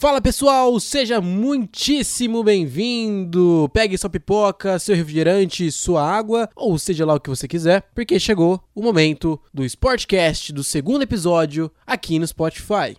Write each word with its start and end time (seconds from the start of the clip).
Fala 0.00 0.20
pessoal, 0.20 0.78
seja 0.78 1.20
muitíssimo 1.20 2.44
bem-vindo! 2.44 3.68
Pegue 3.74 3.98
sua 3.98 4.08
pipoca, 4.08 4.78
seu 4.78 4.94
refrigerante, 4.94 5.72
sua 5.72 6.08
água, 6.08 6.48
ou 6.54 6.78
seja 6.78 7.04
lá 7.04 7.14
o 7.14 7.20
que 7.20 7.28
você 7.28 7.48
quiser, 7.48 7.82
porque 7.96 8.20
chegou 8.20 8.62
o 8.72 8.80
momento 8.80 9.40
do 9.52 9.64
Sportcast 9.64 10.52
do 10.52 10.62
segundo 10.62 11.02
episódio 11.02 11.68
aqui 11.84 12.16
no 12.20 12.28
Spotify. 12.28 12.96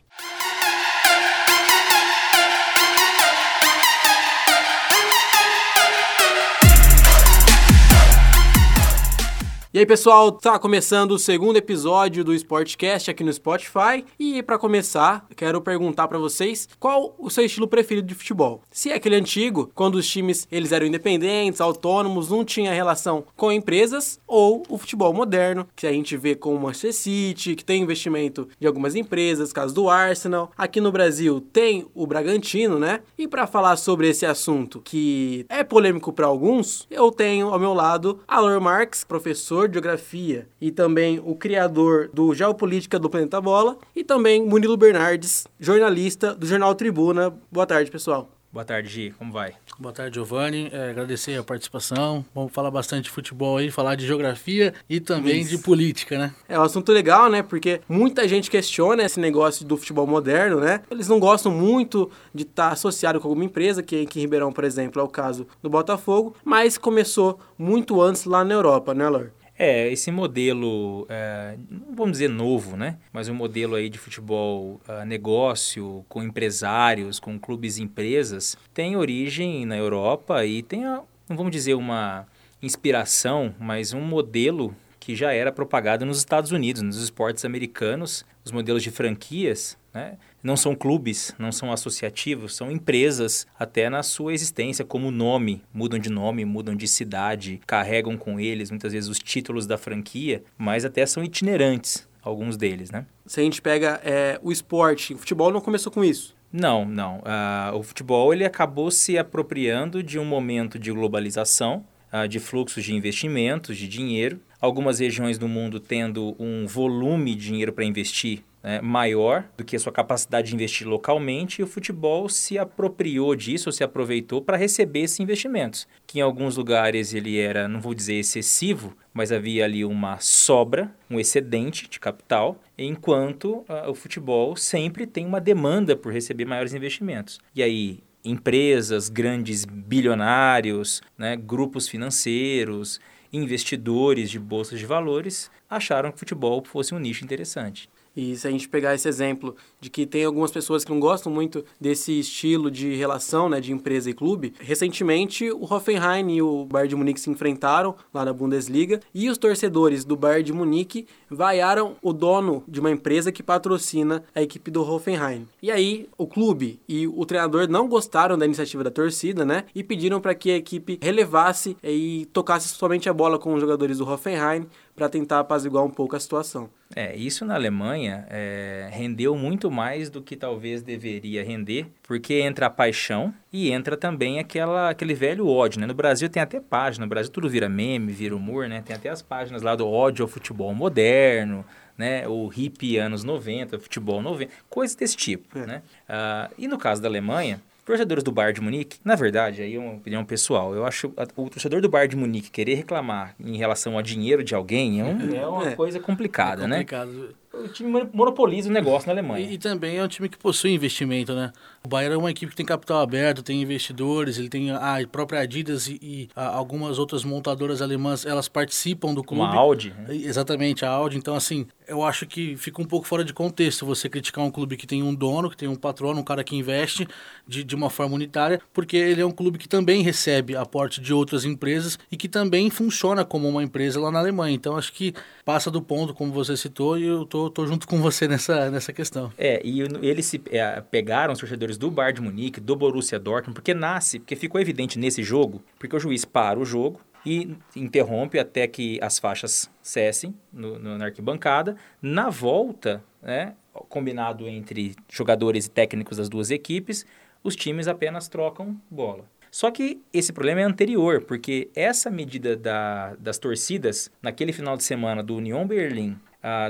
E 9.71 9.77
aí, 9.77 9.85
pessoal, 9.85 10.31
tá 10.31 10.57
começando 10.57 11.11
o 11.11 11.19
segundo 11.19 11.57
episódio 11.57 12.23
do 12.23 12.33
Sportcast 12.33 13.11
aqui 13.11 13.23
no 13.23 13.31
Spotify. 13.31 14.03
E 14.17 14.41
para 14.41 14.57
começar, 14.57 15.27
quero 15.35 15.61
perguntar 15.61 16.07
para 16.07 16.17
vocês 16.17 16.67
qual 16.79 17.13
o 17.19 17.29
seu 17.29 17.45
estilo 17.45 17.67
preferido 17.67 18.07
de 18.07 18.15
futebol. 18.15 18.63
Se 18.71 18.89
é 18.89 18.95
aquele 18.95 19.15
antigo, 19.15 19.69
quando 19.75 19.93
os 19.93 20.07
times 20.09 20.47
eles 20.51 20.71
eram 20.71 20.87
independentes, 20.87 21.61
autônomos, 21.61 22.31
não 22.31 22.43
tinha 22.43 22.73
relação 22.73 23.23
com 23.37 23.51
empresas, 23.51 24.19
ou 24.25 24.63
o 24.67 24.75
futebol 24.75 25.13
moderno, 25.13 25.67
que 25.75 25.85
a 25.85 25.93
gente 25.93 26.17
vê 26.17 26.33
com 26.33 26.55
o 26.55 26.59
Manchester 26.59 26.91
City, 26.91 27.55
que 27.55 27.63
tem 27.63 27.83
investimento 27.83 28.49
de 28.59 28.65
algumas 28.65 28.95
empresas, 28.95 29.53
caso 29.53 29.75
do 29.75 29.87
Arsenal. 29.87 30.49
Aqui 30.57 30.81
no 30.81 30.91
Brasil 30.91 31.39
tem 31.53 31.85
o 31.93 32.07
Bragantino, 32.07 32.79
né? 32.79 33.01
E 33.15 33.27
para 33.27 33.45
falar 33.45 33.77
sobre 33.77 34.09
esse 34.09 34.25
assunto 34.25 34.81
que 34.83 35.45
é 35.47 35.63
polêmico 35.63 36.11
para 36.11 36.25
alguns, 36.25 36.87
eu 36.89 37.11
tenho 37.11 37.49
ao 37.49 37.59
meu 37.59 37.75
lado 37.75 38.19
Alor 38.27 38.59
Marx, 38.59 39.03
professor 39.03 39.58
professor 39.59 39.67
de 39.67 39.73
geografia 39.73 40.47
e 40.61 40.71
também 40.71 41.19
o 41.23 41.35
criador 41.35 42.09
do 42.13 42.33
Geopolítica 42.33 42.97
do 42.97 43.09
Planeta 43.09 43.41
Bola, 43.41 43.77
e 43.95 44.03
também 44.03 44.45
Munilo 44.45 44.77
Bernardes, 44.77 45.47
jornalista 45.59 46.33
do 46.33 46.45
Jornal 46.45 46.73
Tribuna. 46.75 47.33
Boa 47.51 47.65
tarde, 47.65 47.91
pessoal. 47.91 48.29
Boa 48.51 48.65
tarde, 48.65 48.89
Gi. 48.89 49.13
Como 49.15 49.31
vai? 49.31 49.53
Boa 49.77 49.93
tarde, 49.93 50.15
Giovanni. 50.15 50.69
É, 50.73 50.89
agradecer 50.89 51.37
a 51.37 51.43
participação. 51.43 52.25
Vamos 52.33 52.51
falar 52.51 52.71
bastante 52.71 53.03
de 53.03 53.11
futebol 53.11 53.57
aí, 53.57 53.69
falar 53.69 53.93
de 53.93 54.07
geografia 54.07 54.73
e 54.89 54.99
também 54.99 55.41
Isso. 55.41 55.51
de 55.51 55.59
política, 55.59 56.17
né? 56.17 56.33
É 56.47 56.57
um 56.57 56.63
assunto 56.63 56.91
legal, 56.91 57.29
né? 57.29 57.43
Porque 57.43 57.79
muita 57.87 58.27
gente 58.27 58.49
questiona 58.49 59.03
esse 59.03 59.19
negócio 59.19 59.63
do 59.63 59.77
futebol 59.77 60.07
moderno, 60.07 60.59
né? 60.59 60.81
Eles 60.89 61.07
não 61.07 61.19
gostam 61.19 61.51
muito 61.51 62.09
de 62.33 62.41
estar 62.41 62.69
associado 62.69 63.19
com 63.19 63.27
alguma 63.27 63.45
empresa, 63.45 63.83
que 63.83 64.01
aqui 64.01 64.17
em 64.17 64.23
Ribeirão, 64.23 64.51
por 64.51 64.63
exemplo, 64.63 64.99
é 64.99 65.03
o 65.03 65.07
caso 65.07 65.45
do 65.61 65.69
Botafogo, 65.69 66.35
mas 66.43 66.75
começou 66.75 67.39
muito 67.55 68.01
antes 68.01 68.25
lá 68.25 68.43
na 68.43 68.55
Europa, 68.55 68.95
né, 68.95 69.07
Lor? 69.07 69.31
É, 69.61 69.91
esse 69.91 70.09
modelo, 70.09 71.05
é, 71.09 71.57
não 71.69 71.93
vamos 71.93 72.13
dizer 72.13 72.29
novo, 72.29 72.77
né? 72.77 72.97
Mas 73.11 73.27
um 73.27 73.33
modelo 73.33 73.75
aí 73.75 73.89
de 73.89 73.97
futebol 73.97 74.79
uh, 74.87 75.05
negócio, 75.05 76.05
com 76.07 76.23
empresários, 76.23 77.19
com 77.19 77.37
clubes 77.37 77.77
e 77.77 77.83
empresas, 77.83 78.57
tem 78.73 78.95
origem 78.95 79.65
na 79.65 79.75
Europa 79.75 80.45
e 80.45 80.63
tem, 80.63 80.85
a, 80.85 81.01
não 81.27 81.35
vamos 81.35 81.51
dizer 81.51 81.73
uma 81.73 82.25
inspiração, 82.61 83.53
mas 83.59 83.91
um 83.91 83.99
modelo 83.99 84.73
que 84.97 85.13
já 85.13 85.33
era 85.33 85.51
propagado 85.51 86.05
nos 86.05 86.19
Estados 86.19 86.53
Unidos, 86.53 86.81
nos 86.81 87.03
esportes 87.03 87.43
americanos, 87.43 88.25
os 88.45 88.53
modelos 88.53 88.81
de 88.81 88.91
franquias, 88.91 89.77
né? 89.93 90.17
Não 90.43 90.55
são 90.55 90.75
clubes, 90.75 91.33
não 91.37 91.51
são 91.51 91.71
associativos, 91.71 92.55
são 92.55 92.71
empresas 92.71 93.45
até 93.57 93.89
na 93.89 94.03
sua 94.03 94.33
existência 94.33 94.85
como 94.85 95.11
nome, 95.11 95.61
mudam 95.73 95.99
de 95.99 96.09
nome, 96.09 96.45
mudam 96.45 96.75
de 96.75 96.87
cidade, 96.87 97.59
carregam 97.65 98.17
com 98.17 98.39
eles 98.39 98.69
muitas 98.69 98.93
vezes 98.93 99.09
os 99.09 99.19
títulos 99.19 99.65
da 99.65 99.77
franquia, 99.77 100.43
mas 100.57 100.85
até 100.85 101.05
são 101.05 101.23
itinerantes 101.23 102.07
alguns 102.21 102.57
deles, 102.57 102.91
né? 102.91 103.05
Se 103.25 103.39
a 103.39 103.43
gente 103.43 103.61
pega 103.61 103.99
é, 104.03 104.39
o 104.43 104.51
esporte, 104.51 105.13
o 105.13 105.17
futebol 105.17 105.51
não 105.51 105.61
começou 105.61 105.91
com 105.91 106.03
isso. 106.03 106.35
Não, 106.51 106.83
não. 106.83 107.19
Uh, 107.19 107.77
o 107.77 107.83
futebol 107.83 108.33
ele 108.33 108.43
acabou 108.43 108.89
se 108.89 109.17
apropriando 109.17 110.01
de 110.01 110.17
um 110.17 110.25
momento 110.25 110.79
de 110.79 110.91
globalização, 110.91 111.85
uh, 112.11 112.27
de 112.27 112.39
fluxos 112.39 112.83
de 112.83 112.93
investimentos, 112.93 113.77
de 113.77 113.87
dinheiro. 113.87 114.39
Algumas 114.59 114.99
regiões 114.99 115.37
do 115.37 115.47
mundo 115.47 115.79
tendo 115.79 116.35
um 116.39 116.65
volume 116.65 117.35
de 117.35 117.45
dinheiro 117.45 117.71
para 117.71 117.85
investir 117.85 118.43
né, 118.63 118.81
maior 118.81 119.45
do 119.57 119.63
que 119.63 119.75
a 119.75 119.79
sua 119.79 119.91
capacidade 119.91 120.49
de 120.49 120.55
investir 120.55 120.87
localmente 120.87 121.61
e 121.61 121.63
o 121.63 121.67
futebol 121.67 122.27
se 122.29 122.57
apropriou 122.57 123.35
disso, 123.35 123.71
se 123.71 123.83
aproveitou 123.83 124.41
para 124.41 124.57
receber 124.57 125.01
esses 125.01 125.19
investimentos, 125.19 125.87
que 126.05 126.19
em 126.19 126.21
alguns 126.21 126.57
lugares 126.57 127.13
ele 127.13 127.37
era, 127.37 127.67
não 127.67 127.79
vou 127.79 127.93
dizer 127.93 128.15
excessivo, 128.15 128.95
mas 129.13 129.31
havia 129.31 129.65
ali 129.65 129.83
uma 129.83 130.19
sobra, 130.19 130.93
um 131.09 131.19
excedente 131.19 131.89
de 131.89 131.99
capital, 131.99 132.61
enquanto 132.77 133.65
uh, 133.69 133.89
o 133.89 133.95
futebol 133.95 134.55
sempre 134.55 135.05
tem 135.05 135.25
uma 135.25 135.41
demanda 135.41 135.95
por 135.95 136.11
receber 136.11 136.45
maiores 136.45 136.73
investimentos. 136.73 137.39
E 137.55 137.63
aí 137.63 137.99
empresas, 138.23 139.07
grandes 139.07 139.63
bilionários, 139.65 141.01
né, 141.17 141.37
grupos 141.37 141.87
financeiros, 141.87 142.99
investidores 143.31 144.29
de 144.29 144.39
bolsas 144.39 144.79
de 144.79 144.85
valores 144.85 145.49
acharam 145.69 146.09
que 146.09 146.17
o 146.17 146.19
futebol 146.19 146.63
fosse 146.65 146.93
um 146.93 146.99
nicho 146.99 147.23
interessante. 147.23 147.89
E 148.15 148.35
se 148.35 148.47
a 148.47 148.51
gente 148.51 148.67
pegar 148.67 148.95
esse 148.95 149.07
exemplo 149.07 149.55
de 149.79 149.89
que 149.89 150.05
tem 150.05 150.25
algumas 150.25 150.51
pessoas 150.51 150.83
que 150.83 150.91
não 150.91 150.99
gostam 150.99 151.31
muito 151.31 151.63
desse 151.79 152.19
estilo 152.19 152.69
de 152.69 152.95
relação, 152.95 153.47
né, 153.47 153.61
de 153.61 153.71
empresa 153.71 154.09
e 154.09 154.13
clube, 154.13 154.53
recentemente 154.59 155.49
o 155.51 155.63
Hoffenheim 155.63 156.31
e 156.31 156.41
o 156.41 156.65
Bayern 156.65 156.89
de 156.89 156.95
Munique 156.95 157.19
se 157.19 157.29
enfrentaram 157.29 157.95
lá 158.13 158.25
na 158.25 158.33
Bundesliga 158.33 158.99
e 159.13 159.29
os 159.29 159.37
torcedores 159.37 160.03
do 160.03 160.15
Bayern 160.15 160.43
de 160.43 160.53
Munique 160.53 161.07
vaiaram 161.29 161.95
o 162.01 162.11
dono 162.11 162.63
de 162.67 162.79
uma 162.79 162.91
empresa 162.91 163.31
que 163.31 163.43
patrocina 163.43 164.23
a 164.33 164.41
equipe 164.41 164.71
do 164.71 164.81
Hoffenheim. 164.81 165.47
E 165.61 165.71
aí 165.71 166.09
o 166.17 166.27
clube 166.27 166.79
e 166.87 167.07
o 167.07 167.25
treinador 167.25 167.67
não 167.69 167.87
gostaram 167.87 168.37
da 168.37 168.45
iniciativa 168.45 168.83
da 168.83 168.91
torcida, 168.91 169.45
né, 169.45 169.65
e 169.73 169.83
pediram 169.83 170.19
para 170.19 170.35
que 170.35 170.51
a 170.51 170.57
equipe 170.57 170.99
relevasse 171.01 171.77
e 171.83 172.27
tocasse 172.33 172.67
somente 172.69 173.09
a 173.09 173.13
bola 173.13 173.39
com 173.39 173.53
os 173.53 173.61
jogadores 173.61 173.97
do 173.97 174.09
Hoffenheim 174.09 174.65
para 174.95 175.09
tentar 175.09 175.39
apaziguar 175.39 175.83
um 175.83 175.89
pouco 175.89 176.15
a 176.15 176.19
situação. 176.19 176.69
É, 176.95 177.15
isso 177.15 177.45
na 177.45 177.53
Alemanha 177.53 178.25
é, 178.31 178.89
rendeu 178.91 179.35
muito 179.35 179.69
mais 179.69 180.09
do 180.09 180.23
que 180.23 180.35
talvez 180.35 180.81
deveria 180.81 181.43
render, 181.43 181.85
porque 182.01 182.41
entra 182.41 182.65
a 182.65 182.69
paixão 182.69 183.31
e 183.53 183.71
entra 183.71 183.95
também 183.95 184.39
aquela, 184.39 184.89
aquele 184.89 185.13
velho 185.13 185.47
ódio, 185.47 185.79
né? 185.79 185.85
No 185.85 185.93
Brasil 185.93 186.27
tem 186.29 186.41
até 186.41 186.59
página, 186.59 187.05
no 187.05 187.09
Brasil 187.09 187.31
tudo 187.31 187.47
vira 187.47 187.69
meme, 187.69 188.11
vira 188.11 188.35
humor, 188.35 188.67
né? 188.67 188.81
Tem 188.83 188.95
até 188.95 189.09
as 189.09 189.21
páginas 189.21 189.61
lá 189.61 189.75
do 189.75 189.87
ódio 189.87 190.23
ao 190.23 190.27
futebol 190.27 190.73
moderno, 190.73 191.63
né? 191.95 192.27
O 192.27 192.47
hippie 192.47 192.97
anos 192.97 193.23
90, 193.23 193.77
futebol 193.77 194.19
90, 194.19 194.51
coisas 194.67 194.95
desse 194.95 195.15
tipo, 195.15 195.59
é. 195.59 195.65
né? 195.67 195.81
Uh, 196.09 196.53
e 196.57 196.67
no 196.67 196.79
caso 196.79 196.99
da 197.03 197.07
Alemanha, 197.07 197.61
torcedores 197.89 198.23
do 198.23 198.31
Bayern 198.31 198.53
de 198.53 198.61
Munique, 198.61 198.99
na 199.03 199.15
verdade, 199.15 199.63
aí 199.63 199.75
é 199.75 199.79
uma 199.79 199.93
opinião 199.93 200.23
pessoal, 200.23 200.75
eu 200.75 200.85
acho 200.85 201.11
o 201.35 201.49
torcedor 201.49 201.81
do 201.81 201.89
Bayern 201.89 202.11
de 202.11 202.15
Munique 202.15 202.51
querer 202.51 202.75
reclamar 202.75 203.33
em 203.39 203.57
relação 203.57 203.97
a 203.97 204.01
dinheiro 204.03 204.43
de 204.43 204.53
alguém 204.53 205.01
é, 205.01 205.03
um, 205.03 205.17
é 205.35 205.47
uma 205.47 205.69
é. 205.69 205.75
coisa 205.75 205.99
complicada, 205.99 206.65
é 206.65 206.69
complicado. 206.69 207.11
né? 207.11 207.27
O 207.51 207.67
time 207.67 208.07
monopoliza 208.13 208.69
o 208.69 208.71
negócio 208.71 209.07
na 209.07 209.13
Alemanha. 209.13 209.49
E, 209.49 209.55
e, 209.55 209.57
também 209.57 209.97
é 209.97 210.03
um 210.03 210.07
time 210.07 210.29
que 210.29 210.37
possui 210.37 210.71
investimento, 210.71 211.33
né? 211.33 211.51
O 211.83 211.89
Bayern 211.89 212.13
é 212.13 212.17
uma 212.17 212.29
equipe 212.29 212.51
que 212.51 212.55
tem 212.55 212.65
capital 212.65 213.01
aberto, 213.01 213.41
tem 213.41 213.59
investidores, 213.59 214.37
ele 214.37 214.49
tem 214.49 214.69
a 214.69 214.99
própria 215.11 215.39
Adidas 215.39 215.87
e, 215.87 215.99
e 216.01 216.29
a, 216.35 216.45
algumas 216.55 216.99
outras 216.99 217.23
montadoras 217.23 217.81
alemãs, 217.81 218.23
elas 218.23 218.47
participam 218.47 219.15
do 219.15 219.23
clube. 219.23 219.41
Uma 219.41 219.55
Audi. 219.55 219.95
Né? 220.07 220.15
Exatamente, 220.15 220.85
a 220.85 220.89
Audi. 220.89 221.17
Então, 221.17 221.33
assim, 221.35 221.65
eu 221.89 222.03
acho 222.03 222.25
que 222.25 222.55
fica 222.55 222.81
um 222.81 222.85
pouco 222.85 223.07
fora 223.07 223.23
de 223.23 223.33
contexto 223.33 223.85
você 223.85 224.07
criticar 224.07 224.45
um 224.45 224.51
clube 224.51 224.77
que 224.77 224.87
tem 224.87 225.01
um 225.01 225.13
dono, 225.13 225.49
que 225.49 225.57
tem 225.57 225.67
um 225.67 225.75
patrono, 225.75 226.21
um 226.21 226.23
cara 226.23 226.43
que 226.43 226.55
investe 226.55 227.07
de, 227.47 227.63
de 227.63 227.75
uma 227.75 227.89
forma 227.89 228.15
unitária, 228.15 228.61
porque 228.73 228.95
ele 228.95 229.21
é 229.21 229.25
um 229.25 229.31
clube 229.31 229.57
que 229.57 229.67
também 229.67 230.03
recebe 230.03 230.55
aporte 230.55 231.01
de 231.01 231.13
outras 231.13 231.45
empresas 231.45 231.97
e 232.11 232.15
que 232.15 232.29
também 232.29 232.69
funciona 232.69 233.25
como 233.25 233.47
uma 233.47 233.63
empresa 233.63 233.99
lá 233.99 234.11
na 234.11 234.19
Alemanha. 234.19 234.55
Então, 234.55 234.77
acho 234.77 234.93
que 234.93 235.13
passa 235.43 235.71
do 235.71 235.81
ponto, 235.81 236.13
como 236.13 236.31
você 236.31 236.55
citou, 236.55 236.97
e 236.97 237.05
eu 237.05 237.25
tô, 237.25 237.49
tô 237.49 237.65
junto 237.65 237.87
com 237.87 237.99
você 237.99 238.27
nessa, 238.27 238.69
nessa 238.69 238.93
questão. 238.93 239.31
É, 239.37 239.61
e 239.65 239.81
eles 240.01 240.25
se 240.25 240.41
é, 240.51 240.79
pegaram 240.81 241.33
os 241.33 241.39
torcedores 241.39 241.77
do 241.77 241.89
Bayern 241.89 242.19
de 242.19 242.21
Munique, 242.21 242.59
do 242.59 242.75
Borussia 242.75 243.19
Dortmund, 243.19 243.55
porque 243.55 243.73
nasce, 243.73 244.19
porque 244.19 244.35
ficou 244.35 244.61
evidente 244.61 244.99
nesse 244.99 245.23
jogo, 245.23 245.61
porque 245.79 245.95
o 245.95 245.99
juiz 245.99 246.23
para 246.23 246.59
o 246.59 246.65
jogo, 246.65 247.01
e 247.25 247.55
interrompe 247.75 248.39
até 248.39 248.67
que 248.67 248.99
as 249.01 249.19
faixas 249.19 249.69
cessem 249.81 250.33
no, 250.51 250.79
no, 250.79 250.97
na 250.97 251.05
arquibancada. 251.05 251.75
Na 252.01 252.29
volta, 252.29 253.03
né, 253.21 253.55
combinado 253.87 254.47
entre 254.47 254.95
jogadores 255.09 255.65
e 255.65 255.69
técnicos 255.69 256.17
das 256.17 256.29
duas 256.29 256.51
equipes, 256.51 257.05
os 257.43 257.55
times 257.55 257.87
apenas 257.87 258.27
trocam 258.27 258.79
bola. 258.89 259.25
Só 259.51 259.71
que 259.71 260.01
esse 260.13 260.31
problema 260.31 260.61
é 260.61 260.63
anterior, 260.63 261.23
porque 261.23 261.69
essa 261.75 262.09
medida 262.11 262.55
da, 262.55 263.15
das 263.15 263.39
torcidas, 263.39 264.11
naquele 264.21 264.53
final 264.53 264.77
de 264.77 264.83
semana 264.83 265.23
do 265.23 265.35
Union 265.35 265.65
Berlim, 265.65 266.19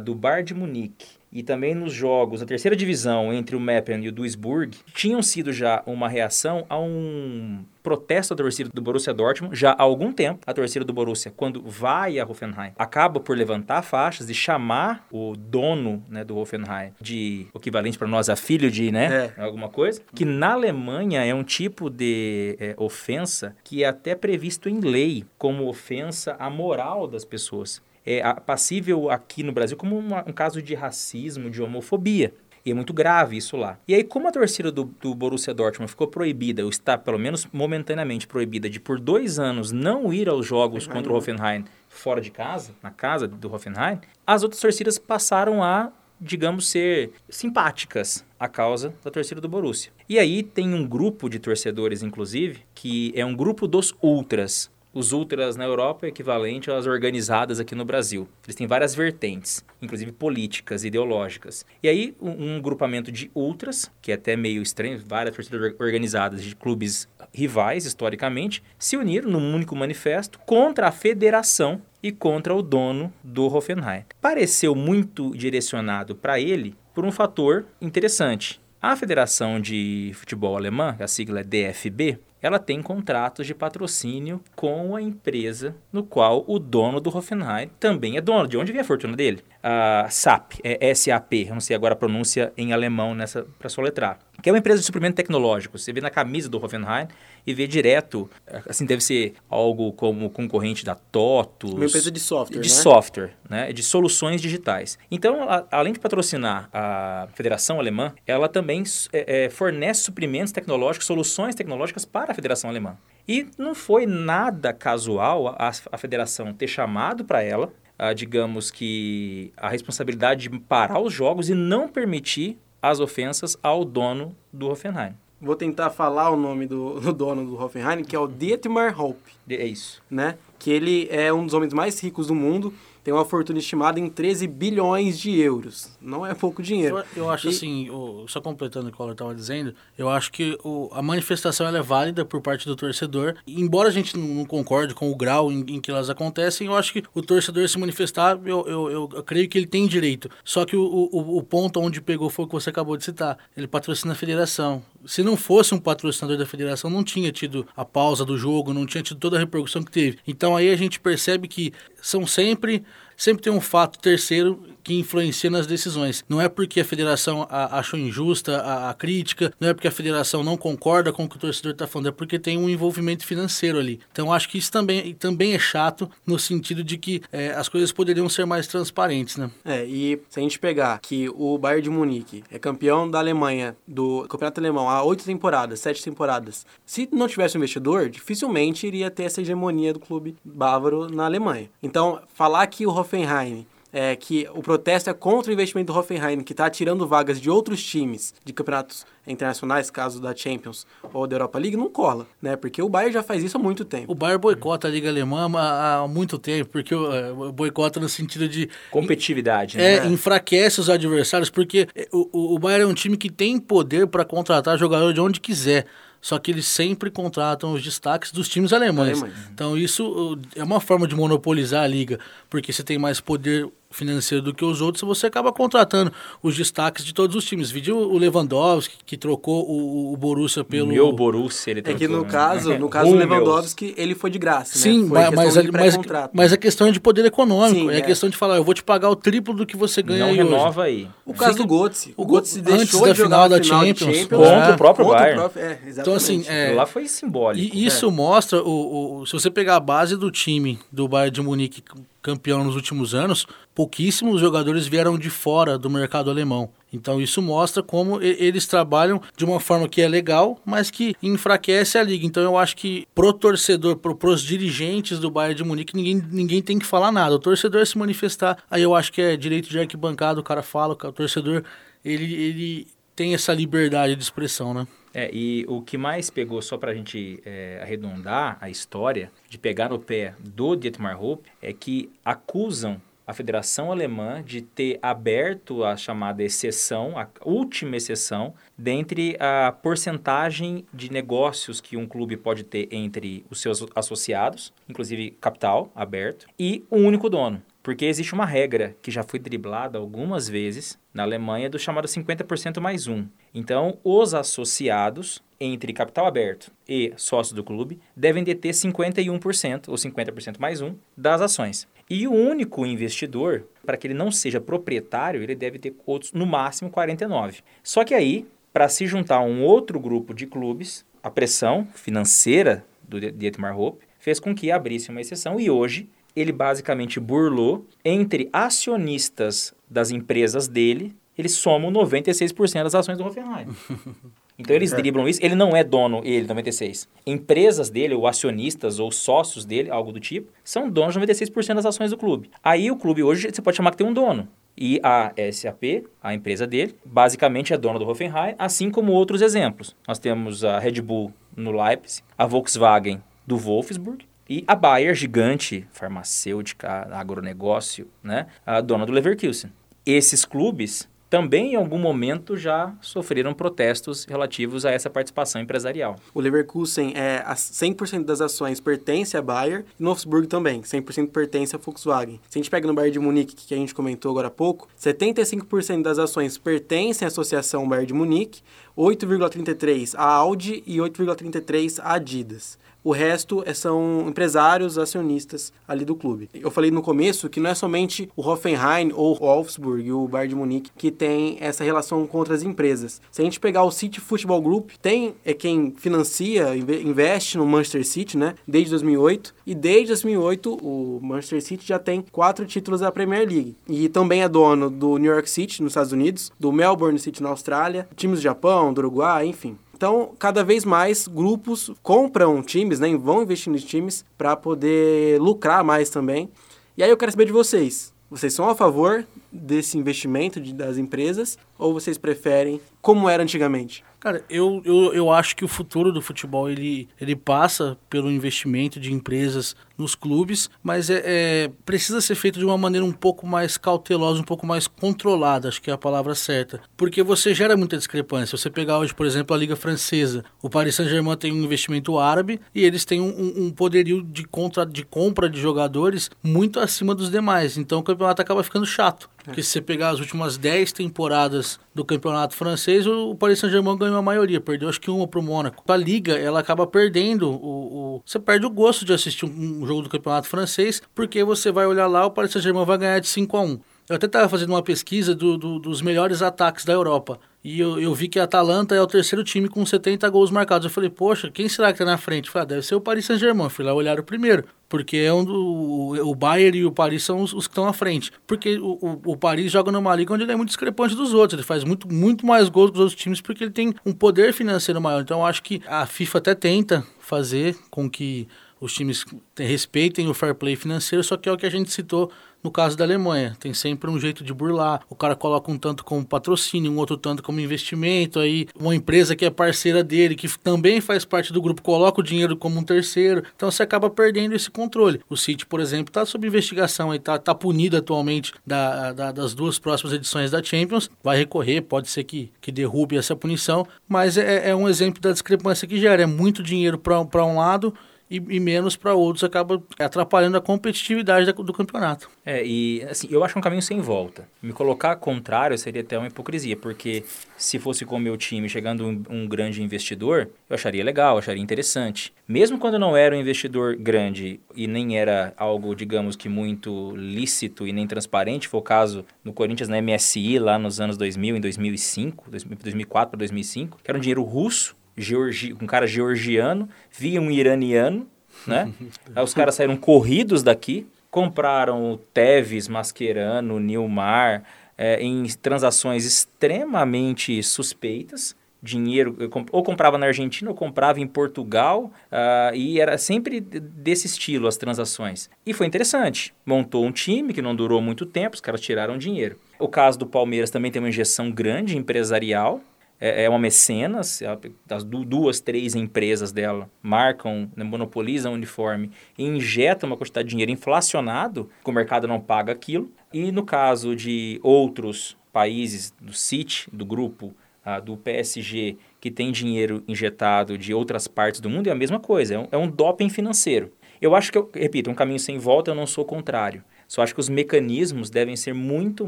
do 0.04 0.16
Bar 0.16 0.44
de 0.44 0.54
Munique 0.54 1.19
e 1.32 1.44
também 1.44 1.76
nos 1.76 1.94
jogos 1.94 2.40
da 2.40 2.46
terceira 2.46 2.76
divisão 2.76 3.34
entre 3.34 3.56
o 3.56 3.60
Meppen 3.60 4.04
e 4.04 4.10
o 4.10 4.12
Duisburg, 4.12 4.78
tinham 4.94 5.22
sido 5.22 5.54
já 5.54 5.84
uma 5.86 6.10
reação 6.10 6.66
a 6.70 6.80
um 6.80 7.64
protesto 7.82 8.36
da 8.36 8.44
torcida 8.44 8.70
do 8.74 8.82
Borussia 8.82 9.14
Dortmund 9.14 9.56
já 9.56 9.72
há 9.72 9.82
algum 9.82 10.12
tempo. 10.12 10.42
A 10.46 10.54
torcida 10.54 10.84
do 10.86 10.94
Borussia, 10.94 11.34
quando 11.36 11.62
vai 11.62 12.20
a 12.20 12.26
Hoffenheim, 12.26 12.74
acaba 12.78 13.20
por 13.20 13.38
levantar 13.38 13.82
faixas 13.82 14.30
e 14.30 14.34
chamar 14.34 15.08
o 15.12 15.34
dono 15.36 16.04
né, 16.10 16.24
do 16.24 16.38
Hoffenheim 16.38 16.92
de 17.00 17.48
o 17.54 17.58
equivalente 17.58 17.98
para 17.98 18.08
nós 18.08 18.30
a 18.30 18.36
filho 18.36 18.70
de, 18.70 18.92
né, 18.92 19.34
é. 19.38 19.42
alguma 19.42 19.70
coisa, 19.70 20.02
que 20.14 20.26
na 20.26 20.54
Alemanha 20.54 21.24
é 21.24 21.34
um 21.34 21.44
tipo 21.44 21.90
de 21.90 22.58
é, 22.60 22.76
ofensa 22.78 23.56
que 23.64 23.84
é 23.84 23.88
até 23.88 24.14
previsto 24.14 24.70
em 24.70 24.80
lei 24.80 25.26
como 25.38 25.68
ofensa 25.68 26.36
à 26.40 26.50
moral 26.50 27.08
das 27.08 27.26
pessoas 27.26 27.82
é 28.06 28.22
passível 28.34 29.10
aqui 29.10 29.44
no 29.44 29.52
Brasil 29.52 29.78
como 29.78 29.98
uma, 29.98 30.24
um 30.28 30.34
caso 30.34 30.62
de 30.62 30.74
racismo, 30.76 31.50
de 31.50 31.62
homofobia. 31.62 32.34
E 32.66 32.72
é 32.72 32.74
muito 32.74 32.94
grave 32.94 33.38
isso 33.38 33.56
lá. 33.56 33.80
E 33.88 33.96
aí, 33.96 34.04
como 34.04 34.28
a 34.28 34.32
torcida 34.32 34.72
do, 34.72 34.84
do 34.84 35.16
Borussia 35.16 35.54
Dortmund 35.54 35.90
ficou 35.90 36.08
proibida, 36.08 36.64
ou 36.64 36.70
está 36.70 36.98
pelo 36.98 37.18
menos 37.18 37.48
momentaneamente 37.52 38.28
proibida, 38.28 38.70
de 38.70 38.80
por 38.80 39.00
dois 39.00 39.40
anos 39.40 39.72
não 39.72 40.14
ir 40.14 40.28
aos 40.28 40.46
jogos 40.46 40.84
Hoffenheim. 40.84 40.96
contra 40.96 41.14
o 41.14 41.16
Hoffenheim 41.16 41.66
fora 41.88 42.22
de 42.22 42.30
casa, 42.30 42.74
na 42.84 42.92
casa 42.92 43.28
do 43.28 43.54
Hoffenheim, 43.54 44.00
as 44.26 44.44
outras 44.44 44.62
torcidas 44.62 44.98
passaram 44.98 45.64
a, 45.64 45.92
digamos, 46.20 46.70
ser 46.70 47.12
simpáticas 47.30 48.26
à 48.40 48.48
causa 48.48 48.94
da 49.04 49.10
torcida 49.10 49.40
do 49.40 49.48
Borussia. 49.48 49.92
E 50.08 50.20
aí 50.20 50.44
tem 50.44 50.74
um 50.74 50.86
grupo 50.86 51.30
de 51.30 51.40
torcedores, 51.40 52.04
inclusive, 52.04 52.60
que 52.76 53.12
é 53.16 53.26
um 53.26 53.36
grupo 53.36 53.68
dos 53.68 53.96
ultras 54.02 54.70
os 55.00 55.14
ultras 55.14 55.56
na 55.56 55.64
Europa 55.64 56.06
é 56.06 56.10
equivalente 56.10 56.70
às 56.70 56.86
organizadas 56.86 57.58
aqui 57.58 57.74
no 57.74 57.86
Brasil. 57.86 58.28
Eles 58.44 58.56
têm 58.56 58.68
várias 58.68 58.94
vertentes, 58.94 59.64
inclusive 59.82 60.12
políticas, 60.12 60.84
ideológicas. 60.84 61.66
E 61.82 61.88
aí, 61.88 62.14
um, 62.22 62.56
um 62.56 62.62
grupamento 62.62 63.10
de 63.10 63.32
ultras, 63.34 63.90
que 64.02 64.12
é 64.12 64.16
até 64.16 64.36
meio 64.36 64.62
estranho, 64.62 65.02
várias 65.04 65.34
torcidas 65.34 65.74
organizadas 65.80 66.44
de 66.44 66.54
clubes 66.54 67.08
rivais, 67.34 67.86
historicamente, 67.86 68.62
se 68.78 68.98
uniram 68.98 69.30
num 69.30 69.56
único 69.56 69.74
manifesto 69.74 70.38
contra 70.40 70.90
a 70.90 70.92
federação 70.92 71.82
e 72.04 72.12
contra 72.12 72.54
o 72.54 72.62
dono 72.62 73.14
do 73.24 73.46
Hoffenheim. 73.46 74.04
Pareceu 74.20 74.76
muito 74.76 75.32
direcionado 75.32 76.14
para 76.14 76.42
ele 76.42 76.76
por 76.94 77.06
um 77.06 77.12
fator 77.12 77.66
interessante. 77.82 78.60
A 78.82 78.96
Federação 78.96 79.60
de 79.60 80.12
Futebol 80.14 80.56
Alemã, 80.56 80.96
a 81.00 81.08
sigla 81.08 81.42
é 81.42 81.44
DFB, 81.44 82.18
ela 82.42 82.60
tem 82.60 82.82
contratos 82.82 83.46
de 83.46 83.54
patrocínio 83.54 84.42
com 84.56 84.96
a 84.96 85.02
empresa 85.02 85.76
no 85.92 86.04
qual 86.04 86.44
o 86.48 86.60
dono 86.60 87.00
do 87.00 87.16
Hoffenheim 87.16 87.70
também 87.80 88.18
é 88.18 88.22
dono. 88.22 88.48
De 88.48 88.58
onde 88.58 88.72
vem 88.72 88.82
a 88.82 88.86
fortuna 88.86 89.16
dele? 89.16 89.44
A 89.62 90.08
SAP, 90.10 90.54
é 90.64 90.94
SAP, 90.94 91.34
eu 91.48 91.54
não 91.54 91.60
sei 91.60 91.76
agora 91.76 91.94
a 91.94 91.98
pronúncia 91.98 92.54
em 92.56 92.72
alemão 92.72 93.14
nessa 93.14 93.46
para 93.58 93.68
soletrar. 93.68 94.20
Que 94.42 94.50
é 94.50 94.54
uma 94.54 94.60
empresa 94.60 94.80
de 94.80 94.86
suprimento 94.86 95.16
tecnológico. 95.16 95.78
Você 95.78 95.92
vê 95.92 96.00
na 96.00 96.10
camisa 96.10 96.48
do 96.48 96.64
Hoffenheim 96.64 97.08
e 97.46 97.54
vê 97.54 97.68
direto, 97.68 98.30
assim, 98.68 98.86
deve 98.86 99.04
ser 99.04 99.34
algo 99.50 99.92
como 99.92 100.30
concorrente 100.30 100.86
da 100.86 100.96
TOTUS. 100.96 101.74
Uma 101.74 101.86
empresa 101.86 102.10
de 102.10 102.20
software, 102.20 102.62
De 102.62 102.70
né? 102.70 102.76
software, 102.76 103.32
né? 103.50 103.74
De 103.74 103.84
soluções 103.84 104.42
digitais. 104.42 104.98
Então, 105.12 105.44
a, 105.50 105.66
além 105.72 105.92
de 105.92 106.00
patrocinar 106.00 106.70
a 106.72 107.28
Federação 107.34 107.80
Alemã, 107.80 108.14
ela 108.26 108.48
também 108.48 108.84
é, 109.12 109.46
é, 109.46 109.50
fornece 109.50 110.04
suprimentos 110.04 110.54
tecnológicos, 110.54 111.06
soluções 111.06 111.54
tecnológicas 111.54 112.06
para 112.06 112.32
a 112.32 112.36
Federação 112.36 112.70
Alemã. 112.70 112.98
E 113.28 113.48
não 113.58 113.76
foi 113.76 114.06
nada 114.06 114.74
casual 114.74 115.50
a, 115.50 115.72
a 115.92 115.98
federação 115.98 116.54
ter 116.54 116.68
chamado 116.68 117.24
para 117.24 117.44
ela, 117.44 117.72
a, 118.00 118.14
digamos 118.14 118.72
que, 118.72 119.52
a 119.58 119.68
responsabilidade 119.68 120.48
de 120.48 120.60
parar 120.60 121.02
os 121.02 121.14
jogos 121.14 121.50
e 121.50 121.54
não 121.54 121.90
permitir 121.90 122.58
as 122.82 123.02
ofensas 123.02 123.58
ao 123.62 123.84
dono 123.84 124.34
do 124.54 124.70
Hoffenheim. 124.70 125.14
Vou 125.42 125.56
tentar 125.56 125.90
falar 125.90 126.30
o 126.32 126.38
nome 126.38 126.66
do, 126.66 127.00
do 127.02 127.12
dono 127.12 127.46
do 127.46 127.62
Hoffenheim, 127.62 128.04
que 128.04 128.16
é 128.16 128.20
o 128.20 128.28
Dietmar 128.28 129.00
Hopp. 129.00 129.20
É 129.50 129.66
isso. 129.66 130.02
Né? 130.10 130.38
Que 130.58 130.72
ele 130.72 131.08
é 131.12 131.32
um 131.34 131.44
dos 131.46 131.54
homens 131.54 131.74
mais 131.74 132.00
ricos 132.00 132.28
do 132.28 132.36
mundo 132.36 132.74
tem 133.10 133.14
uma 133.14 133.26
fortuna 133.26 133.58
estimada 133.58 134.00
em 134.00 134.08
13 134.08 134.46
bilhões 134.46 135.18
de 135.18 135.36
euros. 135.40 135.98
Não 136.00 136.24
é 136.24 136.36
pouco 136.36 136.62
dinheiro. 136.62 137.00
Eu, 137.16 137.24
eu 137.24 137.30
acho 137.32 137.48
e... 137.48 137.50
assim, 137.50 137.90
o, 137.90 138.28
só 138.28 138.40
completando 138.40 138.90
o 138.90 138.92
que 138.92 139.02
o 139.02 139.12
estava 139.12 139.34
dizendo, 139.34 139.74
eu 139.98 140.08
acho 140.08 140.32
que 140.32 140.56
o, 140.64 140.90
a 140.94 141.02
manifestação 141.02 141.68
é 141.68 141.82
válida 141.82 142.24
por 142.24 142.40
parte 142.40 142.68
do 142.68 142.76
torcedor. 142.76 143.36
embora 143.48 143.90
a 143.90 143.92
gente 143.92 144.16
não, 144.16 144.28
não 144.28 144.46
concorde 144.46 144.94
com 144.94 145.10
o 145.12 145.16
grau 145.16 145.52
em, 145.52 145.62
em, 145.62 145.82
que 145.82 145.90
elas 145.90 146.08
acontecem, 146.08 146.68
eu 146.68 146.76
acho 146.76 146.94
que 146.94 147.04
o 147.16 147.22
torcedor 147.24 147.68
se 147.68 147.80
manifestar, 147.80 148.40
eu, 148.46 148.68
eu, 148.68 148.92
eu, 148.92 149.10
eu 149.12 149.24
creio 149.24 149.50
que 149.50 149.58
ele 149.58 149.66
tem 149.66 149.88
direito. 149.88 150.30
Só 150.44 150.64
que 150.64 150.76
o, 150.76 150.84
o, 150.84 151.38
o 151.38 151.42
ponto 151.42 151.80
onde 151.80 152.00
pegou 152.00 152.30
foi 152.30 152.46
o 152.46 152.48
que 152.48 152.54
você 152.54 152.70
acabou 152.70 152.96
de 152.96 153.04
citar. 153.04 153.40
Ele 153.58 153.68
patrocina 153.68 154.14
a 154.14 154.16
federação. 154.16 154.84
Se 155.04 155.24
não 155.24 155.36
fosse 155.36 155.74
um 155.74 155.80
patrocinador 155.80 156.38
da 156.38 156.46
federação, 156.46 156.92
não 156.92 157.04
tinha 157.04 157.32
tido 157.32 157.66
a 157.76 157.84
pausa 157.84 158.24
do 158.24 158.38
jogo, 158.38 158.72
não 158.72 158.86
tinha 158.86 159.02
tido 159.02 159.18
toda 159.18 159.36
a 159.36 159.40
repercussão 159.40 159.82
que 159.82 159.92
teve. 159.92 160.20
Então 160.28 160.56
aí 160.56 160.70
a 160.70 160.76
gente 160.76 161.00
percebe 161.00 161.48
que 161.48 161.74
são 162.02 162.28
sempre 162.28 162.84
sempre 163.20 163.44
tem 163.44 163.52
um 163.52 163.60
fato 163.60 164.00
terceiro 164.00 164.66
que 164.84 164.94
influencia 164.96 165.50
nas 165.50 165.68
decisões. 165.68 166.24
Não 166.28 166.42
é 166.42 166.50
porque 166.50 166.80
a 166.80 166.86
federação 166.86 167.48
achou 167.50 168.00
injusta 168.00 168.58
a, 168.58 168.90
a 168.90 168.94
crítica, 168.94 169.54
não 169.60 169.70
é 169.70 169.74
porque 169.74 169.88
a 169.88 169.92
federação 169.92 170.44
não 170.44 170.58
concorda 170.58 171.12
com 171.12 171.26
o 171.26 171.30
que 171.30 171.38
o 171.38 171.40
torcedor 171.40 171.74
está 171.74 171.88
falando, 171.88 172.10
é 172.10 172.12
porque 172.12 172.40
tem 172.40 172.58
um 172.58 172.70
envolvimento 172.70 173.26
financeiro 173.26 173.78
ali. 173.78 174.00
Então 174.12 174.32
acho 174.32 174.50
que 174.50 174.58
isso 174.58 174.72
também, 174.72 175.14
também 175.14 175.54
é 175.54 175.60
chato 175.60 176.10
no 176.26 176.40
sentido 176.40 176.84
de 176.84 176.98
que 176.98 177.22
é, 177.32 177.50
as 177.52 177.70
coisas 177.70 177.92
poderiam 177.92 178.30
ser 178.30 178.46
mais 178.46 178.68
transparentes, 178.68 179.38
né? 179.38 179.50
É, 179.66 179.86
e 179.86 180.22
se 180.30 180.40
a 180.40 180.44
gente 180.44 180.60
pegar 180.60 181.00
que 181.00 181.30
o 181.30 181.58
Bayern 181.58 181.84
de 181.84 181.90
Munique 181.90 182.44
é 182.52 182.60
campeão 182.60 183.10
da 183.10 183.20
Alemanha, 183.20 183.76
do 183.88 184.26
Campeonato 184.28 184.60
Alemão, 184.60 184.90
há 184.90 185.04
oito 185.04 185.24
temporadas, 185.24 185.80
sete 185.80 186.04
temporadas, 186.04 186.66
se 186.86 187.10
não 187.12 187.28
tivesse 187.28 187.58
um 187.58 187.60
investidor, 187.60 188.10
dificilmente 188.10 188.88
iria 188.88 189.10
ter 189.10 189.24
essa 189.24 189.42
hegemonia 189.42 189.94
do 189.94 190.00
clube 190.00 190.36
bávaro 190.44 191.10
na 191.10 191.26
Alemanha. 191.26 191.70
Então, 191.82 192.22
falar 192.34 192.66
que 192.68 192.86
o 192.86 192.90
Hoffenheim 192.90 193.66
é, 193.92 194.16
que 194.16 194.48
o 194.54 194.62
protesto 194.62 195.10
é 195.10 195.14
contra 195.14 195.50
o 195.50 195.54
investimento 195.54 195.92
do 195.92 195.98
Hoffenheim, 195.98 196.42
que 196.42 196.54
está 196.54 196.70
tirando 196.70 197.08
vagas 197.08 197.40
de 197.40 197.50
outros 197.50 197.84
times 197.84 198.34
de 198.46 198.54
campeonatos 198.54 199.06
internacionais, 199.28 199.90
caso 199.90 200.22
da 200.22 200.36
Champions 200.36 200.86
ou 201.14 201.28
da 201.28 201.36
Europa 201.36 201.60
League, 201.60 201.78
não 201.78 201.90
cola, 201.90 202.28
né? 202.42 202.56
Porque 202.56 202.82
o 202.82 202.90
Bayern 202.90 203.14
já 203.14 203.24
faz 203.24 203.44
isso 203.44 203.58
há 203.58 203.60
muito 203.60 203.86
tempo. 203.86 204.12
O 204.12 204.16
Bayern 204.16 204.42
boicota 204.42 204.88
a 204.88 204.92
Liga 204.92 205.10
Alemã 205.10 205.50
há, 205.56 206.08
muito 206.08 206.38
tempo, 206.38 206.70
porque 206.72 206.94
uh, 206.96 207.52
boicota 207.52 208.00
no 208.00 208.10
sentido 208.10 208.48
de... 208.48 208.70
Competitividade, 208.92 209.78
né? 209.78 209.98
É, 209.98 210.06
enfraquece 210.08 210.80
os 210.80 210.90
adversários, 210.90 211.50
porque 211.50 211.88
o, 212.12 212.56
o 212.56 212.60
Bayern 212.60 212.86
é 212.86 212.88
um 212.88 212.94
time 212.94 213.18
que 213.18 213.30
tem 213.30 213.60
poder 213.60 214.08
para 214.08 214.26
contratar 214.26 214.78
jogador 214.78 215.14
de 215.14 215.22
onde 215.22 215.40
quiser 215.40 215.86
só 216.22 216.38
que 216.38 216.52
eles 216.52 216.66
sempre 216.66 217.10
contratam 217.10 217.74
os 217.74 217.84
destaques 217.84 218.32
dos 218.32 218.50
times 218.50 218.74
alemães. 218.74 219.22
Alemães. 219.22 219.50
Então 219.54 219.78
isso 219.78 220.38
é 220.56 220.64
uma 220.64 220.82
forma 220.82 221.08
de 221.08 221.16
monopolizar 221.16 221.84
a 221.84 221.88
liga, 221.88 222.20
porque 222.50 222.74
você 222.74 222.84
tem 222.84 222.98
mais 222.98 223.22
poder 223.22 223.70
financeiro 223.92 224.44
do 224.44 224.54
que 224.54 224.64
os 224.64 224.82
outros, 224.82 225.02
você 225.02 225.26
acaba 225.26 225.52
contratando 225.52 226.14
os 226.44 226.56
destaques 226.56 227.04
de 227.04 227.14
todos 227.14 227.36
os 227.36 227.44
times. 227.44 227.72
Vídeo 227.72 227.98
o 227.98 228.18
Lewandowski, 228.18 228.98
que 229.04 229.18
trocou 229.18 229.68
o, 229.68 230.14
o 230.14 230.18
Borussia 230.18 230.64
pelo... 230.64 230.88
Meu 230.88 231.12
Borussia, 231.12 231.72
ele 231.72 231.82
trocou. 231.82 231.96
É 231.96 232.00
que 232.00 232.08
no 232.08 232.22
né? 232.22 232.30
caso, 232.30 232.78
no 232.78 232.88
caso 232.88 233.12
do 233.12 233.18
Lewandowski, 233.18 233.96
ele 233.98 234.14
foi 234.14 234.30
de 234.30 234.38
graça, 234.38 234.78
né? 234.78 234.84
Sim, 234.84 235.08
foi 235.08 235.18
mas, 235.18 235.56
mas, 235.56 235.98
mas, 236.32 236.54
a 236.54 236.58
questão 236.58 236.88
é 236.88 236.92
de 236.92 237.00
poder 237.00 237.26
econômico. 237.26 237.90
Sim, 237.90 237.90
é, 237.90 237.96
é, 237.96 237.98
a 237.98 238.06
questão 238.06 238.30
de 238.30 238.38
falar, 238.38 238.58
eu 238.58 238.64
vou 238.64 238.76
te 238.76 238.84
pagar 238.84 239.10
o 239.10 239.16
triplo 239.16 239.56
do 239.56 239.66
que 239.66 239.76
você 239.76 240.04
ganha 240.04 240.20
Não 240.20 240.30
aí 240.30 240.38
renova 240.38 240.82
hoje. 240.82 240.90
aí. 240.90 241.08
O 241.26 241.34
caso 241.34 241.58
Sim. 241.58 241.66
do 241.66 241.68
Götze. 241.68 242.14
O 242.16 242.26
Götze 242.26 242.62
deixou 242.62 243.02
da 243.02 243.14
de 243.14 243.22
final 243.24 243.50
da 243.50 243.64
final 243.64 243.86
Champions, 243.86 244.18
Champions 244.18 244.40
contra 244.40 244.66
é, 244.66 244.74
o 244.74 244.78
próprio 244.78 245.08
Bayern. 245.08 245.50
É, 245.56 245.80
então, 245.88 246.14
assim, 246.14 246.46
é, 246.48 246.74
lá 246.74 246.86
foi 246.86 247.08
simbólico. 247.08 247.76
E 247.76 247.86
isso 247.86 248.12
mostra, 248.12 248.62
o, 248.62 249.22
o, 249.22 249.26
se 249.26 249.34
você 249.34 249.50
pegar 249.50 249.78
a 249.78 249.80
base 249.80 250.16
do 250.16 250.30
time 250.30 250.80
do 250.92 251.08
Bayern 251.08 251.32
de 251.32 251.42
Munique 251.42 251.84
campeão 252.22 252.64
nos 252.64 252.76
últimos 252.76 253.16
anos, 253.16 253.46
pouquíssimos 253.80 254.42
jogadores 254.42 254.88
vieram 254.88 255.18
de 255.18 255.30
fora 255.30 255.78
do 255.78 255.90
mercado 255.90 256.30
alemão. 256.30 256.70
Então 256.92 257.22
isso 257.22 257.42
mostra 257.42 257.82
como 257.82 258.22
eles 258.22 258.68
trabalham 258.68 259.22
de 259.38 259.46
uma 259.46 259.58
forma 259.58 259.88
que 259.88 260.02
é 260.02 260.08
legal, 260.10 260.60
mas 260.66 260.92
que 260.92 261.16
enfraquece 261.24 261.98
a 261.98 262.04
liga. 262.04 262.26
Então 262.26 262.44
eu 262.44 262.58
acho 262.58 262.76
que 262.76 263.08
pro 263.16 263.32
torcedor, 263.32 263.96
pro, 263.96 264.14
pros 264.14 264.42
dirigentes 264.42 265.18
do 265.18 265.32
Bayern 265.32 265.56
de 265.56 265.64
Munique, 265.64 265.96
ninguém, 265.96 266.22
ninguém 266.30 266.62
tem 266.62 266.78
que 266.78 266.86
falar 266.86 267.10
nada. 267.10 267.36
O 267.36 267.40
torcedor 267.40 267.88
se 267.88 267.98
manifestar, 267.98 268.62
aí 268.70 268.82
eu 268.82 268.94
acho 268.94 269.14
que 269.14 269.22
é 269.22 269.38
direito 269.38 269.70
de 269.70 269.80
arquibancada, 269.80 270.42
o 270.42 270.44
cara 270.44 270.62
fala, 270.62 270.94
o 271.02 271.14
torcedor, 271.14 271.64
ele, 272.04 272.34
ele 272.34 272.88
tem 273.16 273.34
essa 273.34 273.54
liberdade 273.54 274.14
de 274.14 274.22
expressão, 274.22 274.74
né? 274.74 274.86
É, 275.14 275.30
e 275.34 275.66
o 275.70 275.82
que 275.82 275.98
mais 275.98 276.30
pegou, 276.30 276.62
só 276.62 276.78
para 276.78 276.92
a 276.92 276.94
gente 276.94 277.40
é, 277.46 277.80
arredondar 277.82 278.58
a 278.60 278.70
história, 278.70 279.32
de 279.50 279.58
pegar 279.58 279.88
no 279.88 280.00
pé 280.00 280.36
do 280.38 280.76
Dietmar 280.76 281.24
Hopp, 281.24 281.44
é 281.62 281.72
que 281.72 282.10
acusam 282.26 283.02
a 283.30 283.34
Federação 283.34 283.92
Alemã 283.92 284.42
de 284.44 284.60
ter 284.60 284.98
aberto 285.04 285.84
a 285.84 285.96
chamada 285.96 286.42
exceção, 286.42 287.16
a 287.16 287.28
última 287.46 287.96
exceção, 287.96 288.56
dentre 288.76 289.38
a 289.40 289.72
porcentagem 289.72 290.84
de 290.92 291.12
negócios 291.12 291.80
que 291.80 291.96
um 291.96 292.08
clube 292.08 292.36
pode 292.36 292.64
ter 292.64 292.88
entre 292.90 293.46
os 293.48 293.62
seus 293.62 293.86
associados, 293.94 294.74
inclusive 294.90 295.38
capital 295.40 295.92
aberto, 295.94 296.48
e 296.58 296.84
um 296.92 297.06
único 297.06 297.30
dono 297.30 297.62
Porque 297.84 298.06
existe 298.06 298.34
uma 298.34 298.48
regra 298.48 298.96
que 299.00 299.12
já 299.12 299.22
foi 299.22 299.38
driblada 299.38 300.00
algumas 300.00 300.50
vezes 300.50 300.98
na 301.14 301.22
Alemanha 301.22 301.70
do 301.70 301.78
chamado 301.78 302.08
50% 302.08 302.80
mais 302.80 303.06
um. 303.08 303.28
Então, 303.54 304.00
os 304.04 304.34
associados 304.34 305.40
entre 305.60 305.94
capital 305.94 306.26
aberto 306.26 306.72
e 306.88 307.14
sócios 307.16 307.54
do 307.54 307.64
clube 307.64 308.00
devem 308.16 308.44
deter 308.44 308.74
51% 308.74 309.90
ou 309.90 309.96
50% 309.96 310.58
mais 310.60 310.82
um 310.82 310.96
das 311.16 311.42
ações. 311.42 311.88
E 312.10 312.28
o 312.28 312.32
único 312.34 312.86
investidor, 312.86 313.66
para 313.86 313.96
que 313.96 314.08
ele 314.08 314.16
não 314.16 314.32
seja 314.32 314.60
proprietário, 314.60 315.44
ele 315.44 315.54
deve 315.54 315.78
ter 315.78 315.96
outros 316.06 316.34
no 316.34 316.46
máximo 316.46 316.90
49. 316.90 317.60
Só 317.84 318.04
que 318.04 318.16
aí, 318.16 318.48
para 318.74 318.90
se 318.90 319.06
juntar 319.06 319.38
a 319.38 319.44
um 319.44 319.64
outro 319.64 320.00
grupo 320.00 320.34
de 320.34 320.48
clubes, 320.48 321.06
a 321.22 321.30
pressão 321.30 321.88
financeira 321.94 322.84
do 323.04 323.20
Dietmar 323.20 323.80
Hope 323.80 324.06
fez 324.20 324.40
com 324.40 324.56
que 324.56 324.72
abrisse 324.72 325.10
uma 325.10 325.22
exceção 325.22 325.60
e 325.60 325.70
hoje 325.70 326.10
ele 326.36 326.52
basicamente 326.52 327.20
burlou 327.20 327.86
entre 328.04 328.50
acionistas 328.54 329.74
das 329.90 330.12
empresas 330.12 330.68
dele, 330.68 331.14
eles 331.40 331.54
somam 331.54 331.90
96% 331.90 332.84
das 332.84 332.94
ações 332.94 333.18
do 333.18 333.26
Hoffenheim. 333.26 333.68
Então 334.62 334.76
eles 334.76 334.92
é. 334.92 334.98
driblam 334.98 335.26
isso. 335.26 335.40
Ele 335.42 335.56
não 335.56 335.74
é 335.74 335.86
dono, 335.86 336.20
ele, 336.22 336.46
96. 336.46 337.08
Empresas 337.26 337.90
dele, 337.90 338.14
ou 338.14 338.28
acionistas, 338.28 339.00
ou 339.00 339.10
sócios 339.10 339.64
dele, 339.64 339.90
algo 339.90 340.12
do 340.12 340.20
tipo, 340.20 340.52
são 340.66 340.90
donos 340.90 341.14
de 341.14 341.20
96% 341.22 341.76
das 341.76 341.86
ações 341.86 342.12
do 342.12 342.18
clube. 342.18 342.52
Aí 342.62 342.92
o 342.92 342.98
clube 342.98 343.24
hoje, 343.24 343.50
você 343.50 343.62
pode 343.62 343.78
chamar 343.78 343.92
que 343.92 343.98
tem 343.98 344.06
um 344.06 344.12
dono. 344.12 344.50
E 344.78 345.00
a 345.02 345.32
SAP, 345.54 346.06
a 346.22 346.34
empresa 346.34 346.68
dele, 346.68 346.94
basicamente 347.06 347.74
é 347.74 347.78
dona 347.78 347.98
do 347.98 348.06
Hoffenheim, 348.06 348.54
assim 348.60 348.92
como 348.92 349.14
outros 349.14 349.42
exemplos. 349.42 349.96
Nós 350.06 350.20
temos 350.20 350.66
a 350.66 350.78
Red 350.78 351.00
Bull 351.02 351.32
no 351.56 351.72
Leipzig, 351.72 352.22
a 352.38 352.46
Volkswagen 352.46 353.24
do 353.48 353.56
Wolfsburg, 353.56 354.26
e 354.50 354.66
a 354.68 354.76
Bayer, 354.76 355.16
gigante 355.16 355.88
farmacêutica, 355.94 357.08
agronegócio, 357.14 358.10
né? 358.22 358.48
a 358.66 358.82
dona 358.82 359.06
do 359.06 359.14
Leverkusen. 359.14 359.72
Esses 360.06 360.44
clubes 360.44 361.08
também 361.30 361.74
em 361.74 361.76
algum 361.76 362.00
momento 362.00 362.58
já 362.58 362.94
sofreram 363.02 363.54
protestos 363.54 364.26
relativos 364.26 364.86
a 364.86 364.92
essa 364.92 365.10
participação 365.10 365.62
empresarial. 365.62 366.16
O 366.34 366.42
Leverkusen 366.42 367.14
é 367.16 367.44
100% 367.44 368.26
das 368.26 368.42
ações 368.42 368.80
pertence 368.80 369.38
a 369.38 369.42
Bayer 369.42 369.86
e 370.00 370.04
no 370.04 370.10
Wolfsburg 370.10 370.48
também, 370.48 370.82
100% 370.82 371.30
pertence 371.30 371.76
a 371.76 371.80
Volkswagen. 371.80 372.40
Se 372.50 372.58
a 372.58 372.62
gente 372.62 372.72
pega 372.72 372.88
no 372.88 372.94
Bayern 372.94 373.14
de 373.14 373.20
Munique, 373.20 373.56
que 373.56 373.74
a 373.74 373.78
gente 373.78 373.94
comentou 373.94 374.32
agora 374.32 374.48
há 374.48 374.52
pouco, 374.52 374.88
75% 375.00 376.02
das 376.02 376.18
ações 376.18 376.58
pertencem 376.58 377.26
à 377.26 377.28
Associação 377.28 377.88
Bayern 377.88 378.08
de 378.08 378.14
Munique, 378.14 378.62
8,33 378.98 380.16
a 380.18 380.26
Audi 380.26 380.84
e 380.86 380.98
8,33 380.98 382.00
a 382.04 382.16
Adidas. 382.16 382.78
O 383.04 383.12
resto 383.12 383.64
é, 383.66 383.74
são 383.74 384.26
empresários, 384.28 384.98
acionistas 384.98 385.72
ali 385.88 386.04
do 386.04 386.16
clube. 386.16 386.50
Eu 386.54 386.70
falei 386.70 386.92
no 386.92 387.02
começo 387.02 387.50
que 387.50 387.60
não 387.60 387.70
é 387.70 387.76
somente 387.76 388.30
o 388.36 388.42
Hoffenheim 388.42 389.12
ou 389.14 389.34
o 389.34 389.36
Wolfsburg 389.36 390.04
e 390.06 390.12
o 390.12 390.28
Bayern 390.28 390.50
de 390.50 390.56
Munique 390.56 390.92
que 390.98 391.12
tem 391.12 391.58
essa 391.62 391.84
relação 391.84 392.26
com 392.28 392.38
outras 392.38 392.64
empresas. 392.64 393.22
Se 393.32 393.42
a 393.42 393.46
gente 393.46 393.60
pegar 393.60 393.84
o 393.84 393.92
City 393.92 394.20
Football 394.20 394.62
Group, 394.62 394.92
tem 395.02 395.36
é 395.46 395.54
quem 395.54 395.94
financia, 395.98 396.76
investe 396.76 397.58
no 397.58 397.66
Manchester 397.66 398.06
City, 398.06 398.38
né? 398.38 398.56
Desde 398.68 398.92
2008 398.92 399.56
e 399.66 399.74
desde 399.74 400.08
2008 400.08 400.74
o 400.74 401.20
Manchester 401.22 401.62
City 401.62 401.88
já 401.88 402.00
tem 402.00 402.24
quatro 402.32 402.66
títulos 402.66 403.02
da 403.02 403.12
Premier 403.12 403.48
League 403.48 403.76
e 403.88 404.10
também 404.10 404.44
é 404.44 404.50
dono 404.50 404.90
do 404.90 405.18
New 405.18 405.32
York 405.32 405.50
City 405.50 405.82
nos 405.82 405.92
Estados 405.92 406.12
Unidos, 406.12 406.52
do 406.60 406.72
Melbourne 406.72 407.20
City 407.20 407.42
na 407.42 407.50
Austrália, 407.50 408.08
times 408.16 408.40
do 408.40 408.44
Japão, 408.44 408.94
do 408.94 409.00
Uruguai, 409.00 409.46
enfim. 409.46 409.78
Então, 410.00 410.32
cada 410.40 410.64
vez 410.64 410.86
mais 410.86 411.28
grupos 411.28 411.92
compram 412.02 412.64
times, 412.64 413.02
né, 413.02 413.14
vão 413.18 413.44
investir 413.44 413.74
em 413.74 413.76
times 413.76 414.24
para 414.38 414.56
poder 414.56 415.38
lucrar 415.42 415.84
mais 415.84 416.10
também. 416.10 416.50
E 416.96 417.04
aí 417.04 417.10
eu 417.10 417.18
quero 417.18 417.30
saber 417.34 417.44
de 417.44 417.52
vocês. 417.52 418.14
Vocês 418.32 418.54
são 418.54 418.70
a 418.70 418.76
favor 418.76 419.28
desse 419.52 419.98
investimento 419.98 420.62
de, 420.62 420.74
das 420.74 420.98
empresas 420.98 421.58
ou 421.78 421.92
vocês 421.92 422.18
preferem 422.18 422.80
como 423.02 423.28
era 423.28 423.44
antigamente? 423.44 424.02
Cara, 424.22 424.42
eu, 424.50 424.82
eu, 424.86 425.14
eu 425.14 425.32
acho 425.34 425.54
que 425.54 425.66
o 425.66 425.68
futuro 425.68 426.14
do 426.14 426.22
futebol 426.22 426.70
ele, 426.70 427.10
ele 427.20 427.36
passa 427.36 427.98
pelo 428.10 428.32
investimento 428.32 429.02
de 429.02 429.12
empresas 429.12 429.76
nos 430.00 430.16
clubes, 430.16 430.70
mas 430.82 431.10
é, 431.10 431.22
é, 431.26 431.72
precisa 431.86 432.22
ser 432.22 432.36
feito 432.36 432.58
de 432.58 432.66
uma 432.66 432.78
maneira 432.78 433.06
um 433.06 433.12
pouco 433.12 433.46
mais 433.46 433.78
cautelosa, 433.78 434.40
um 434.40 434.44
pouco 434.44 434.66
mais 434.66 434.88
controlada, 434.88 435.68
acho 435.68 435.82
que 435.82 435.92
é 435.92 435.94
a 435.94 435.98
palavra 435.98 436.34
certa. 436.34 436.82
Porque 436.96 437.22
você 437.22 437.54
gera 437.54 437.76
muita 437.76 437.98
discrepância. 437.98 438.58
Você 438.58 438.70
pegar 438.70 438.98
hoje, 438.98 439.14
por 439.14 439.26
exemplo, 439.26 439.56
a 439.56 439.60
Liga 439.60 439.76
Francesa, 439.76 440.44
o 440.62 440.70
Paris 440.70 440.96
Saint-Germain 440.96 441.36
tem 441.36 441.52
um 441.52 441.64
investimento 441.64 442.18
árabe 442.18 442.60
e 442.74 442.84
eles 442.84 443.04
têm 443.04 443.20
um, 443.20 443.66
um 443.66 443.72
poderio 443.72 444.24
de, 444.24 444.46
contra, 444.46 444.86
de 444.86 445.04
compra 445.04 445.50
de 445.50 445.60
jogadores 445.60 446.32
muito 446.42 446.80
acima 446.80 447.14
dos 447.14 447.30
demais. 447.30 447.78
Então 447.78 448.00
o 448.00 448.04
campeonato 448.04 448.42
acaba 448.42 448.64
ficando 448.64 448.86
chato. 448.86 449.30
Porque 449.44 449.64
se 449.64 449.70
você 449.70 449.82
pegar 449.82 450.10
as 450.10 450.20
últimas 450.20 450.58
10 450.58 450.92
temporadas 450.92 451.80
do 451.94 452.06
campeonato 452.06 452.56
francês, 452.56 453.08
o 453.08 453.34
Paris 453.36 453.60
Saint-Germain 453.60 453.98
ganhou 453.98 454.18
a 454.18 454.22
maioria, 454.22 454.62
perdeu 454.62 454.90
acho 454.90 455.02
que 455.02 455.10
uma 455.10 455.28
pro 455.28 455.42
Mônaco. 455.42 455.84
A 455.92 455.98
liga, 455.98 456.38
ela 456.38 456.60
acaba 456.60 456.86
perdendo 456.86 457.50
o, 457.50 458.16
o, 458.16 458.22
Você 458.26 458.38
perde 458.38 458.66
o 458.66 458.70
gosto 458.70 459.04
de 459.04 459.14
assistir 459.14 459.46
um 459.46 459.86
jogo 459.90 460.04
do 460.04 460.10
campeonato 460.10 460.48
francês, 460.48 461.02
porque 461.14 461.44
você 461.44 461.72
vai 461.72 461.86
olhar 461.86 462.08
lá, 462.08 462.26
o 462.26 462.32
Paris 462.32 462.52
Saint-Germain 462.52 462.86
vai 462.86 462.98
ganhar 462.98 463.20
de 463.20 463.28
5 463.28 463.58
a 463.58 463.62
1 463.62 463.80
eu 464.10 464.16
até 464.16 464.26
estava 464.26 464.50
fazendo 464.50 464.72
uma 464.72 464.82
pesquisa 464.82 465.36
do, 465.36 465.56
do, 465.56 465.78
dos 465.78 466.02
melhores 466.02 466.42
ataques 466.42 466.84
da 466.84 466.92
Europa. 466.92 467.40
E 467.64 467.80
eu, 467.80 468.00
eu, 468.00 468.16
vi 468.16 468.28
que 468.28 468.40
a 468.40 468.46
Atalanta 468.46 468.96
é 468.96 469.02
o 469.02 469.06
terceiro 469.06 469.44
time 469.44 469.70
com 469.70 469.86
70 469.86 470.28
gols 470.30 470.50
marcados. 470.50 470.86
Eu 470.86 470.90
falei, 470.90 471.12
poxa, 471.12 471.52
quem 471.52 471.70
será 471.70 471.92
que 471.94 472.00
tá 472.00 472.06
na 472.06 472.18
frente? 472.18 472.48
Eu 472.48 472.54
falei, 472.54 472.64
ah, 472.64 472.68
deve 472.70 472.82
ser 472.82 472.96
o 472.96 473.02
Paris 473.02 473.26
Saint-Germain. 473.26 473.70
Fui 473.70 473.86
lá 473.86 473.94
olhar 473.94 474.20
o 474.20 474.24
primeiro. 474.24 474.64
Porque 474.88 475.18
é 475.18 475.32
um 475.32 475.46
do, 475.46 476.28
o 476.28 476.34
Bayern 476.34 476.80
e 476.80 476.86
o 476.86 476.92
Paris 476.92 477.22
são 477.22 477.42
os, 477.42 477.54
os 477.54 477.68
que 477.68 477.72
estão 477.72 477.88
à 477.88 477.94
frente. 477.94 478.32
Porque 478.48 478.80
o, 478.80 478.98
o, 479.00 479.22
o, 479.34 479.38
Paris 479.38 479.72
joga 479.72 479.92
numa 479.92 480.16
liga 480.16 480.34
onde 480.34 480.44
ele 480.44 480.54
é 480.54 480.56
muito 480.56 480.70
discrepante 480.70 481.14
dos 481.14 481.32
outros. 481.32 481.60
Ele 481.60 481.68
faz 481.68 481.84
muito, 481.84 482.12
muito 482.12 482.48
mais 482.48 482.68
gols 482.68 482.90
que 482.90 482.96
os 482.96 483.02
outros 483.02 483.22
times 483.22 483.42
porque 483.42 483.66
ele 483.66 483.72
tem 483.72 483.94
um 484.04 484.14
poder 484.14 484.54
financeiro 484.54 485.00
maior. 485.00 485.22
Então 485.22 485.42
eu 485.42 485.46
acho 485.46 485.62
que 485.62 485.84
a 485.86 486.08
FIFA 486.08 486.38
até 486.40 486.56
tenta 486.56 487.06
fazer 487.20 487.78
com 487.92 488.10
que 488.10 488.48
os 488.80 488.94
times 488.94 489.26
respeitem 489.58 490.28
o 490.28 490.34
fair 490.34 490.56
play 490.56 490.76
financeiro, 490.76 491.24
só 491.24 491.36
que 491.38 491.50
é 491.50 491.52
o 491.52 491.58
que 491.58 491.66
a 491.66 491.70
gente 491.70 491.92
citou 491.92 492.32
no 492.64 492.72
caso 492.72 492.98
da 492.98 493.04
Alemanha. 493.04 493.56
Tem 493.60 493.74
sempre 493.74 494.10
um 494.10 494.20
jeito 494.20 494.44
de 494.44 494.54
burlar. 494.54 495.02
O 495.10 495.16
cara 495.16 495.36
coloca 495.36 495.72
um 495.72 495.78
tanto 495.78 496.04
como 496.04 496.26
patrocínio, 496.26 496.92
um 496.92 496.98
outro 496.98 497.18
tanto 497.18 497.42
como 497.42 497.60
investimento. 497.60 498.40
Aí 498.40 498.68
uma 498.78 498.96
empresa 498.96 499.36
que 499.36 499.46
é 499.46 499.50
parceira 499.50 500.04
dele, 500.04 500.36
que 500.36 500.48
também 500.60 501.02
faz 501.02 501.26
parte 501.26 501.54
do 501.54 501.62
grupo, 501.62 501.82
coloca 501.82 502.20
o 502.20 502.24
dinheiro 502.24 502.56
como 502.58 502.80
um 502.80 502.84
terceiro. 502.84 503.44
Então 503.56 503.72
você 503.72 503.84
acaba 503.84 504.10
perdendo 504.10 504.56
esse 504.56 504.70
controle. 504.70 505.22
O 505.30 505.38
City, 505.38 505.66
por 505.66 505.80
exemplo, 505.80 506.10
está 506.10 506.26
sob 506.26 506.48
investigação 506.48 507.14
e 507.14 507.18
está 507.18 507.38
tá 507.38 507.56
punido 507.56 507.98
atualmente 507.98 508.54
da, 508.66 509.14
da, 509.14 509.32
das 509.32 509.54
duas 509.54 509.80
próximas 509.80 510.14
edições 510.14 510.52
da 510.52 510.62
Champions. 510.62 511.10
Vai 511.24 511.38
recorrer, 511.38 511.82
pode 511.82 512.10
ser 512.10 512.24
que, 512.24 512.52
que 512.60 512.72
derrube 512.72 513.18
essa 513.18 513.36
punição, 513.36 513.86
mas 514.08 514.38
é, 514.38 514.70
é 514.70 514.76
um 514.76 514.90
exemplo 514.90 515.22
da 515.22 515.32
discrepância 515.32 515.88
que 515.88 516.00
gera. 516.00 516.24
É 516.24 516.26
muito 516.26 516.62
dinheiro 516.62 516.98
para 516.98 517.46
um 517.46 517.58
lado 517.58 517.94
e, 518.30 518.36
e 518.36 518.60
menos 518.60 518.96
para 518.96 519.14
outros, 519.14 519.44
acaba 519.44 519.82
atrapalhando 519.98 520.58
a 520.58 520.62
competitividade 520.62 521.52
do 521.52 521.74
campeonato. 521.74 522.30
É, 522.46 522.64
e 522.66 523.04
assim, 523.10 523.28
eu 523.32 523.44
acho 523.44 523.58
um 523.58 523.62
caminho 523.62 523.82
sem 523.82 524.00
volta. 524.00 524.48
Me 524.62 524.72
colocar 524.72 525.16
contrário 525.16 525.78
seria 525.78 526.02
até 526.02 526.18
uma 526.18 526.28
hipocrisia, 526.28 526.78
porque 526.78 527.24
se 527.58 527.80
fosse 527.80 528.06
com 528.06 528.18
o 528.18 528.20
meu 528.20 528.38
time 528.38 528.70
chegando 528.70 529.06
um, 529.06 529.24
um 529.30 529.48
grande 529.48 529.82
investidor, 529.82 530.50
eu 530.70 530.76
acharia 530.76 531.04
legal, 531.04 531.36
eu 531.36 531.40
acharia 531.40 531.62
interessante. 531.62 532.34
Mesmo 532.48 532.78
quando 532.78 533.00
não 533.00 533.16
era 533.16 533.36
um 533.36 533.40
investidor 533.40 533.96
grande 533.96 534.60
e 534.76 534.88
nem 534.88 535.18
era 535.18 535.54
algo, 535.58 535.96
digamos 535.96 536.36
que 536.36 536.50
muito 536.50 537.16
lícito 537.16 537.88
e 537.88 537.94
nem 537.94 538.08
transparente, 538.08 538.68
foi 538.68 538.80
o 538.80 538.84
caso 538.84 539.26
no 539.44 539.54
Corinthians 539.54 539.90
na 539.90 540.02
MSI 540.02 540.60
lá 540.60 540.78
nos 540.80 541.00
anos 541.00 541.18
2000, 541.18 541.58
em 541.58 541.62
2005, 541.62 542.50
2004 542.50 543.32
para 543.32 543.38
2005, 543.38 544.00
que 544.04 544.10
era 544.10 544.18
um 544.18 544.22
dinheiro 544.22 544.44
russo 544.44 544.99
georgi, 545.20 545.76
um 545.80 545.86
cara 545.86 546.08
georgiano, 546.08 546.90
via 547.12 547.42
um 547.42 547.52
iraniano, 547.52 548.26
né? 548.66 548.92
Aí 549.36 549.44
os 549.44 549.54
caras 549.54 549.76
saíram 549.76 549.98
corridos 549.98 550.64
daqui, 550.64 551.06
compraram 551.30 552.12
o 552.12 552.18
Teves, 552.18 552.88
Mascherano, 552.88 553.80
Nilmar, 553.80 554.64
é, 554.98 555.22
em 555.22 555.46
transações 555.62 556.26
extremamente 556.26 557.62
suspeitas. 557.64 558.58
Dinheiro, 558.82 559.36
ou 559.74 559.84
comprava 559.84 560.18
na 560.18 560.28
Argentina 560.28 560.72
ou 560.72 560.76
comprava 560.76 561.20
em 561.20 561.28
Portugal, 561.28 562.10
uh, 562.32 562.74
e 562.74 563.02
era 563.02 563.18
sempre 563.18 563.60
desse 563.60 564.26
estilo 564.26 564.70
as 564.70 564.78
transações. 564.78 565.50
E 565.66 565.74
foi 565.74 565.86
interessante. 565.86 566.54
Montou 566.66 567.06
um 567.06 567.12
time 567.12 567.54
que 567.54 567.62
não 567.62 567.76
durou 567.76 568.02
muito 568.02 568.26
tempo, 568.26 568.56
os 568.56 568.62
caras 568.62 568.80
tiraram 568.80 569.18
dinheiro. 569.18 569.58
O 569.78 569.90
caso 569.90 570.18
do 570.18 570.26
Palmeiras 570.26 570.72
também 570.72 570.90
tem 570.90 571.02
uma 571.02 571.10
injeção 571.10 571.52
grande 571.52 571.98
empresarial, 571.98 572.80
é, 573.20 573.44
é 573.44 573.50
uma 573.50 573.60
mecenas, 573.60 574.42
as 574.90 575.04
duas, 575.04 575.60
três 575.60 575.96
empresas 575.96 576.52
dela 576.52 576.90
marcam, 577.02 577.70
né, 577.76 577.84
monopolizam 577.84 578.54
o 578.54 578.56
uniforme 578.56 579.12
e 579.38 579.46
injetam 579.46 580.08
uma 580.10 580.18
quantidade 580.18 580.48
de 580.48 580.52
dinheiro 580.52 580.72
inflacionado, 580.72 581.70
que 581.84 581.90
o 581.90 581.94
mercado 581.94 582.28
não 582.28 582.40
paga 582.40 582.72
aquilo. 582.72 583.12
E 583.34 583.52
no 583.52 583.64
caso 583.66 584.16
de 584.16 584.60
outros 584.64 585.38
países 585.52 586.14
do 586.22 586.34
City, 586.34 586.88
do 586.92 587.06
grupo, 587.06 587.54
ah, 587.84 588.00
do 588.00 588.16
PSG, 588.18 588.98
que 589.20 589.32
tem 589.32 589.52
dinheiro 589.52 590.04
injetado 590.08 590.78
de 590.78 590.94
outras 590.94 591.28
partes 591.28 591.60
do 591.60 591.70
mundo, 591.70 591.88
é 591.88 591.92
a 591.92 591.96
mesma 591.96 592.20
coisa, 592.20 592.56
é 592.56 592.60
um, 592.60 592.68
é 592.72 592.78
um 592.78 592.90
doping 592.90 593.30
financeiro. 593.30 593.92
Eu 594.22 594.36
acho 594.36 594.52
que, 594.52 594.58
eu, 594.58 594.70
repito, 594.74 595.10
um 595.10 595.16
caminho 595.16 595.40
sem 595.40 595.58
volta, 595.58 595.92
eu 595.92 595.96
não 595.96 596.06
sou 596.06 596.26
contrário. 596.26 596.84
Só 597.10 597.24
acho 597.24 597.34
que 597.34 597.40
os 597.40 597.50
mecanismos 597.50 598.30
devem 598.30 598.56
ser 598.56 598.72
muito 598.72 599.28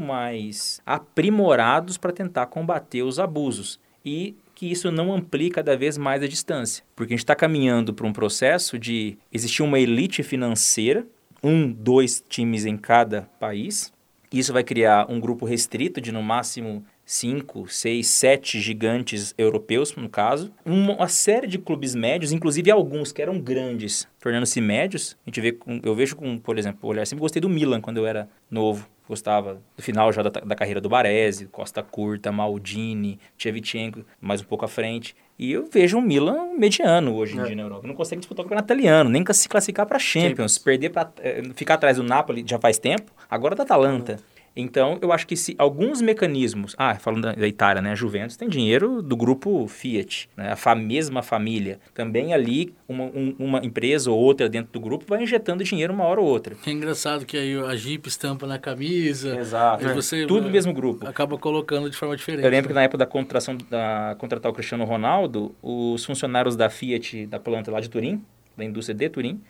mais 0.00 0.80
aprimorados 0.86 1.98
para 1.98 2.12
tentar 2.12 2.46
combater 2.46 3.02
os 3.02 3.18
abusos. 3.18 3.80
E 4.04 4.36
que 4.54 4.70
isso 4.70 4.92
não 4.92 5.12
amplie 5.12 5.50
cada 5.50 5.76
vez 5.76 5.98
mais 5.98 6.22
a 6.22 6.28
distância. 6.28 6.84
Porque 6.94 7.12
a 7.12 7.16
gente 7.16 7.24
está 7.24 7.34
caminhando 7.34 7.92
para 7.92 8.06
um 8.06 8.12
processo 8.12 8.78
de 8.78 9.18
existir 9.32 9.64
uma 9.64 9.80
elite 9.80 10.22
financeira, 10.22 11.04
um, 11.42 11.72
dois 11.72 12.24
times 12.28 12.64
em 12.64 12.76
cada 12.76 13.22
país. 13.40 13.92
Isso 14.32 14.52
vai 14.52 14.62
criar 14.62 15.10
um 15.10 15.18
grupo 15.18 15.44
restrito 15.44 16.00
de 16.00 16.12
no 16.12 16.22
máximo 16.22 16.84
cinco, 17.12 17.68
seis, 17.68 18.06
sete 18.06 18.58
gigantes 18.58 19.34
europeus, 19.36 19.94
no 19.94 20.08
caso, 20.08 20.50
uma, 20.64 21.06
série 21.08 21.46
de 21.46 21.58
clubes 21.58 21.94
médios, 21.94 22.32
inclusive 22.32 22.70
alguns 22.70 23.12
que 23.12 23.20
eram 23.20 23.38
grandes, 23.38 24.08
tornando-se 24.18 24.62
médios. 24.62 25.14
A 25.26 25.28
gente 25.28 25.40
vê, 25.42 25.58
eu 25.82 25.94
vejo 25.94 26.16
com, 26.16 26.38
por 26.38 26.58
exemplo, 26.58 26.88
olhar 26.88 27.06
sempre 27.06 27.20
gostei 27.20 27.40
do 27.40 27.50
Milan 27.50 27.82
quando 27.82 27.98
eu 27.98 28.06
era 28.06 28.28
novo. 28.50 28.88
Gostava 29.06 29.60
do 29.76 29.82
final 29.82 30.10
já 30.10 30.22
da, 30.22 30.30
da 30.30 30.54
carreira 30.54 30.80
do 30.80 30.88
Baresi, 30.88 31.46
Costa 31.46 31.82
Curta, 31.82 32.32
Maldini, 32.32 33.18
Shevchenko, 33.36 34.06
mais 34.18 34.40
um 34.40 34.44
pouco 34.44 34.64
à 34.64 34.68
frente. 34.68 35.14
E 35.38 35.52
eu 35.52 35.68
vejo 35.70 35.98
um 35.98 36.00
Milan 36.00 36.54
mediano 36.56 37.14
hoje 37.14 37.36
em 37.36 37.40
é. 37.40 37.44
dia 37.44 37.56
na 37.56 37.62
Europa. 37.62 37.86
Não 37.86 37.94
consegue 37.94 38.20
disputar 38.20 38.42
o 38.42 38.48
campeonato 38.48 38.72
italiano, 38.72 39.10
nem 39.10 39.22
se 39.32 39.48
classificar 39.48 39.84
para 39.84 39.98
Champions. 39.98 40.30
Champions. 40.30 40.58
Perder 40.58 40.90
para 40.90 41.12
eh, 41.18 41.42
ficar 41.54 41.74
atrás 41.74 41.98
do 41.98 42.02
Napoli 42.02 42.42
já 42.46 42.58
faz 42.58 42.78
tempo. 42.78 43.12
Agora 43.28 43.54
da 43.54 43.64
Atalanta. 43.64 44.18
Então, 44.54 44.98
eu 45.00 45.12
acho 45.12 45.26
que 45.26 45.36
se 45.36 45.54
alguns 45.58 46.00
mecanismos. 46.00 46.74
Ah, 46.78 46.94
falando 46.94 47.34
da, 47.34 47.48
Itália, 47.48 47.80
né? 47.80 47.92
A 47.92 47.94
Juventus 47.94 48.36
tem 48.36 48.48
dinheiro 48.48 49.02
do 49.02 49.16
grupo 49.16 49.66
Fiat, 49.66 50.28
né? 50.36 50.54
A 50.64 50.74
mesma 50.74 51.22
família. 51.22 51.80
Também 51.94 52.32
ali, 52.32 52.74
uma, 52.88 53.04
um, 53.04 53.34
uma 53.38 53.58
empresa 53.64 54.10
ou 54.10 54.18
outra 54.18 54.48
dentro 54.48 54.72
do 54.72 54.80
grupo 54.80 55.04
vai 55.06 55.22
injetando 55.22 55.64
dinheiro 55.64 55.92
uma 55.92 56.04
hora 56.04 56.20
ou 56.20 56.26
outra. 56.26 56.56
É 56.66 56.70
engraçado 56.70 57.24
que 57.24 57.36
aí 57.36 57.58
a 57.58 57.74
Jeep 57.76 58.08
estampa 58.08 58.46
na 58.46 58.58
camisa. 58.58 59.38
Exato. 59.38 59.86
É. 59.86 59.94
Você, 59.94 60.26
Tudo 60.26 60.46
no 60.46 60.50
mesmo 60.50 60.72
grupo. 60.72 61.06
Acaba 61.06 61.36
colocando 61.38 61.90
de 61.90 61.96
forma 61.96 62.16
diferente. 62.16 62.44
Eu 62.44 62.50
lembro 62.50 62.68
né? 62.68 62.68
que 62.68 62.74
na 62.74 62.82
época 62.82 62.98
da 62.98 63.06
contratação, 63.06 63.56
da 63.70 64.16
contratar 64.18 64.50
o 64.50 64.54
Cristiano 64.54 64.84
Ronaldo, 64.84 65.54
os 65.62 66.04
funcionários 66.04 66.56
da 66.56 66.68
Fiat, 66.68 67.26
da 67.26 67.38
planta 67.38 67.70
lá 67.70 67.80
de 67.80 67.88
Turim, 67.88 68.22
da 68.56 68.64
indústria 68.64 68.94
de 68.94 69.08
Turim, 69.08 69.40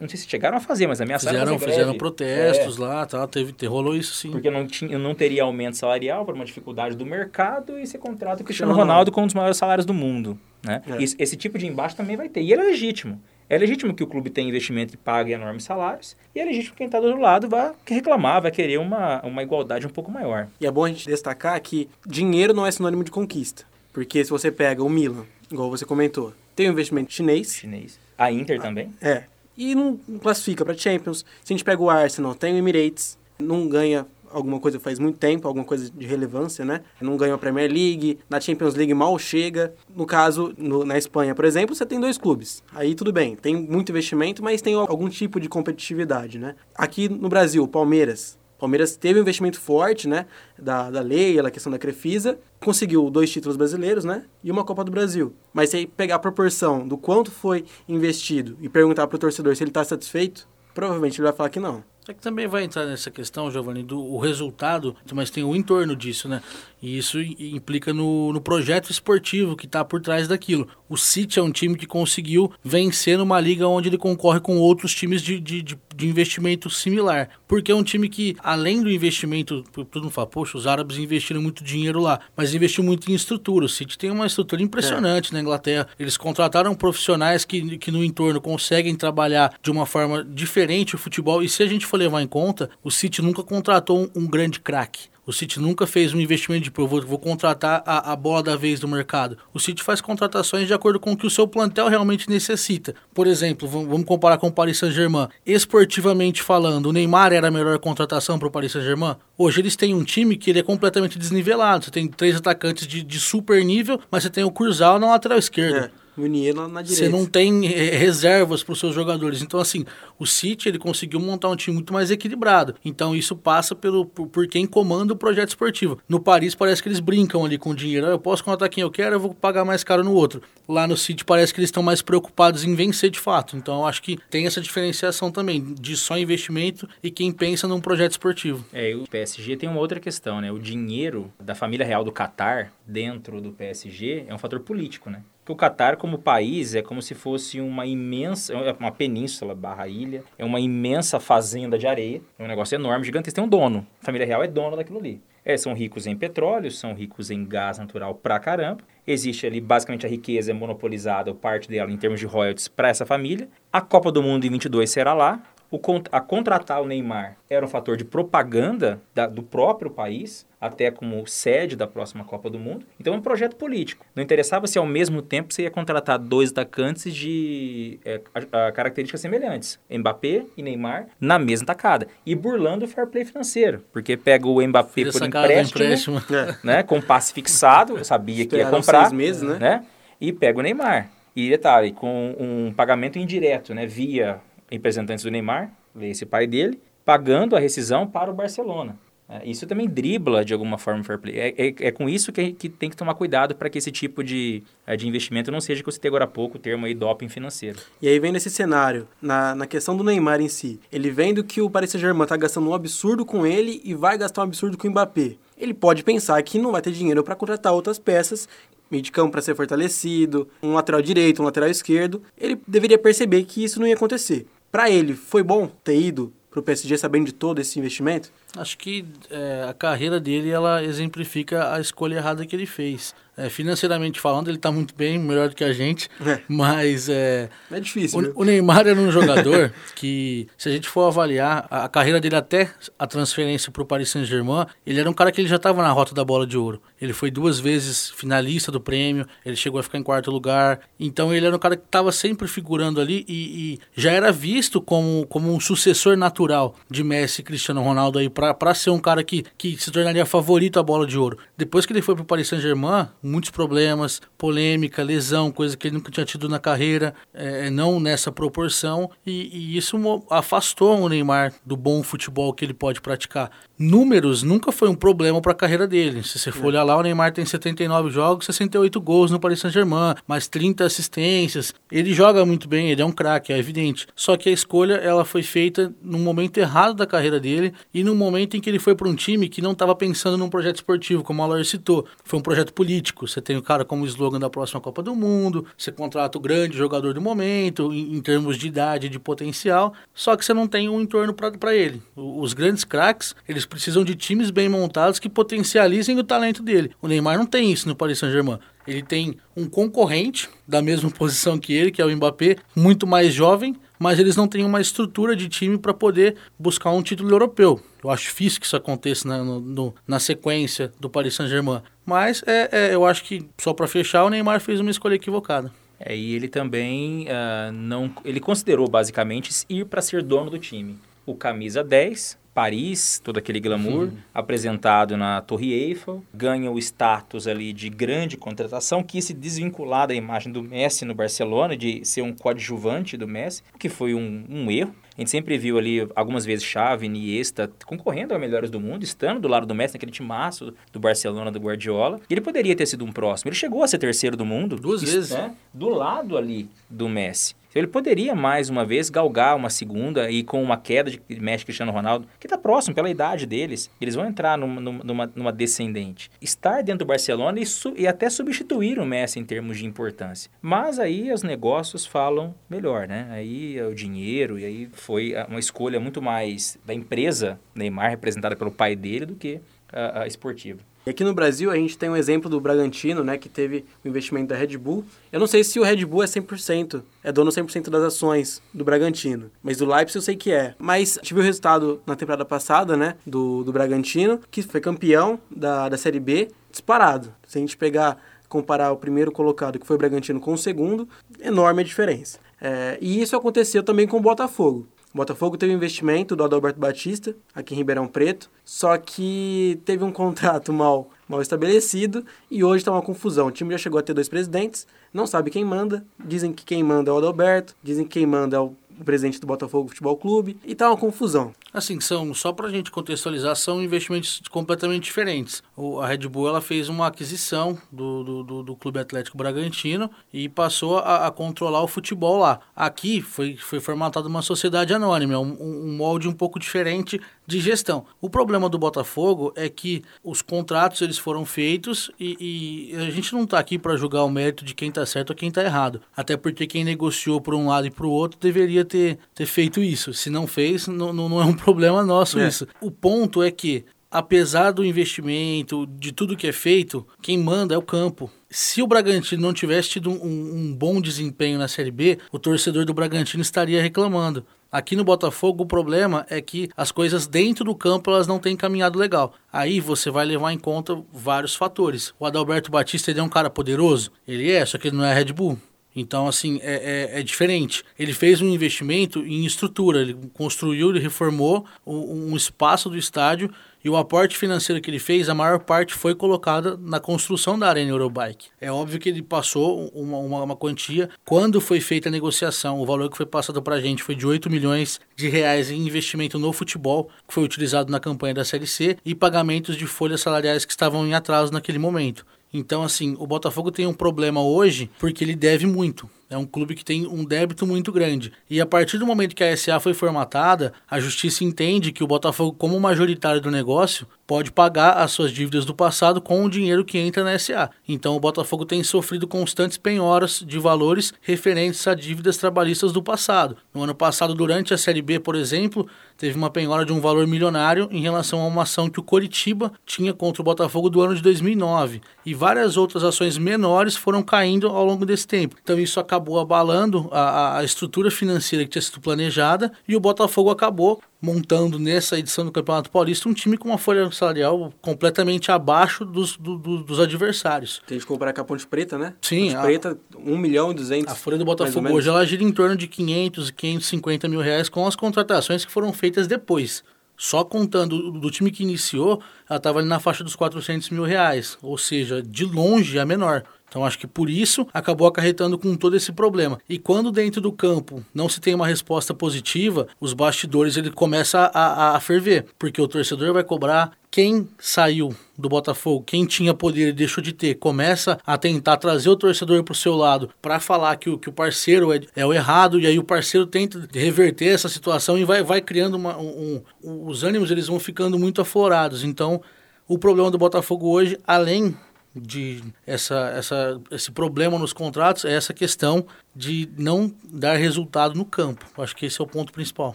não 0.00 0.08
sei 0.08 0.18
se 0.18 0.28
chegaram 0.28 0.56
a 0.56 0.60
fazer, 0.60 0.86
mas 0.86 1.00
ameaçaram 1.00 1.38
fizeram, 1.38 1.58
fazer 1.58 1.72
Fizeram 1.72 1.94
protestos 1.96 2.76
é. 2.76 2.80
lá, 2.80 3.06
tá, 3.06 3.26
teve, 3.26 3.54
rolou 3.66 3.96
isso 3.96 4.14
sim. 4.14 4.30
Porque 4.30 4.50
não, 4.50 4.66
tinha, 4.66 4.98
não 4.98 5.14
teria 5.14 5.44
aumento 5.44 5.76
salarial 5.76 6.24
por 6.24 6.34
uma 6.34 6.44
dificuldade 6.44 6.96
do 6.96 7.06
mercado 7.06 7.78
e 7.78 7.86
você 7.86 7.96
contrata 7.96 8.42
o 8.42 8.44
Cristiano 8.44 8.74
Ronaldo 8.74 9.12
com 9.12 9.22
um 9.22 9.26
dos 9.26 9.34
maiores 9.34 9.56
salários 9.56 9.86
do 9.86 9.94
mundo. 9.94 10.38
Né? 10.62 10.82
É. 10.86 11.02
Esse, 11.02 11.16
esse, 11.18 11.36
tipo 11.36 11.56
de 11.56 11.66
embate 11.66 11.96
também 11.96 12.16
vai 12.16 12.28
ter. 12.28 12.42
E 12.42 12.52
ele 12.52 12.60
é 12.60 12.64
legítimo. 12.64 13.20
É 13.48 13.56
legítimo 13.56 13.94
que 13.94 14.02
o 14.02 14.06
clube 14.06 14.28
tenha 14.28 14.48
investimento 14.48 14.94
e 14.94 14.96
pague 14.96 15.32
enormes 15.32 15.64
salários. 15.64 16.16
E 16.34 16.40
é 16.40 16.44
legítimo 16.44 16.72
que 16.72 16.78
quem 16.78 16.86
está 16.86 17.00
do 17.00 17.06
outro 17.06 17.20
lado 17.20 17.48
vai 17.48 17.72
reclamar, 17.86 18.42
vai 18.42 18.50
querer 18.50 18.78
uma, 18.78 19.20
uma 19.22 19.42
igualdade 19.42 19.86
um 19.86 19.90
pouco 19.90 20.10
maior. 20.10 20.48
E 20.60 20.66
é 20.66 20.70
bom 20.70 20.84
a 20.84 20.88
gente 20.88 21.06
destacar 21.06 21.60
que 21.60 21.88
dinheiro 22.06 22.52
não 22.52 22.66
é 22.66 22.70
sinônimo 22.70 23.02
de 23.02 23.10
conquista. 23.10 23.64
Porque 23.92 24.22
se 24.24 24.30
você 24.30 24.52
pega 24.52 24.84
o 24.84 24.88
Milan, 24.88 25.24
igual 25.50 25.70
você 25.70 25.84
comentou, 25.84 26.32
tem 26.54 26.68
um 26.68 26.72
investimento 26.72 27.12
chinês. 27.12 27.54
Chinês. 27.54 27.98
A 28.16 28.30
Inter 28.30 28.60
também. 28.60 28.92
É 29.00 29.24
e 29.60 29.74
não 29.74 30.00
classifica 30.22 30.64
para 30.64 30.74
Champions. 30.74 31.18
Se 31.44 31.52
a 31.52 31.54
gente 31.54 31.64
pega 31.64 31.82
o 31.82 31.90
Arsenal, 31.90 32.34
tem 32.34 32.54
o 32.54 32.56
Emirates, 32.56 33.18
não 33.38 33.68
ganha 33.68 34.06
alguma 34.32 34.58
coisa 34.58 34.78
faz 34.80 34.98
muito 34.98 35.18
tempo, 35.18 35.46
alguma 35.46 35.64
coisa 35.64 35.90
de 35.90 36.06
relevância, 36.06 36.64
né? 36.64 36.80
Não 37.00 37.16
ganha 37.16 37.34
a 37.34 37.38
Premier 37.38 37.70
League, 37.70 38.18
na 38.30 38.40
Champions 38.40 38.74
League 38.74 38.94
mal 38.94 39.18
chega. 39.18 39.74
No 39.94 40.06
caso, 40.06 40.54
no, 40.56 40.84
na 40.84 40.96
Espanha, 40.96 41.34
por 41.34 41.44
exemplo, 41.44 41.74
você 41.74 41.84
tem 41.84 42.00
dois 42.00 42.16
clubes. 42.16 42.62
Aí 42.72 42.94
tudo 42.94 43.12
bem, 43.12 43.36
tem 43.36 43.54
muito 43.54 43.90
investimento, 43.90 44.42
mas 44.42 44.62
tem 44.62 44.74
algum 44.74 45.08
tipo 45.08 45.38
de 45.38 45.48
competitividade, 45.48 46.38
né? 46.38 46.54
Aqui 46.74 47.08
no 47.08 47.28
Brasil, 47.28 47.66
Palmeiras, 47.68 48.38
Palmeiras 48.60 48.94
teve 48.94 49.18
um 49.18 49.22
investimento 49.22 49.58
forte, 49.58 50.06
né? 50.06 50.26
Da, 50.58 50.90
da 50.90 51.00
lei, 51.00 51.38
a 51.40 51.50
questão 51.50 51.72
da 51.72 51.78
Crefisa. 51.78 52.38
Conseguiu 52.60 53.10
dois 53.10 53.30
títulos 53.30 53.56
brasileiros, 53.56 54.04
né? 54.04 54.24
E 54.44 54.50
uma 54.50 54.64
Copa 54.64 54.84
do 54.84 54.90
Brasil. 54.92 55.34
Mas 55.52 55.70
se 55.70 55.78
aí 55.78 55.86
pegar 55.86 56.16
a 56.16 56.18
proporção 56.18 56.86
do 56.86 56.98
quanto 56.98 57.30
foi 57.30 57.64
investido 57.88 58.56
e 58.60 58.68
perguntar 58.68 59.06
para 59.06 59.16
o 59.16 59.18
torcedor 59.18 59.56
se 59.56 59.64
ele 59.64 59.70
está 59.70 59.82
satisfeito, 59.82 60.46
provavelmente 60.74 61.18
ele 61.18 61.26
vai 61.26 61.32
falar 61.32 61.48
que 61.48 61.58
não. 61.58 61.82
É 62.08 62.14
que 62.14 62.20
também 62.20 62.48
vai 62.48 62.64
entrar 62.64 62.86
nessa 62.86 63.10
questão, 63.10 63.50
Giovanni, 63.50 63.82
do 63.82 64.00
o 64.00 64.18
resultado, 64.18 64.96
mas 65.12 65.30
tem 65.30 65.44
o 65.44 65.54
entorno 65.54 65.94
disso, 65.94 66.28
né? 66.28 66.42
E 66.82 66.96
isso 66.96 67.20
implica 67.20 67.92
no, 67.92 68.32
no 68.32 68.40
projeto 68.40 68.90
esportivo 68.90 69.54
que 69.54 69.66
está 69.66 69.84
por 69.84 70.00
trás 70.00 70.26
daquilo. 70.26 70.66
O 70.88 70.96
City 70.96 71.38
é 71.38 71.42
um 71.42 71.52
time 71.52 71.76
que 71.76 71.86
conseguiu 71.86 72.50
vencer 72.64 73.18
numa 73.18 73.38
liga 73.38 73.68
onde 73.68 73.90
ele 73.90 73.98
concorre 73.98 74.40
com 74.40 74.56
outros 74.58 74.94
times 74.94 75.20
de, 75.20 75.38
de, 75.38 75.62
de, 75.62 75.78
de 75.94 76.08
investimento 76.08 76.70
similar. 76.70 77.28
Porque 77.46 77.70
é 77.70 77.74
um 77.74 77.82
time 77.82 78.08
que, 78.08 78.34
além 78.42 78.82
do 78.82 78.90
investimento, 78.90 79.62
todo 79.72 80.04
mundo 80.04 80.10
fala, 80.10 80.26
poxa, 80.26 80.56
os 80.56 80.66
árabes 80.66 80.96
investiram 80.96 81.42
muito 81.42 81.62
dinheiro 81.62 82.00
lá, 82.00 82.18
mas 82.34 82.54
investiu 82.54 82.82
muito 82.82 83.10
em 83.10 83.14
estrutura. 83.14 83.66
O 83.66 83.68
City 83.68 83.98
tem 83.98 84.10
uma 84.10 84.26
estrutura 84.26 84.62
impressionante 84.62 85.30
é. 85.30 85.34
na 85.34 85.40
Inglaterra. 85.40 85.86
Eles 85.98 86.16
contrataram 86.16 86.74
profissionais 86.74 87.44
que, 87.44 87.76
que 87.76 87.90
no 87.90 88.02
entorno 88.02 88.40
conseguem 88.40 88.96
trabalhar 88.96 89.52
de 89.62 89.70
uma 89.70 89.84
forma 89.84 90.24
diferente 90.24 90.94
o 90.94 90.98
futebol. 90.98 91.42
E 91.42 91.48
se 91.48 91.62
a 91.62 91.66
gente 91.66 91.86
for 91.90 91.98
levar 91.98 92.22
em 92.22 92.26
conta, 92.26 92.70
o 92.82 92.90
City 92.90 93.20
nunca 93.20 93.42
contratou 93.42 94.10
um, 94.14 94.26
grande 94.26 94.60
craque. 94.60 95.08
O 95.26 95.32
City 95.32 95.60
nunca 95.60 95.86
fez 95.86 96.12
um 96.12 96.20
investimento 96.20 96.64
de, 96.64 96.70
pô, 96.70 96.88
vou, 96.88 97.02
vou 97.02 97.18
contratar 97.18 97.82
a, 97.86 98.12
a, 98.12 98.16
bola 98.16 98.42
da 98.42 98.56
vez 98.56 98.80
do 98.80 98.88
mercado. 98.88 99.36
O 99.54 99.60
City 99.60 99.82
faz 99.82 100.00
contratações 100.00 100.66
de 100.66 100.74
acordo 100.74 100.98
com 100.98 101.12
o 101.12 101.16
que 101.16 101.26
o 101.26 101.30
seu 101.30 101.46
plantel 101.46 101.88
realmente 101.88 102.28
necessita. 102.28 102.94
Por 103.14 103.26
exemplo, 103.26 103.68
vamos 103.68 104.04
comparar 104.04 104.38
com 104.38 104.48
o 104.48 104.52
Paris 104.52 104.78
Saint-Germain. 104.78 105.28
Esportivamente 105.46 106.42
falando, 106.42 106.86
o 106.86 106.92
Neymar 106.92 107.32
era 107.32 107.48
a 107.48 107.50
melhor 107.50 107.78
contratação 107.78 108.38
para 108.38 108.48
o 108.48 108.50
Paris 108.50 108.72
Saint-Germain? 108.72 109.14
Hoje 109.38 109.60
eles 109.60 109.76
têm 109.76 109.94
um 109.94 110.02
time 110.02 110.36
que 110.36 110.50
ele 110.50 110.58
é 110.58 110.62
completamente 110.64 111.18
desnivelado. 111.18 111.84
Você 111.84 111.90
tem 111.90 112.08
três 112.08 112.34
atacantes 112.34 112.86
de, 112.86 113.02
de 113.02 113.20
super 113.20 113.64
nível, 113.64 114.00
mas 114.10 114.24
você 114.24 114.30
tem 114.30 114.42
o 114.42 114.50
Curzal 114.50 114.98
na 114.98 115.10
lateral 115.10 115.38
esquerda. 115.38 115.92
É. 115.96 115.99
Munier 116.16 116.54
na 116.54 116.82
direita. 116.82 117.04
Você 117.04 117.08
não 117.08 117.24
tem 117.24 117.66
eh, 117.66 117.96
reservas 117.96 118.62
para 118.62 118.72
os 118.72 118.78
seus 118.78 118.94
jogadores. 118.94 119.42
Então, 119.42 119.60
assim, 119.60 119.84
o 120.18 120.26
City 120.26 120.68
ele 120.68 120.78
conseguiu 120.78 121.20
montar 121.20 121.48
um 121.48 121.56
time 121.56 121.74
muito 121.74 121.92
mais 121.92 122.10
equilibrado. 122.10 122.74
Então, 122.84 123.14
isso 123.14 123.36
passa 123.36 123.74
pelo, 123.74 124.04
por, 124.04 124.26
por 124.26 124.46
quem 124.46 124.66
comanda 124.66 125.12
o 125.12 125.16
projeto 125.16 125.50
esportivo. 125.50 125.98
No 126.08 126.20
Paris, 126.20 126.54
parece 126.54 126.82
que 126.82 126.88
eles 126.88 127.00
brincam 127.00 127.44
ali 127.44 127.58
com 127.58 127.70
o 127.70 127.74
dinheiro. 127.74 128.06
Ah, 128.06 128.10
eu 128.10 128.18
posso 128.18 128.44
contratar 128.44 128.68
quem 128.68 128.82
eu 128.82 128.90
quero, 128.90 129.16
eu 129.16 129.20
vou 129.20 129.34
pagar 129.34 129.64
mais 129.64 129.84
caro 129.84 130.04
no 130.04 130.12
outro. 130.12 130.42
Lá 130.68 130.86
no 130.86 130.96
City, 130.96 131.24
parece 131.24 131.52
que 131.52 131.60
eles 131.60 131.68
estão 131.68 131.82
mais 131.82 132.02
preocupados 132.02 132.64
em 132.64 132.74
vencer 132.74 133.10
de 133.10 133.18
fato. 133.18 133.56
Então, 133.56 133.80
eu 133.80 133.86
acho 133.86 134.02
que 134.02 134.18
tem 134.30 134.46
essa 134.46 134.60
diferenciação 134.60 135.30
também 135.30 135.74
de 135.74 135.96
só 135.96 136.18
investimento 136.18 136.88
e 137.02 137.10
quem 137.10 137.32
pensa 137.32 137.66
num 137.66 137.80
projeto 137.80 138.12
esportivo. 138.12 138.64
É, 138.72 138.94
o 138.94 139.06
PSG 139.06 139.56
tem 139.56 139.68
uma 139.68 139.80
outra 139.80 140.00
questão, 140.00 140.40
né? 140.40 140.50
O 140.52 140.58
dinheiro 140.58 141.32
da 141.40 141.54
família 141.54 141.86
real 141.86 142.04
do 142.04 142.12
Qatar 142.12 142.72
dentro 142.86 143.40
do 143.40 143.52
PSG 143.52 144.24
é 144.28 144.34
um 144.34 144.38
fator 144.38 144.60
político, 144.60 145.10
né? 145.10 145.22
O 145.50 145.56
Catar, 145.56 145.96
como 145.96 146.18
país, 146.18 146.74
é 146.74 146.82
como 146.82 147.02
se 147.02 147.14
fosse 147.14 147.60
uma 147.60 147.86
imensa, 147.86 148.52
é 148.54 148.76
uma 148.78 148.92
península 148.92 149.54
barra 149.54 149.88
ilha, 149.88 150.22
é 150.38 150.44
uma 150.44 150.60
imensa 150.60 151.18
fazenda 151.18 151.78
de 151.78 151.86
areia, 151.86 152.20
é 152.38 152.42
um 152.42 152.46
negócio 152.46 152.74
enorme, 152.74 153.04
gigantesco, 153.04 153.34
tem 153.34 153.44
um 153.44 153.48
dono. 153.48 153.86
A 154.02 154.04
família 154.04 154.26
real 154.26 154.42
é 154.42 154.48
dona 154.48 154.76
daquilo 154.76 154.98
ali. 154.98 155.20
É, 155.44 155.56
são 155.56 155.72
ricos 155.72 156.06
em 156.06 156.14
petróleo, 156.14 156.70
são 156.70 156.92
ricos 156.92 157.30
em 157.30 157.44
gás 157.44 157.78
natural 157.78 158.14
pra 158.14 158.38
caramba. 158.38 158.82
Existe 159.06 159.46
ali, 159.46 159.60
basicamente, 159.60 160.04
a 160.04 160.08
riqueza 160.08 160.50
é 160.50 160.54
monopolizada, 160.54 161.34
parte 161.34 161.68
dela, 161.68 161.90
em 161.90 161.96
termos 161.96 162.20
de 162.20 162.26
royalties, 162.26 162.68
para 162.68 162.88
essa 162.88 163.06
família. 163.06 163.48
A 163.72 163.80
Copa 163.80 164.12
do 164.12 164.22
Mundo 164.22 164.44
em 164.44 164.50
22 164.50 164.90
será 164.90 165.14
lá 165.14 165.42
o, 165.70 165.80
a 166.10 166.20
contratar 166.20 166.82
o 166.82 166.86
Neymar 166.86 167.36
era 167.48 167.64
um 167.64 167.68
fator 167.68 167.96
de 167.96 168.04
propaganda 168.04 169.00
da, 169.14 169.26
do 169.26 169.42
próprio 169.42 169.90
país, 169.90 170.46
até 170.60 170.90
como 170.90 171.26
sede 171.26 171.74
da 171.74 171.86
próxima 171.86 172.22
Copa 172.22 172.50
do 172.50 172.58
Mundo. 172.58 172.84
Então 173.00 173.14
é 173.14 173.16
um 173.16 173.22
projeto 173.22 173.56
político. 173.56 174.04
Não 174.14 174.22
interessava 174.22 174.66
se 174.66 174.78
ao 174.78 174.84
mesmo 174.84 175.22
tempo 175.22 175.54
você 175.54 175.62
ia 175.62 175.70
contratar 175.70 176.18
dois 176.18 176.50
atacantes 176.50 177.14
de 177.14 177.98
é, 178.04 178.20
a, 178.52 178.66
a 178.66 178.72
características 178.72 179.20
semelhantes, 179.20 179.80
Mbappé 179.90 180.44
e 180.56 180.62
Neymar, 180.62 181.06
na 181.18 181.38
mesma 181.38 181.66
tacada. 181.66 182.08
E 182.26 182.34
burlando 182.34 182.84
o 182.84 182.88
fair 182.88 183.06
play 183.06 183.24
financeiro, 183.24 183.82
porque 183.92 184.16
pega 184.16 184.46
o 184.46 184.60
Mbappé 184.66 185.10
por 185.10 185.24
empréstimo, 185.24 186.18
empréstimo. 186.18 186.20
Né, 186.62 186.82
com 186.82 187.00
passe 187.00 187.32
fixado, 187.32 187.96
eu 187.96 188.04
sabia 188.04 188.44
que 188.44 188.56
ia 188.56 188.66
comprar, 188.66 189.02
seis 189.02 189.12
meses, 189.12 189.42
né? 189.42 189.58
né? 189.58 189.86
E 190.20 190.32
pega 190.32 190.58
o 190.58 190.62
Neymar. 190.62 191.08
E 191.34 191.48
detalhe, 191.48 191.92
com 191.92 192.34
um 192.38 192.72
pagamento 192.72 193.18
indireto, 193.18 193.72
né, 193.72 193.86
via 193.86 194.40
representantes 194.70 195.24
do 195.24 195.30
Neymar, 195.30 195.70
esse 196.00 196.26
pai 196.26 196.46
dele, 196.46 196.80
pagando 197.04 197.56
a 197.56 197.60
rescisão 197.60 198.06
para 198.06 198.30
o 198.30 198.34
Barcelona. 198.34 198.96
É, 199.30 199.48
isso 199.48 199.64
também 199.64 199.88
dribla, 199.88 200.44
de 200.44 200.52
alguma 200.52 200.76
forma, 200.76 201.02
o 201.02 201.04
fair 201.04 201.18
play. 201.18 201.38
É, 201.38 201.54
é, 201.56 201.74
é 201.78 201.90
com 201.92 202.08
isso 202.08 202.32
que, 202.32 202.52
que 202.52 202.68
tem 202.68 202.90
que 202.90 202.96
tomar 202.96 203.14
cuidado 203.14 203.54
para 203.54 203.70
que 203.70 203.78
esse 203.78 203.92
tipo 203.92 204.24
de, 204.24 204.64
é, 204.84 204.96
de 204.96 205.06
investimento 205.06 205.52
não 205.52 205.60
seja, 205.60 205.82
que 205.82 205.90
você 205.90 206.00
tem 206.00 206.08
agora 206.08 206.24
há 206.24 206.28
pouco, 206.28 206.56
o 206.56 206.60
termo 206.60 206.84
aí 206.84 206.94
doping 206.94 207.28
financeiro. 207.28 207.78
E 208.02 208.08
aí 208.08 208.18
vem 208.18 208.32
nesse 208.32 208.50
cenário, 208.50 209.06
na, 209.22 209.54
na 209.54 209.66
questão 209.68 209.96
do 209.96 210.02
Neymar 210.02 210.40
em 210.40 210.48
si, 210.48 210.80
ele 210.90 211.10
vendo 211.10 211.44
que 211.44 211.60
o 211.60 211.70
Paris 211.70 211.90
Saint-Germain 211.90 212.24
está 212.24 212.36
gastando 212.36 212.68
um 212.68 212.74
absurdo 212.74 213.24
com 213.24 213.46
ele 213.46 213.80
e 213.84 213.94
vai 213.94 214.18
gastar 214.18 214.40
um 214.40 214.44
absurdo 214.44 214.76
com 214.76 214.88
o 214.88 214.90
Mbappé. 214.90 215.36
Ele 215.56 215.74
pode 215.74 216.02
pensar 216.02 216.42
que 216.42 216.58
não 216.58 216.72
vai 216.72 216.82
ter 216.82 216.90
dinheiro 216.90 217.22
para 217.22 217.36
contratar 217.36 217.72
outras 217.72 217.98
peças 217.98 218.48
meio 218.90 219.02
de 219.02 219.12
campo 219.12 219.30
para 219.30 219.40
ser 219.40 219.54
fortalecido, 219.54 220.48
um 220.60 220.74
lateral 220.74 221.00
direito, 221.00 221.40
um 221.40 221.44
lateral 221.44 221.70
esquerdo, 221.70 222.22
ele 222.36 222.60
deveria 222.66 222.98
perceber 222.98 223.44
que 223.44 223.62
isso 223.62 223.78
não 223.78 223.86
ia 223.86 223.94
acontecer. 223.94 224.46
Para 224.72 224.90
ele, 224.90 225.14
foi 225.14 225.44
bom 225.44 225.68
ter 225.84 226.00
ido 226.00 226.32
para 226.50 226.60
o 226.60 226.62
PSG 226.62 226.98
sabendo 226.98 227.26
de 227.26 227.32
todo 227.32 227.60
esse 227.60 227.78
investimento? 227.78 228.32
Acho 228.56 228.76
que 228.76 229.04
é, 229.30 229.66
a 229.68 229.72
carreira 229.72 230.18
dele 230.18 230.50
ela 230.50 230.82
exemplifica 230.82 231.72
a 231.72 231.80
escolha 231.80 232.16
errada 232.16 232.44
que 232.44 232.56
ele 232.56 232.66
fez. 232.66 233.14
É, 233.36 233.48
financeiramente 233.48 234.20
falando, 234.20 234.48
ele 234.48 234.58
está 234.58 234.70
muito 234.70 234.94
bem, 234.94 235.18
melhor 235.18 235.48
do 235.48 235.54
que 235.54 235.64
a 235.64 235.72
gente, 235.72 236.10
é. 236.26 236.40
mas 236.46 237.08
é, 237.08 237.48
é 237.70 237.80
difícil. 237.80 238.32
O, 238.34 238.42
o, 238.42 238.44
Neymar 238.44 238.86
era 238.86 239.00
um 239.00 239.10
jogador 239.10 239.72
que, 239.96 240.46
se 240.58 240.68
a 240.68 240.72
gente 240.72 240.88
for 240.88 241.06
avaliar 241.06 241.66
a, 241.70 241.84
a 241.84 241.88
carreira 241.88 242.20
dele 242.20 242.36
até 242.36 242.70
a 242.98 243.06
transferência 243.06 243.72
para 243.72 243.82
o 243.82 243.86
Paris 243.86 244.10
Saint-Germain, 244.10 244.66
ele 244.84 245.00
era 245.00 245.08
um 245.08 245.14
cara 245.14 245.32
que 245.32 245.40
ele 245.40 245.48
já 245.48 245.56
estava 245.56 245.82
na 245.82 245.90
rota 245.90 246.14
da 246.14 246.22
bola 246.22 246.46
de 246.46 246.58
ouro. 246.58 246.82
Ele 247.00 247.12
foi 247.12 247.30
duas 247.30 247.58
vezes 247.58 248.10
finalista 248.10 248.70
do 248.70 248.80
prêmio, 248.80 249.26
ele 249.44 249.56
chegou 249.56 249.80
a 249.80 249.82
ficar 249.82 249.98
em 249.98 250.02
quarto 250.02 250.30
lugar, 250.30 250.80
então 250.98 251.34
ele 251.34 251.46
era 251.46 251.56
um 251.56 251.58
cara 251.58 251.76
que 251.76 251.84
estava 251.84 252.12
sempre 252.12 252.46
figurando 252.46 253.00
ali 253.00 253.24
e, 253.28 253.34
e, 253.34 253.78
já 253.94 254.12
era 254.12 254.30
visto 254.30 254.80
como, 254.80 255.26
como 255.26 255.52
um 255.52 255.58
sucessor 255.58 256.16
natural 256.16 256.74
de 256.90 257.02
Messi 257.02 257.40
e 257.40 257.44
Cristiano 257.44 257.82
Ronaldo 257.82 258.18
aí 258.18 258.28
para 258.28 258.74
ser 258.74 258.90
um 258.90 258.98
cara 258.98 259.24
que, 259.24 259.44
que 259.56 259.76
se 259.78 259.90
tornaria 259.90 260.26
favorito 260.26 260.78
à 260.78 260.82
bola 260.82 261.06
de 261.06 261.18
ouro. 261.18 261.38
Depois 261.56 261.86
que 261.86 261.92
ele 261.92 262.02
foi 262.02 262.14
para 262.14 262.22
o 262.22 262.26
Paris 262.26 262.48
Saint-Germain, 262.48 263.08
muitos 263.22 263.50
problemas, 263.50 264.20
polêmica, 264.36 265.02
lesão, 265.02 265.50
coisa 265.50 265.76
que 265.76 265.88
ele 265.88 265.96
nunca 265.96 266.10
tinha 266.10 266.26
tido 266.26 266.48
na 266.48 266.58
carreira, 266.58 267.14
é, 267.32 267.70
não 267.70 267.98
nessa 267.98 268.30
proporção, 268.30 269.10
e, 269.24 269.50
e 269.56 269.76
isso 269.76 269.96
afastou 270.30 271.00
o 271.00 271.08
Neymar 271.08 271.52
do 271.64 271.76
bom 271.76 272.02
futebol 272.02 272.52
que 272.52 272.64
ele 272.64 272.74
pode 272.74 273.00
praticar. 273.00 273.50
Números 273.82 274.42
nunca 274.42 274.70
foi 274.70 274.90
um 274.90 274.94
problema 274.94 275.40
para 275.40 275.52
a 275.52 275.54
carreira 275.54 275.88
dele. 275.88 276.22
Se 276.22 276.38
você 276.38 276.52
for 276.52 276.64
é. 276.64 276.66
olhar 276.66 276.82
lá, 276.82 276.98
o 276.98 277.02
Neymar 277.02 277.32
tem 277.32 277.46
79 277.46 278.10
jogos, 278.10 278.44
68 278.44 279.00
gols 279.00 279.30
no 279.30 279.40
Paris 279.40 279.58
Saint-Germain, 279.60 280.16
mais 280.28 280.46
30 280.46 280.84
assistências. 280.84 281.72
Ele 281.90 282.12
joga 282.12 282.44
muito 282.44 282.68
bem, 282.68 282.90
ele 282.90 283.00
é 283.00 283.04
um 283.06 283.10
craque, 283.10 283.54
é 283.54 283.58
evidente. 283.58 284.06
Só 284.14 284.36
que 284.36 284.50
a 284.50 284.52
escolha 284.52 284.96
ela 284.96 285.24
foi 285.24 285.42
feita 285.42 285.90
no 286.02 286.18
momento 286.18 286.58
errado 286.58 286.92
da 286.92 287.06
carreira 287.06 287.40
dele 287.40 287.72
e 287.94 288.04
no 288.04 288.14
momento 288.14 288.54
em 288.54 288.60
que 288.60 288.68
ele 288.68 288.78
foi 288.78 288.94
para 288.94 289.08
um 289.08 289.14
time 289.14 289.48
que 289.48 289.62
não 289.62 289.72
estava 289.72 289.94
pensando 289.94 290.36
num 290.36 290.50
projeto 290.50 290.76
esportivo, 290.76 291.22
como 291.22 291.42
a 291.42 291.46
Laura 291.46 291.64
citou. 291.64 292.04
Foi 292.22 292.38
um 292.38 292.42
projeto 292.42 292.74
político. 292.74 293.26
Você 293.26 293.40
tem 293.40 293.56
o 293.56 293.62
cara 293.62 293.82
como 293.82 294.04
slogan 294.04 294.38
da 294.38 294.50
próxima 294.50 294.78
Copa 294.82 295.02
do 295.02 295.14
Mundo, 295.14 295.64
você 295.74 295.90
contrata 295.90 296.36
o 296.36 296.40
grande 296.40 296.76
jogador 296.76 297.14
do 297.14 297.20
momento, 297.22 297.94
em, 297.94 298.14
em 298.14 298.20
termos 298.20 298.58
de 298.58 298.68
idade, 298.68 299.08
de 299.08 299.18
potencial, 299.18 299.94
só 300.12 300.36
que 300.36 300.44
você 300.44 300.52
não 300.52 300.66
tem 300.66 300.86
um 300.86 301.00
entorno 301.00 301.32
para 301.32 301.74
ele. 301.74 302.02
Os 302.14 302.52
grandes 302.52 302.84
craques, 302.84 303.34
eles 303.48 303.69
precisam 303.70 304.04
de 304.04 304.14
times 304.14 304.50
bem 304.50 304.68
montados 304.68 305.18
que 305.18 305.28
potencializem 305.28 306.18
o 306.18 306.24
talento 306.24 306.62
dele. 306.62 306.90
O 307.00 307.08
Neymar 307.08 307.38
não 307.38 307.46
tem 307.46 307.72
isso 307.72 307.88
no 307.88 307.96
Paris 307.96 308.18
Saint-Germain. 308.18 308.58
Ele 308.86 309.02
tem 309.02 309.36
um 309.56 309.66
concorrente 309.66 310.48
da 310.66 310.82
mesma 310.82 311.08
posição 311.12 311.58
que 311.58 311.72
ele, 311.72 311.90
que 311.90 312.02
é 312.02 312.04
o 312.04 312.14
Mbappé, 312.14 312.56
muito 312.74 313.06
mais 313.06 313.32
jovem, 313.32 313.76
mas 313.98 314.18
eles 314.18 314.36
não 314.36 314.48
têm 314.48 314.64
uma 314.64 314.80
estrutura 314.80 315.36
de 315.36 315.48
time 315.48 315.78
para 315.78 315.94
poder 315.94 316.36
buscar 316.58 316.90
um 316.90 317.02
título 317.02 317.30
europeu. 317.30 317.80
Eu 318.02 318.10
acho 318.10 318.24
difícil 318.24 318.60
que 318.60 318.66
isso 318.66 318.76
aconteça 318.76 319.28
na, 319.28 319.44
no, 319.44 319.94
na 320.06 320.18
sequência 320.18 320.92
do 320.98 321.08
Paris 321.08 321.34
Saint-Germain. 321.34 321.82
Mas 322.04 322.42
é, 322.46 322.68
é, 322.72 322.94
eu 322.94 323.06
acho 323.06 323.22
que, 323.24 323.48
só 323.58 323.72
para 323.72 323.86
fechar, 323.86 324.24
o 324.24 324.30
Neymar 324.30 324.60
fez 324.60 324.80
uma 324.80 324.90
escolha 324.90 325.14
equivocada. 325.14 325.70
É, 325.98 326.16
e 326.16 326.34
ele 326.34 326.48
também 326.48 327.26
uh, 327.26 327.70
não. 327.72 328.10
Ele 328.24 328.40
considerou 328.40 328.88
basicamente 328.88 329.66
ir 329.68 329.84
para 329.84 330.00
ser 330.00 330.22
dono 330.22 330.50
do 330.50 330.58
time. 330.58 330.98
O 331.26 331.34
camisa 331.34 331.84
10, 331.84 332.38
Paris, 332.54 333.20
todo 333.22 333.38
aquele 333.38 333.60
glamour, 333.60 334.08
uhum. 334.08 334.16
apresentado 334.34 335.16
na 335.16 335.40
Torre 335.40 335.72
Eiffel, 335.72 336.22
ganha 336.34 336.70
o 336.70 336.78
status 336.78 337.46
ali 337.46 337.72
de 337.72 337.88
grande 337.88 338.36
contratação, 338.36 339.02
quis 339.02 339.24
se 339.24 339.32
desvincular 339.32 340.08
da 340.08 340.14
imagem 340.14 340.52
do 340.52 340.62
Messi 340.62 341.04
no 341.04 341.14
Barcelona, 341.14 341.76
de 341.76 342.04
ser 342.04 342.22
um 342.22 342.32
coadjuvante 342.32 343.16
do 343.16 343.28
Messi, 343.28 343.62
que 343.78 343.88
foi 343.88 344.14
um, 344.14 344.44
um 344.48 344.70
erro. 344.70 344.94
A 345.16 345.20
gente 345.20 345.30
sempre 345.30 345.58
viu 345.58 345.78
ali 345.78 346.08
algumas 346.16 346.44
vezes 346.44 346.64
Xavi, 346.64 347.06
Iniesta 347.06 347.70
concorrendo 347.84 348.34
a 348.34 348.38
melhores 348.38 348.70
do 348.70 348.80
mundo, 348.80 349.04
estando 349.04 349.40
do 349.40 349.48
lado 349.48 349.66
do 349.66 349.74
Messi 349.74 349.94
naquele 349.94 350.12
timaço 350.12 350.72
do 350.92 350.98
Barcelona 350.98 351.50
do 351.50 351.60
Guardiola. 351.60 352.20
Ele 352.28 352.40
poderia 352.40 352.74
ter 352.74 352.86
sido 352.86 353.04
um 353.04 353.12
próximo. 353.12 353.48
Ele 353.50 353.56
chegou 353.56 353.82
a 353.82 353.88
ser 353.88 353.98
terceiro 353.98 354.36
do 354.36 354.46
mundo. 354.46 354.76
Duas 354.76 355.02
vezes. 355.02 355.30
Né? 355.30 355.54
Do 355.74 355.88
lado 355.88 356.38
ali 356.38 356.68
do 356.88 357.08
Messi. 357.08 357.54
Então, 357.70 357.80
ele 357.80 357.86
poderia 357.86 358.34
mais 358.34 358.68
uma 358.68 358.84
vez 358.84 359.08
galgar 359.08 359.56
uma 359.56 359.70
segunda 359.70 360.28
e 360.28 360.42
com 360.42 360.60
uma 360.60 360.76
queda 360.76 361.08
de 361.08 361.20
Messi 361.40 361.64
Cristiano 361.64 361.92
Ronaldo, 361.92 362.26
que 362.38 362.46
está 362.48 362.58
próximo 362.58 362.96
pela 362.96 363.08
idade 363.08 363.46
deles, 363.46 363.88
eles 364.00 364.16
vão 364.16 364.26
entrar 364.26 364.58
numa, 364.58 364.80
numa, 364.80 365.32
numa 365.36 365.52
descendente. 365.52 366.30
Estar 366.40 366.82
dentro 366.82 367.04
do 367.04 367.08
Barcelona 367.08 367.60
e, 367.60 367.64
e, 367.96 368.08
até 368.08 368.28
substituir 368.28 368.98
o 368.98 369.06
Messi 369.06 369.38
em 369.38 369.44
termos 369.44 369.78
de 369.78 369.86
importância. 369.86 370.50
Mas 370.60 370.98
aí 370.98 371.32
os 371.32 371.44
negócios 371.44 372.04
falam 372.04 372.52
melhor, 372.68 373.06
né? 373.06 373.28
Aí 373.30 373.78
é 373.78 373.86
o 373.86 373.94
dinheiro, 373.94 374.58
e 374.58 374.64
aí 374.64 374.88
foi 374.92 375.34
uma 375.48 375.60
escolha 375.60 376.00
muito 376.00 376.20
mais 376.20 376.76
da 376.84 376.92
empresa 376.92 377.60
Neymar, 377.72 378.10
representada 378.10 378.56
pelo 378.56 378.72
pai 378.72 378.96
dele, 378.96 379.26
do 379.26 379.36
que 379.36 379.60
a, 379.92 380.22
a 380.22 380.26
esportiva. 380.26 380.89
E 381.06 381.10
aqui 381.10 381.24
no 381.24 381.32
Brasil 381.32 381.70
a 381.70 381.76
gente 381.76 381.96
tem 381.96 382.10
um 382.10 382.16
exemplo 382.16 382.50
do 382.50 382.60
Bragantino, 382.60 383.24
né, 383.24 383.38
que 383.38 383.48
teve 383.48 383.86
o 384.04 384.08
investimento 384.08 384.48
da 384.48 384.56
Red 384.56 384.76
Bull. 384.76 385.04
Eu 385.32 385.40
não 385.40 385.46
sei 385.46 385.64
se 385.64 385.80
o 385.80 385.82
Red 385.82 386.04
Bull 386.04 386.22
é 386.22 386.26
100%, 386.26 387.02
é 387.24 387.32
dono 387.32 387.50
100% 387.50 387.88
das 387.88 388.02
ações 388.02 388.62
do 388.72 388.84
Bragantino, 388.84 389.50
mas 389.62 389.78
do 389.78 389.86
Leipzig 389.86 390.16
eu 390.16 390.22
sei 390.22 390.36
que 390.36 390.52
é. 390.52 390.74
Mas 390.78 391.18
tive 391.22 391.40
o 391.40 391.42
resultado 391.42 392.02
na 392.06 392.14
temporada 392.14 392.44
passada, 392.44 392.96
né, 392.96 393.16
do, 393.26 393.64
do 393.64 393.72
Bragantino, 393.72 394.40
que 394.50 394.62
foi 394.62 394.80
campeão 394.80 395.40
da, 395.50 395.88
da 395.88 395.96
Série 395.96 396.20
B, 396.20 396.48
disparado. 396.70 397.34
Se 397.46 397.56
a 397.56 397.60
gente 397.60 397.78
pegar, 397.78 398.22
comparar 398.48 398.92
o 398.92 398.96
primeiro 398.96 399.32
colocado, 399.32 399.78
que 399.78 399.86
foi 399.86 399.96
o 399.96 399.98
Bragantino, 399.98 400.38
com 400.38 400.52
o 400.52 400.58
segundo, 400.58 401.08
enorme 401.40 401.80
a 401.80 401.84
diferença. 401.84 402.38
É, 402.60 402.98
e 403.00 403.22
isso 403.22 403.34
aconteceu 403.34 403.82
também 403.82 404.06
com 404.06 404.18
o 404.18 404.20
Botafogo. 404.20 404.86
O 405.12 405.16
Botafogo 405.16 405.56
teve 405.56 405.72
um 405.72 405.76
investimento 405.76 406.36
do 406.36 406.44
Adalberto 406.44 406.78
Batista, 406.78 407.34
aqui 407.52 407.74
em 407.74 407.76
Ribeirão 407.76 408.06
Preto, 408.06 408.48
só 408.64 408.96
que 408.96 409.80
teve 409.84 410.04
um 410.04 410.12
contrato 410.12 410.72
mal, 410.72 411.10
mal 411.28 411.42
estabelecido 411.42 412.24
e 412.48 412.62
hoje 412.62 412.82
está 412.82 412.92
uma 412.92 413.02
confusão. 413.02 413.48
O 413.48 413.50
time 413.50 413.72
já 413.72 413.78
chegou 413.78 413.98
a 413.98 414.02
ter 414.02 414.14
dois 414.14 414.28
presidentes, 414.28 414.86
não 415.12 415.26
sabe 415.26 415.50
quem 415.50 415.64
manda, 415.64 416.04
dizem 416.24 416.52
que 416.52 416.64
quem 416.64 416.84
manda 416.84 417.10
é 417.10 417.14
o 417.14 417.18
Adalberto, 417.18 417.74
dizem 417.82 418.04
que 418.04 418.20
quem 418.20 418.26
manda 418.26 418.56
é 418.56 418.60
o 418.60 418.72
presidente 419.04 419.40
do 419.40 419.46
Botafogo 419.46 419.88
Futebol 419.88 420.16
Clube, 420.16 420.58
e 420.64 420.74
tá 420.74 420.88
uma 420.88 420.96
confusão. 420.96 421.52
Assim, 421.72 422.00
são, 422.00 422.34
só 422.34 422.52
para 422.52 422.66
a 422.66 422.70
gente 422.70 422.90
contextualizar, 422.90 423.54
são 423.56 423.82
investimentos 423.82 424.42
completamente 424.50 425.04
diferentes. 425.04 425.62
O, 425.76 426.00
a 426.00 426.06
Red 426.06 426.28
Bull 426.28 426.48
ela 426.48 426.60
fez 426.60 426.88
uma 426.88 427.06
aquisição 427.06 427.78
do, 427.92 428.24
do, 428.24 428.42
do, 428.42 428.62
do 428.62 428.76
Clube 428.76 428.98
Atlético 428.98 429.38
Bragantino 429.38 430.10
e 430.32 430.48
passou 430.48 430.98
a, 430.98 431.26
a, 431.26 431.30
controlar 431.30 431.82
o 431.82 431.88
futebol 431.88 432.38
lá. 432.38 432.60
Aqui 432.74 433.20
foi, 433.20 433.56
foi 433.56 433.80
formatada 433.80 434.26
uma 434.28 434.42
sociedade 434.42 434.92
anônima, 434.92 435.38
um, 435.38 435.56
um 435.60 435.96
molde 435.96 436.28
um 436.28 436.32
pouco 436.32 436.58
diferente 436.58 437.20
de 437.50 437.60
gestão. 437.60 438.04
O 438.20 438.30
problema 438.30 438.68
do 438.68 438.78
Botafogo 438.78 439.52
é 439.56 439.68
que 439.68 440.02
os 440.22 440.40
contratos 440.40 441.02
eles 441.02 441.18
foram 441.18 441.44
feitos 441.44 442.10
e, 442.18 442.92
e 442.92 442.96
a 442.96 443.10
gente 443.10 443.32
não 443.32 443.42
está 443.42 443.58
aqui 443.58 443.78
para 443.78 443.96
julgar 443.96 444.24
o 444.24 444.30
mérito 444.30 444.64
de 444.64 444.74
quem 444.74 444.88
está 444.88 445.04
certo 445.04 445.30
ou 445.30 445.36
quem 445.36 445.48
está 445.48 445.62
errado. 445.62 446.00
Até 446.16 446.36
porque 446.36 446.66
quem 446.66 446.84
negociou 446.84 447.40
por 447.40 447.54
um 447.54 447.68
lado 447.68 447.86
e 447.86 447.90
para 447.90 448.06
o 448.06 448.10
outro 448.10 448.38
deveria 448.40 448.84
ter, 448.84 449.18
ter 449.34 449.46
feito 449.46 449.82
isso. 449.82 450.14
Se 450.14 450.30
não 450.30 450.46
fez, 450.46 450.86
não, 450.86 451.12
não 451.12 451.40
é 451.40 451.44
um 451.44 451.52
problema 451.56 452.04
nosso 452.04 452.38
é. 452.38 452.46
isso. 452.46 452.66
O 452.80 452.90
ponto 452.90 453.42
é 453.42 453.50
que, 453.50 453.84
apesar 454.10 454.70
do 454.70 454.84
investimento, 454.84 455.86
de 455.86 456.12
tudo 456.12 456.36
que 456.36 456.46
é 456.46 456.52
feito, 456.52 457.06
quem 457.20 457.36
manda 457.36 457.74
é 457.74 457.78
o 457.78 457.82
campo. 457.82 458.30
Se 458.48 458.82
o 458.82 458.86
Bragantino 458.86 459.42
não 459.42 459.52
tivesse 459.52 459.90
tido 459.90 460.10
um, 460.10 460.14
um 460.14 460.74
bom 460.74 461.00
desempenho 461.00 461.58
na 461.58 461.68
Série 461.68 461.90
B, 461.90 462.18
o 462.32 462.38
torcedor 462.38 462.84
do 462.84 462.94
Bragantino 462.94 463.42
estaria 463.42 463.82
reclamando. 463.82 464.44
Aqui 464.72 464.94
no 464.94 465.02
Botafogo 465.02 465.64
o 465.64 465.66
problema 465.66 466.24
é 466.30 466.40
que 466.40 466.68
as 466.76 466.92
coisas 466.92 467.26
dentro 467.26 467.64
do 467.64 467.74
campo 467.74 468.08
elas 468.08 468.28
não 468.28 468.38
têm 468.38 468.56
caminhado 468.56 468.98
legal. 468.98 469.34
Aí 469.52 469.80
você 469.80 470.10
vai 470.10 470.24
levar 470.24 470.52
em 470.52 470.58
conta 470.58 471.02
vários 471.12 471.56
fatores. 471.56 472.14
O 472.20 472.24
Adalberto 472.24 472.70
Batista 472.70 473.10
ele 473.10 473.18
é 473.18 473.22
um 473.22 473.28
cara 473.28 473.50
poderoso? 473.50 474.12
Ele 474.28 474.48
é, 474.48 474.64
só 474.64 474.78
que 474.78 474.86
ele 474.86 474.96
não 474.96 475.04
é 475.04 475.12
Red 475.12 475.32
Bull. 475.32 475.58
Então, 475.94 476.28
assim, 476.28 476.60
é, 476.62 477.10
é, 477.14 477.20
é, 477.20 477.22
diferente. 477.22 477.82
Ele 477.98 478.12
fez 478.12 478.40
um 478.40 478.48
investimento 478.48 479.20
em 479.20 479.44
estrutura, 479.44 480.00
ele 480.00 480.16
construiu, 480.32 480.90
ele 480.90 481.00
reformou 481.00 481.64
um, 481.86 482.32
um 482.32 482.36
espaço 482.36 482.88
do 482.88 482.96
estádio 482.96 483.50
e 483.82 483.88
o 483.88 483.96
aporte 483.96 484.36
financeiro 484.36 484.80
que 484.80 484.90
ele 484.90 484.98
fez, 484.98 485.30
a 485.30 485.34
maior 485.34 485.58
parte 485.60 485.94
foi 485.94 486.14
colocada 486.14 486.76
na 486.76 487.00
construção 487.00 487.58
da 487.58 487.66
Arena 487.66 487.90
Eurobike. 487.90 488.48
É 488.60 488.70
óbvio 488.70 489.00
que 489.00 489.08
ele 489.08 489.22
passou 489.22 489.88
uma, 489.94 490.18
uma, 490.18 490.42
uma 490.42 490.56
quantia. 490.56 491.08
Quando 491.24 491.62
foi 491.62 491.80
feita 491.80 492.10
a 492.10 492.12
negociação, 492.12 492.78
o 492.78 492.84
valor 492.84 493.08
que 493.10 493.16
foi 493.16 493.24
passado 493.24 493.62
para 493.62 493.76
a 493.76 493.80
gente 493.80 494.02
foi 494.02 494.14
de 494.14 494.26
8 494.26 494.50
milhões 494.50 495.00
de 495.16 495.28
reais 495.28 495.70
em 495.70 495.78
investimento 495.78 496.38
no 496.38 496.52
futebol, 496.52 497.08
que 497.26 497.32
foi 497.32 497.42
utilizado 497.42 497.90
na 497.90 497.98
campanha 497.98 498.34
da 498.34 498.44
Série 498.44 498.66
C, 498.66 498.98
e 499.02 499.14
pagamentos 499.14 499.76
de 499.76 499.86
folhas 499.86 500.20
salariais 500.20 500.66
que 500.66 500.72
estavam 500.72 501.06
em 501.06 501.14
atraso 501.14 501.50
naquele 501.50 501.78
momento. 501.78 502.26
Então, 502.52 502.82
assim, 502.82 503.16
o 503.18 503.26
Botafogo 503.26 503.70
tem 503.70 503.86
um 503.86 503.94
problema 503.94 504.42
hoje 504.42 504.90
porque 504.98 505.22
ele 505.22 505.34
deve 505.34 505.66
muito. 505.66 506.08
É 506.28 506.36
um 506.36 506.46
clube 506.46 506.76
que 506.76 506.84
tem 506.84 507.08
um 507.08 507.24
débito 507.24 507.66
muito 507.66 507.90
grande. 507.90 508.32
E 508.48 508.60
a 508.60 508.66
partir 508.66 508.98
do 508.98 509.06
momento 509.06 509.34
que 509.34 509.42
a 509.42 509.56
SA 509.56 509.80
foi 509.80 509.92
formatada, 509.92 510.72
a 510.88 511.00
justiça 511.00 511.42
entende 511.42 511.90
que 511.90 512.04
o 512.04 512.06
Botafogo, 512.06 512.56
como 512.56 512.78
majoritário 512.78 513.40
do 513.40 513.50
negócio, 513.50 514.06
pode 514.30 514.52
pagar 514.52 514.92
as 514.92 515.10
suas 515.10 515.32
dívidas 515.32 515.64
do 515.64 515.74
passado 515.74 516.20
com 516.20 516.44
o 516.44 516.48
dinheiro 516.48 516.84
que 516.84 516.96
entra 516.96 517.24
na 517.24 517.36
SA. 517.36 517.68
Então 517.88 518.14
o 518.14 518.20
Botafogo 518.20 518.64
tem 518.64 518.80
sofrido 518.84 519.26
constantes 519.26 519.76
penhoras 519.76 520.44
de 520.46 520.56
valores 520.56 521.12
referentes 521.20 521.84
a 521.88 521.94
dívidas 521.96 522.36
trabalhistas 522.36 522.92
do 522.92 523.02
passado. 523.02 523.56
No 523.74 523.82
ano 523.82 523.92
passado, 523.92 524.32
durante 524.32 524.72
a 524.72 524.78
Série 524.78 525.02
B, 525.02 525.18
por 525.18 525.34
exemplo, 525.34 525.84
teve 526.16 526.38
uma 526.38 526.48
penhora 526.48 526.84
de 526.84 526.92
um 526.92 527.00
valor 527.00 527.26
milionário 527.26 527.88
em 527.90 528.02
relação 528.02 528.40
a 528.40 528.46
uma 528.46 528.62
ação 528.62 528.88
que 528.88 529.00
o 529.00 529.02
Coritiba 529.02 529.72
tinha 529.84 530.14
contra 530.14 530.42
o 530.42 530.44
Botafogo 530.44 530.88
do 530.88 531.00
ano 531.00 531.16
de 531.16 531.22
2009. 531.22 532.00
E 532.24 532.32
várias 532.32 532.76
outras 532.76 533.02
ações 533.02 533.36
menores 533.36 533.96
foram 533.96 534.22
caindo 534.22 534.68
ao 534.68 534.84
longo 534.84 535.04
desse 535.04 535.26
tempo. 535.26 535.56
Então 535.60 535.76
isso 535.76 535.98
acabou 535.98 536.38
abalando 536.38 537.08
a, 537.10 537.58
a 537.58 537.64
estrutura 537.64 538.12
financeira 538.12 538.64
que 538.64 538.70
tinha 538.70 538.82
sido 538.82 539.00
planejada 539.00 539.72
e 539.88 539.96
o 539.96 540.00
Botafogo 540.00 540.50
acabou 540.50 541.02
montando 541.20 541.78
nessa 541.78 542.18
edição 542.18 542.44
do 542.44 542.52
Campeonato 542.52 542.90
Paulista 542.90 543.28
um 543.28 543.34
time 543.34 543.56
com 543.56 543.68
uma 543.68 543.78
folha 543.78 544.10
salarial 544.10 544.72
completamente 544.80 545.52
abaixo 545.52 546.04
dos, 546.04 546.36
do, 546.36 546.56
do, 546.56 546.82
dos 546.82 546.98
adversários. 546.98 547.82
Tem 547.86 547.98
que 547.98 548.06
comparar 548.06 548.32
com 548.32 548.40
a 548.40 548.44
Ponte 548.44 548.66
Preta, 548.66 548.96
né? 548.96 549.14
Sim. 549.20 549.46
Ponte 549.46 549.56
a, 549.56 549.62
Preta, 549.62 549.98
1 550.16 550.38
milhão 550.38 550.70
e 550.70 550.74
200. 550.74 551.12
A 551.12 551.14
folha 551.14 551.36
do 551.36 551.44
Botafogo 551.44 551.88
hoje 551.90 552.08
ela 552.08 552.24
gira 552.24 552.42
em 552.42 552.52
torno 552.52 552.76
de 552.76 552.86
500 552.86 553.48
e 553.48 553.52
550 553.52 554.28
mil 554.28 554.40
reais 554.40 554.68
com 554.68 554.86
as 554.86 554.96
contratações 554.96 555.64
que 555.64 555.72
foram 555.72 555.92
feitas 555.92 556.26
depois. 556.26 556.82
Só 557.16 557.44
contando 557.44 558.12
do 558.12 558.30
time 558.30 558.50
que 558.50 558.62
iniciou, 558.62 559.20
ela 559.46 559.58
estava 559.58 559.78
ali 559.78 559.86
na 559.86 560.00
faixa 560.00 560.24
dos 560.24 560.34
400 560.34 560.88
mil 560.88 561.04
reais, 561.04 561.58
ou 561.60 561.76
seja, 561.76 562.22
de 562.22 562.46
longe 562.46 562.98
a 562.98 563.04
menor. 563.04 563.44
Então 563.70 563.84
acho 563.84 563.98
que 563.98 564.06
por 564.06 564.28
isso 564.28 564.66
acabou 564.74 565.06
acarretando 565.06 565.56
com 565.56 565.76
todo 565.76 565.96
esse 565.96 566.12
problema. 566.12 566.58
E 566.68 566.76
quando 566.76 567.12
dentro 567.12 567.40
do 567.40 567.52
campo 567.52 568.04
não 568.12 568.28
se 568.28 568.40
tem 568.40 568.52
uma 568.52 568.66
resposta 568.66 569.14
positiva, 569.14 569.86
os 570.00 570.12
bastidores 570.12 570.76
ele 570.76 570.90
começa 570.90 571.50
a, 571.54 571.96
a 571.96 572.00
ferver, 572.00 572.46
porque 572.58 572.82
o 572.82 572.88
torcedor 572.88 573.32
vai 573.32 573.44
cobrar 573.44 573.92
quem 574.10 574.48
saiu 574.58 575.14
do 575.38 575.48
Botafogo, 575.48 576.02
quem 576.04 576.26
tinha 576.26 576.52
poder 576.52 576.88
e 576.88 576.92
deixou 576.92 577.22
de 577.22 577.32
ter, 577.32 577.54
começa 577.54 578.18
a 578.26 578.36
tentar 578.36 578.76
trazer 578.76 579.08
o 579.08 579.14
torcedor 579.14 579.62
para 579.62 579.72
o 579.72 579.76
seu 579.76 579.94
lado 579.94 580.30
para 580.42 580.58
falar 580.58 580.96
que 580.96 581.08
o, 581.08 581.16
que 581.16 581.28
o 581.28 581.32
parceiro 581.32 581.92
é, 581.92 582.00
é, 582.16 582.26
o 582.26 582.32
errado, 582.32 582.80
e 582.80 582.88
aí 582.88 582.98
o 582.98 583.04
parceiro 583.04 583.46
tenta 583.46 583.88
reverter 583.92 584.48
essa 584.48 584.68
situação 584.68 585.16
e 585.16 585.24
vai, 585.24 585.44
vai 585.44 585.60
criando 585.60 585.94
uma, 585.94 586.18
um, 586.18 586.60
um, 586.82 587.06
os 587.06 587.22
ânimos 587.22 587.52
eles 587.52 587.68
vão 587.68 587.78
ficando 587.78 588.18
muito 588.18 588.40
aflorados. 588.40 589.04
Então, 589.04 589.40
o 589.86 589.96
problema 589.96 590.30
do 590.30 590.38
Botafogo 590.38 590.88
hoje, 590.88 591.16
além 591.24 591.76
de 592.14 592.62
essa, 592.86 593.32
essa, 593.36 593.80
esse 593.90 594.10
problema 594.10 594.58
nos 594.58 594.72
contratos 594.72 595.24
é 595.24 595.32
essa 595.32 595.54
questão 595.54 596.06
de 596.34 596.68
não 596.76 597.12
dar 597.24 597.56
resultado 597.56 598.14
no 598.14 598.24
campo. 598.24 598.66
acho 598.78 598.96
que 598.96 599.06
esse 599.06 599.20
é 599.20 599.24
o 599.24 599.26
ponto 599.26 599.52
principal. 599.52 599.94